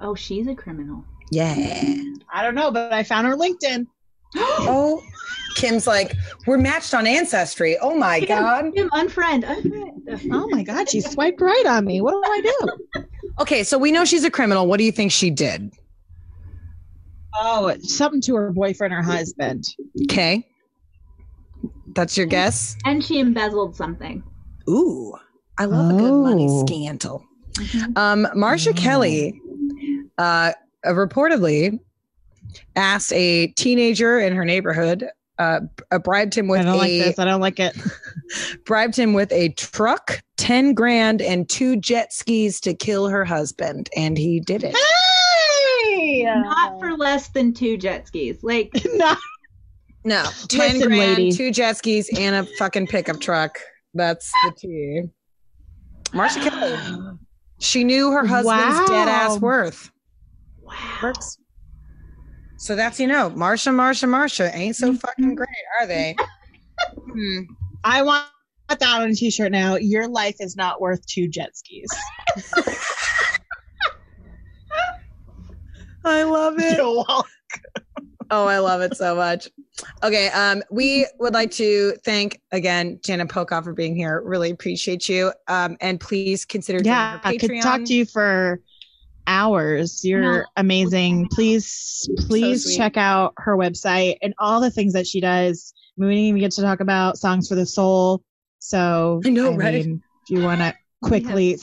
Oh, 0.00 0.14
she's 0.14 0.46
a 0.46 0.54
criminal. 0.54 1.04
Yeah. 1.32 1.94
I 2.32 2.42
don't 2.42 2.54
know, 2.54 2.70
but 2.70 2.92
I 2.92 3.02
found 3.02 3.26
her 3.26 3.36
LinkedIn. 3.36 3.86
oh, 4.36 5.02
Kim's 5.56 5.86
like, 5.86 6.14
we're 6.46 6.58
matched 6.58 6.92
on 6.94 7.06
Ancestry. 7.06 7.78
Oh 7.78 7.94
my 7.96 8.20
Kim, 8.20 8.28
God. 8.28 8.72
Kim, 8.74 8.90
unfriend, 8.90 9.44
unfriend. 9.44 10.28
Oh 10.30 10.46
my 10.50 10.62
God, 10.62 10.88
she 10.90 11.00
swiped 11.00 11.40
right 11.40 11.64
on 11.66 11.84
me. 11.86 12.00
What 12.02 12.12
do 12.12 12.30
I 12.30 12.40
do? 12.42 13.04
okay, 13.40 13.62
so 13.62 13.78
we 13.78 13.92
know 13.92 14.04
she's 14.04 14.24
a 14.24 14.30
criminal. 14.30 14.66
What 14.66 14.76
do 14.78 14.84
you 14.84 14.92
think 14.92 15.10
she 15.10 15.30
did? 15.30 15.72
Oh, 17.40 17.74
something 17.80 18.20
to 18.22 18.36
her 18.36 18.52
boyfriend 18.52 18.92
or 18.92 19.02
husband. 19.02 19.64
Okay. 20.02 20.46
That's 21.94 22.16
your 22.16 22.26
guess? 22.26 22.76
And 22.84 23.02
she 23.02 23.20
embezzled 23.20 23.74
something. 23.74 24.22
Ooh, 24.68 25.14
I 25.58 25.64
love 25.64 25.94
a 25.94 25.98
good 25.98 26.12
money 26.22 26.46
Oh. 26.48 26.64
scandal. 26.66 27.24
Um, 27.96 28.26
Marsha 28.34 28.74
Kelly, 28.76 29.40
uh, 30.18 30.52
reportedly 30.86 31.78
asked 32.76 33.12
a 33.12 33.48
teenager 33.48 34.18
in 34.18 34.34
her 34.34 34.44
neighborhood, 34.44 35.08
uh, 35.38 35.60
b- 35.60 35.98
bribed 36.04 36.34
him 36.34 36.48
with 36.48 36.60
I 36.60 36.64
don't 36.64 36.74
a 36.74 36.78
like 36.78 36.90
this. 36.90 37.18
I 37.18 37.24
don't 37.24 37.40
like 37.40 37.58
it. 37.60 37.76
bribed 38.66 38.96
him 38.96 39.12
with 39.14 39.32
a 39.32 39.50
truck, 39.50 40.20
ten 40.36 40.74
grand, 40.74 41.22
and 41.22 41.48
two 41.48 41.76
jet 41.76 42.12
skis 42.12 42.60
to 42.60 42.74
kill 42.74 43.08
her 43.08 43.24
husband, 43.24 43.88
and 43.96 44.18
he 44.18 44.40
did 44.40 44.62
it. 44.64 44.76
Hey! 44.76 46.24
Not 46.24 46.78
for 46.80 46.96
less 46.96 47.28
than 47.28 47.52
two 47.54 47.76
jet 47.76 48.06
skis. 48.08 48.42
Like 48.42 48.70
Not 48.94 49.18
No, 50.04 50.24
ten 50.48 50.74
Listen, 50.74 50.88
grand, 50.88 51.18
lady. 51.18 51.32
two 51.32 51.50
jet 51.52 51.76
skis, 51.76 52.10
and 52.18 52.34
a 52.36 52.44
fucking 52.58 52.88
pickup 52.88 53.20
truck. 53.20 53.58
That's 53.94 54.30
the 54.44 54.52
tea. 54.56 55.02
Marsha 56.10 56.42
Kelly. 56.42 57.16
She 57.60 57.84
knew 57.84 58.10
her 58.10 58.26
husband's 58.26 58.46
Wow. 58.80 58.86
dead 58.88 59.08
ass 59.08 59.38
worth. 59.38 59.91
Wow. 60.72 60.98
Works. 61.02 61.38
So 62.56 62.76
that's 62.76 63.00
you 63.00 63.06
know, 63.08 63.30
Marsha, 63.30 63.72
Marsha, 63.72 64.08
Marsha 64.08 64.54
ain't 64.54 64.76
so 64.76 64.94
fucking 64.94 65.34
great, 65.34 65.48
are 65.80 65.86
they? 65.86 66.14
Hmm. 66.96 67.40
I 67.84 68.02
want 68.02 68.26
that 68.68 68.82
on 68.82 69.10
a 69.10 69.14
t-shirt 69.14 69.50
now. 69.50 69.76
Your 69.76 70.06
life 70.06 70.36
is 70.40 70.56
not 70.56 70.80
worth 70.80 71.04
two 71.06 71.28
jet 71.28 71.56
skis. 71.56 71.90
I 76.04 76.22
love 76.22 76.54
it. 76.58 76.78
Oh, 78.34 78.46
I 78.46 78.58
love 78.58 78.80
it 78.80 78.96
so 78.96 79.14
much. 79.14 79.48
Okay, 80.02 80.28
um, 80.28 80.62
we 80.70 81.06
would 81.18 81.34
like 81.34 81.50
to 81.52 81.92
thank 82.04 82.40
again 82.50 82.98
Jana 83.04 83.26
Pochop 83.26 83.64
for 83.64 83.74
being 83.74 83.94
here. 83.94 84.22
Really 84.24 84.50
appreciate 84.50 85.08
you. 85.08 85.32
Um, 85.48 85.76
and 85.80 86.00
please 86.00 86.44
consider 86.44 86.78
yeah, 86.82 87.20
I 87.24 87.36
could 87.36 87.60
talk 87.60 87.84
to 87.84 87.92
you 87.94 88.06
for 88.06 88.62
hours. 89.26 90.04
You're 90.04 90.20
No. 90.40 90.44
amazing. 90.56 91.28
Please, 91.32 92.08
please 92.28 92.64
sweet. 92.64 92.76
check 92.76 92.96
out 92.96 93.34
her 93.38 93.56
website 93.56 94.16
and 94.22 94.34
all 94.38 94.60
the 94.60 94.70
things 94.70 94.92
that 94.94 95.06
she 95.06 95.20
does. 95.20 95.72
We 95.96 96.06
didn't 96.06 96.18
even 96.24 96.40
get 96.40 96.52
to 96.52 96.62
talk 96.62 96.80
about 96.80 97.18
songs 97.18 97.48
for 97.48 97.54
the 97.54 97.66
soul. 97.66 98.22
So 98.58 99.20
I 99.24 99.28
know, 99.30 99.54
right? 99.54 99.86
mean, 99.86 100.02
if 100.24 100.30
you 100.30 100.42
want 100.42 100.60
to 100.60 100.74
quickly, 101.02 101.58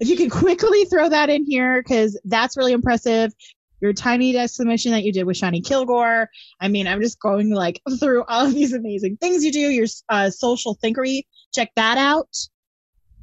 if 0.00 0.08
you 0.08 0.16
can 0.16 0.30
quickly 0.30 0.84
throw 0.86 1.08
that 1.08 1.30
in 1.30 1.44
here, 1.46 1.82
because 1.82 2.18
that's 2.24 2.56
really 2.56 2.72
impressive. 2.72 3.32
Your 3.80 3.92
tiny 3.92 4.32
desk 4.32 4.54
submission 4.54 4.92
that 4.92 5.02
you 5.04 5.12
did 5.12 5.24
with 5.24 5.36
Shani 5.36 5.62
Kilgore. 5.64 6.30
I 6.60 6.68
mean, 6.68 6.86
I'm 6.86 7.02
just 7.02 7.20
going 7.20 7.50
like 7.50 7.82
through 8.00 8.24
all 8.28 8.46
of 8.46 8.54
these 8.54 8.72
amazing 8.72 9.18
things 9.18 9.44
you 9.44 9.52
do. 9.52 9.58
Your 9.58 9.86
uh, 10.08 10.30
social 10.30 10.76
thinkery, 10.82 11.22
check 11.52 11.70
that 11.76 11.98
out 11.98 12.28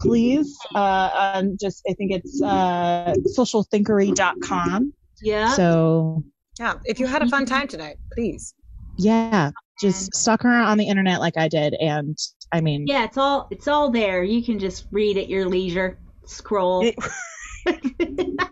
please. 0.01 0.57
Uh, 0.75 1.09
um, 1.35 1.57
just 1.59 1.81
I 1.89 1.93
think 1.93 2.11
it's 2.11 2.41
uh, 2.41 3.13
socialthinkery.com. 3.37 4.93
Yeah. 5.21 5.53
So 5.53 6.23
Yeah, 6.59 6.75
if 6.85 6.99
you 6.99 7.07
had 7.07 7.21
a 7.21 7.27
fun 7.29 7.45
time 7.45 7.67
tonight, 7.67 7.97
please. 8.13 8.53
yeah, 8.97 9.51
just 9.79 10.13
stalk 10.15 10.41
her 10.43 10.49
on 10.49 10.77
the 10.77 10.87
internet 10.87 11.19
like 11.19 11.37
I 11.37 11.47
did, 11.47 11.73
and 11.75 12.17
I 12.51 12.61
mean, 12.61 12.85
yeah, 12.87 13.03
it's 13.05 13.17
all 13.17 13.47
it's 13.51 13.67
all 13.67 13.89
there. 13.91 14.23
You 14.23 14.43
can 14.43 14.59
just 14.59 14.87
read 14.91 15.17
at 15.17 15.29
your 15.29 15.47
leisure. 15.47 15.97
Scroll. 16.25 16.85
It- 16.85 16.95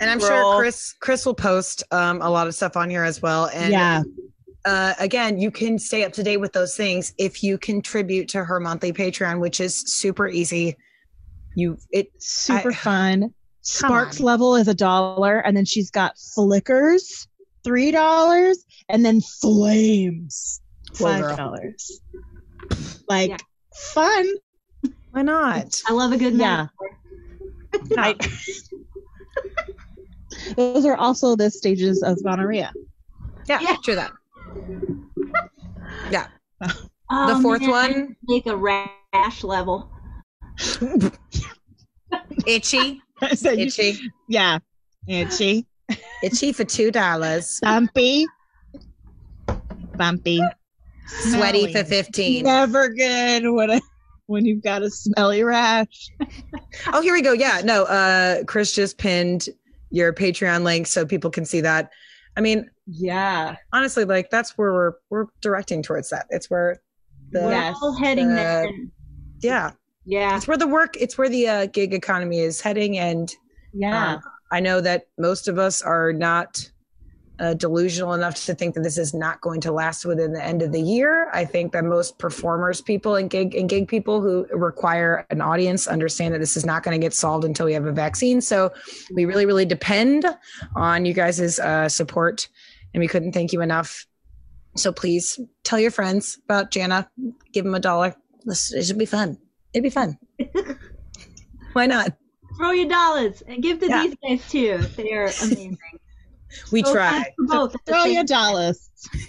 And 0.00 0.10
I'm 0.10 0.18
Roll. 0.18 0.28
sure 0.28 0.58
Chris 0.58 0.94
Chris 1.00 1.24
will 1.24 1.34
post 1.34 1.84
um, 1.92 2.20
a 2.22 2.28
lot 2.28 2.48
of 2.48 2.56
stuff 2.56 2.76
on 2.76 2.90
here 2.90 3.04
as 3.04 3.22
well. 3.22 3.48
And 3.54 3.70
yeah, 3.72 4.02
uh, 4.64 4.94
again, 4.98 5.38
you 5.38 5.50
can 5.50 5.78
stay 5.78 6.04
up 6.04 6.12
to 6.14 6.22
date 6.22 6.36
with 6.38 6.52
those 6.52 6.76
things 6.76 7.12
if 7.18 7.42
you 7.42 7.58
contribute 7.58 8.28
to 8.28 8.44
her 8.44 8.60
monthly 8.60 8.92
Patreon, 8.92 9.40
which 9.40 9.60
is 9.60 9.76
super 9.98 10.28
easy. 10.28 10.76
You 11.54 11.78
it 11.90 12.08
super 12.18 12.70
I- 12.70 12.74
fun. 12.74 13.34
Sparks 13.64 14.18
on. 14.18 14.26
level 14.26 14.56
is 14.56 14.66
a 14.66 14.74
dollar, 14.74 15.38
and 15.38 15.56
then 15.56 15.64
she's 15.64 15.90
got 15.90 16.18
flickers, 16.34 17.28
three 17.62 17.92
dollars, 17.92 18.64
and 18.88 19.04
then 19.04 19.20
flames, 19.20 20.60
five 20.94 21.36
dollars. 21.36 22.00
Like 23.08 23.30
Yeah. 23.30 23.36
fun, 23.74 24.26
why 25.12 25.22
not? 25.22 25.80
I 25.86 25.92
love 25.92 26.10
a 26.12 26.16
good 26.16 26.34
Yeah. 26.34 26.66
metaphor. 27.72 27.98
I- 27.98 28.16
Those 30.56 30.84
are 30.84 30.96
also 30.96 31.36
the 31.36 31.50
stages 31.50 32.02
of 32.02 32.22
gonorrhea. 32.24 32.72
Yeah, 33.48 33.60
Yeah. 33.60 33.76
true 33.84 33.94
that. 33.94 34.10
Oh, 37.14 37.34
the 37.36 37.42
fourth 37.42 37.60
man, 37.60 37.70
one, 37.70 38.16
Make 38.26 38.46
a 38.46 38.56
rash 38.56 39.44
level. 39.44 39.90
itchy, 42.46 43.02
I 43.20 43.34
said, 43.34 43.58
you- 43.58 43.66
itchy, 43.66 43.98
yeah, 44.28 44.58
itchy, 45.06 45.66
itchy 46.22 46.52
for 46.54 46.64
two 46.64 46.90
dollars, 46.90 47.60
bumpy, 47.60 48.26
bumpy, 49.96 50.40
sweaty 51.06 51.70
for 51.72 51.84
fifteen. 51.84 52.44
Never 52.44 52.88
good 52.88 53.50
when 53.50 53.70
I, 53.72 53.80
when 54.26 54.46
you've 54.46 54.62
got 54.62 54.82
a 54.82 54.88
smelly 54.90 55.42
rash. 55.44 56.08
Oh, 56.94 57.02
here 57.02 57.12
we 57.12 57.20
go. 57.20 57.32
Yeah, 57.32 57.60
no. 57.62 57.84
Uh, 57.84 58.44
Chris 58.44 58.72
just 58.72 58.96
pinned 58.96 59.48
your 59.90 60.14
Patreon 60.14 60.62
link 60.62 60.86
so 60.86 61.04
people 61.04 61.30
can 61.30 61.44
see 61.44 61.60
that. 61.60 61.90
I 62.36 62.40
mean, 62.40 62.70
Yeah, 62.86 63.56
honestly, 63.72 64.04
like 64.04 64.30
that's 64.30 64.56
where 64.56 64.72
we're 64.72 64.92
we're 65.10 65.26
directing 65.40 65.82
towards 65.82 66.10
that. 66.10 66.26
It's 66.30 66.48
where 66.50 66.80
the 67.30 67.42
We're 67.42 67.50
Yes. 67.50 67.76
all 67.82 67.92
heading 67.96 68.30
Uh, 68.32 68.36
there. 68.36 68.70
yeah, 69.42 69.70
Yeah. 70.04 70.36
it's 70.36 70.48
where 70.48 70.56
the 70.56 70.66
work, 70.68 70.96
it's 70.96 71.16
where 71.18 71.28
the 71.28 71.48
uh, 71.48 71.66
gig 71.66 71.92
economy 71.94 72.40
is 72.40 72.60
heading, 72.60 72.98
and 72.98 73.34
yeah. 73.74 74.14
Um, 74.14 74.20
I 74.50 74.60
know 74.60 74.80
that 74.82 75.06
most 75.18 75.48
of 75.48 75.58
us 75.58 75.80
are 75.80 76.12
not 76.12 76.70
uh, 77.42 77.54
delusional 77.54 78.14
enough 78.14 78.36
to 78.46 78.54
think 78.54 78.72
that 78.74 78.82
this 78.82 78.96
is 78.96 79.12
not 79.12 79.40
going 79.40 79.60
to 79.60 79.72
last 79.72 80.04
within 80.04 80.32
the 80.32 80.42
end 80.42 80.62
of 80.62 80.70
the 80.70 80.80
year. 80.80 81.28
I 81.32 81.44
think 81.44 81.72
that 81.72 81.84
most 81.84 82.16
performers, 82.16 82.80
people, 82.80 83.16
and 83.16 83.28
gig 83.28 83.56
and 83.56 83.68
gig 83.68 83.88
people 83.88 84.20
who 84.22 84.46
require 84.52 85.26
an 85.30 85.40
audience 85.40 85.88
understand 85.88 86.32
that 86.34 86.38
this 86.38 86.56
is 86.56 86.64
not 86.64 86.84
going 86.84 86.98
to 86.98 87.04
get 87.04 87.12
solved 87.12 87.44
until 87.44 87.66
we 87.66 87.72
have 87.72 87.84
a 87.84 87.92
vaccine. 87.92 88.40
So 88.40 88.70
we 89.12 89.24
really, 89.24 89.44
really 89.44 89.64
depend 89.64 90.24
on 90.76 91.04
you 91.04 91.12
guys' 91.12 91.58
uh, 91.58 91.88
support, 91.88 92.48
and 92.94 93.00
we 93.00 93.08
couldn't 93.08 93.32
thank 93.32 93.52
you 93.52 93.60
enough. 93.60 94.06
So 94.76 94.92
please 94.92 95.40
tell 95.64 95.80
your 95.80 95.90
friends 95.90 96.38
about 96.44 96.70
Jana. 96.70 97.10
Give 97.52 97.64
them 97.64 97.74
a 97.74 97.80
dollar. 97.80 98.14
This 98.44 98.72
it 98.72 98.84
should 98.84 98.98
be 98.98 99.04
fun. 99.04 99.36
It'd 99.74 99.82
be 99.82 99.90
fun. 99.90 100.16
Why 101.72 101.86
not? 101.86 102.12
Throw 102.56 102.70
your 102.70 102.88
dollars 102.88 103.42
and 103.48 103.62
give 103.62 103.80
to 103.80 103.88
Yeah. 103.88 104.04
these 104.04 104.16
guys 104.22 104.50
too. 104.50 104.78
They 104.96 105.12
are 105.12 105.24
amazing. 105.42 105.78
We 106.70 106.82
So 106.82 106.92
try. 106.92 107.10
thanks 107.10 107.30
for 107.38 107.46
both. 107.46 107.76
Throw 107.86 108.04
your 108.04 108.24
dollars. 108.24 108.88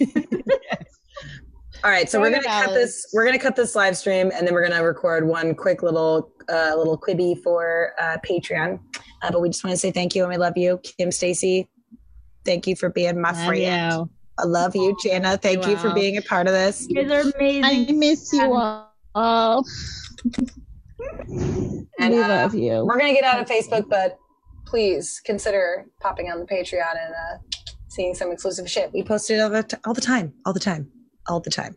All 1.82 1.90
right, 1.90 2.08
so 2.08 2.18
Throw 2.18 2.22
we're 2.22 2.30
gonna 2.30 2.42
cut 2.44 2.66
dollars. 2.68 2.74
this. 2.80 3.10
We're 3.12 3.26
gonna 3.26 3.38
cut 3.38 3.56
this 3.56 3.74
live 3.74 3.96
stream, 3.96 4.30
and 4.34 4.46
then 4.46 4.54
we're 4.54 4.66
gonna 4.66 4.82
record 4.82 5.26
one 5.28 5.54
quick 5.54 5.82
little 5.82 6.30
uh, 6.48 6.74
little 6.76 6.96
quibby 6.98 7.42
for 7.42 7.92
uh, 8.00 8.16
Patreon. 8.26 8.78
Uh, 9.22 9.30
but 9.30 9.42
we 9.42 9.48
just 9.50 9.62
want 9.64 9.72
to 9.72 9.78
say 9.78 9.90
thank 9.90 10.14
you 10.14 10.22
and 10.22 10.30
we 10.30 10.36
love 10.38 10.56
you, 10.56 10.78
Kim 10.82 11.10
Stacy. 11.10 11.68
Thank 12.44 12.66
you 12.66 12.76
for 12.76 12.88
being 12.90 13.20
my 13.20 13.32
Love 13.32 13.46
friend. 13.46 13.60
you. 13.62 14.10
I 14.38 14.44
love 14.44 14.74
you, 14.76 14.96
Jana. 15.02 15.36
Thank 15.38 15.66
you 15.66 15.76
for 15.76 15.92
being 15.94 16.16
a 16.18 16.22
part 16.22 16.46
of 16.46 16.52
this. 16.52 16.86
You 16.88 17.04
guys 17.06 17.24
are 17.24 17.32
I 17.40 17.86
miss 17.90 18.32
you 18.32 18.52
all. 18.54 18.92
all. 19.14 19.64
And, 21.98 22.14
we 22.14 22.22
uh, 22.22 22.28
love 22.28 22.54
you. 22.54 22.84
We're 22.84 22.98
gonna 22.98 23.12
get 23.14 23.24
out 23.24 23.40
of 23.40 23.46
Facebook, 23.48 23.88
but 23.88 24.18
please 24.74 25.20
consider 25.24 25.86
popping 26.00 26.32
on 26.32 26.40
the 26.40 26.44
Patreon 26.44 26.96
and 27.00 27.14
uh, 27.14 27.38
seeing 27.86 28.12
some 28.12 28.32
exclusive 28.32 28.68
shit. 28.68 28.90
We 28.92 29.04
post 29.04 29.30
it 29.30 29.38
all 29.38 29.48
the, 29.48 29.62
t- 29.62 29.76
all 29.86 29.94
the 29.94 30.00
time, 30.00 30.34
all 30.44 30.52
the 30.52 30.58
time, 30.58 30.90
all 31.28 31.38
the 31.38 31.48
time. 31.48 31.76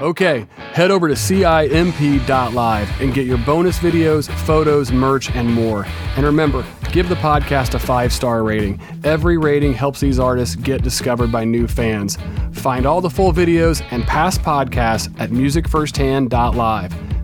Okay, 0.00 0.48
head 0.72 0.90
over 0.90 1.06
to 1.06 1.14
CIMP.live 1.14 3.00
and 3.00 3.14
get 3.14 3.26
your 3.26 3.38
bonus 3.38 3.78
videos, 3.78 4.28
photos, 4.40 4.90
merch, 4.90 5.30
and 5.36 5.48
more. 5.48 5.86
And 6.16 6.26
remember, 6.26 6.66
give 6.90 7.08
the 7.08 7.14
podcast 7.14 7.74
a 7.74 7.78
five 7.78 8.12
star 8.12 8.42
rating. 8.42 8.80
Every 9.04 9.38
rating 9.38 9.72
helps 9.72 10.00
these 10.00 10.18
artists 10.18 10.56
get 10.56 10.82
discovered 10.82 11.30
by 11.30 11.44
new 11.44 11.68
fans. 11.68 12.18
Find 12.50 12.86
all 12.86 13.00
the 13.00 13.10
full 13.10 13.32
videos 13.32 13.86
and 13.92 14.02
past 14.02 14.42
podcasts 14.42 15.14
at 15.20 15.30
musicfirsthand.live. 15.30 17.19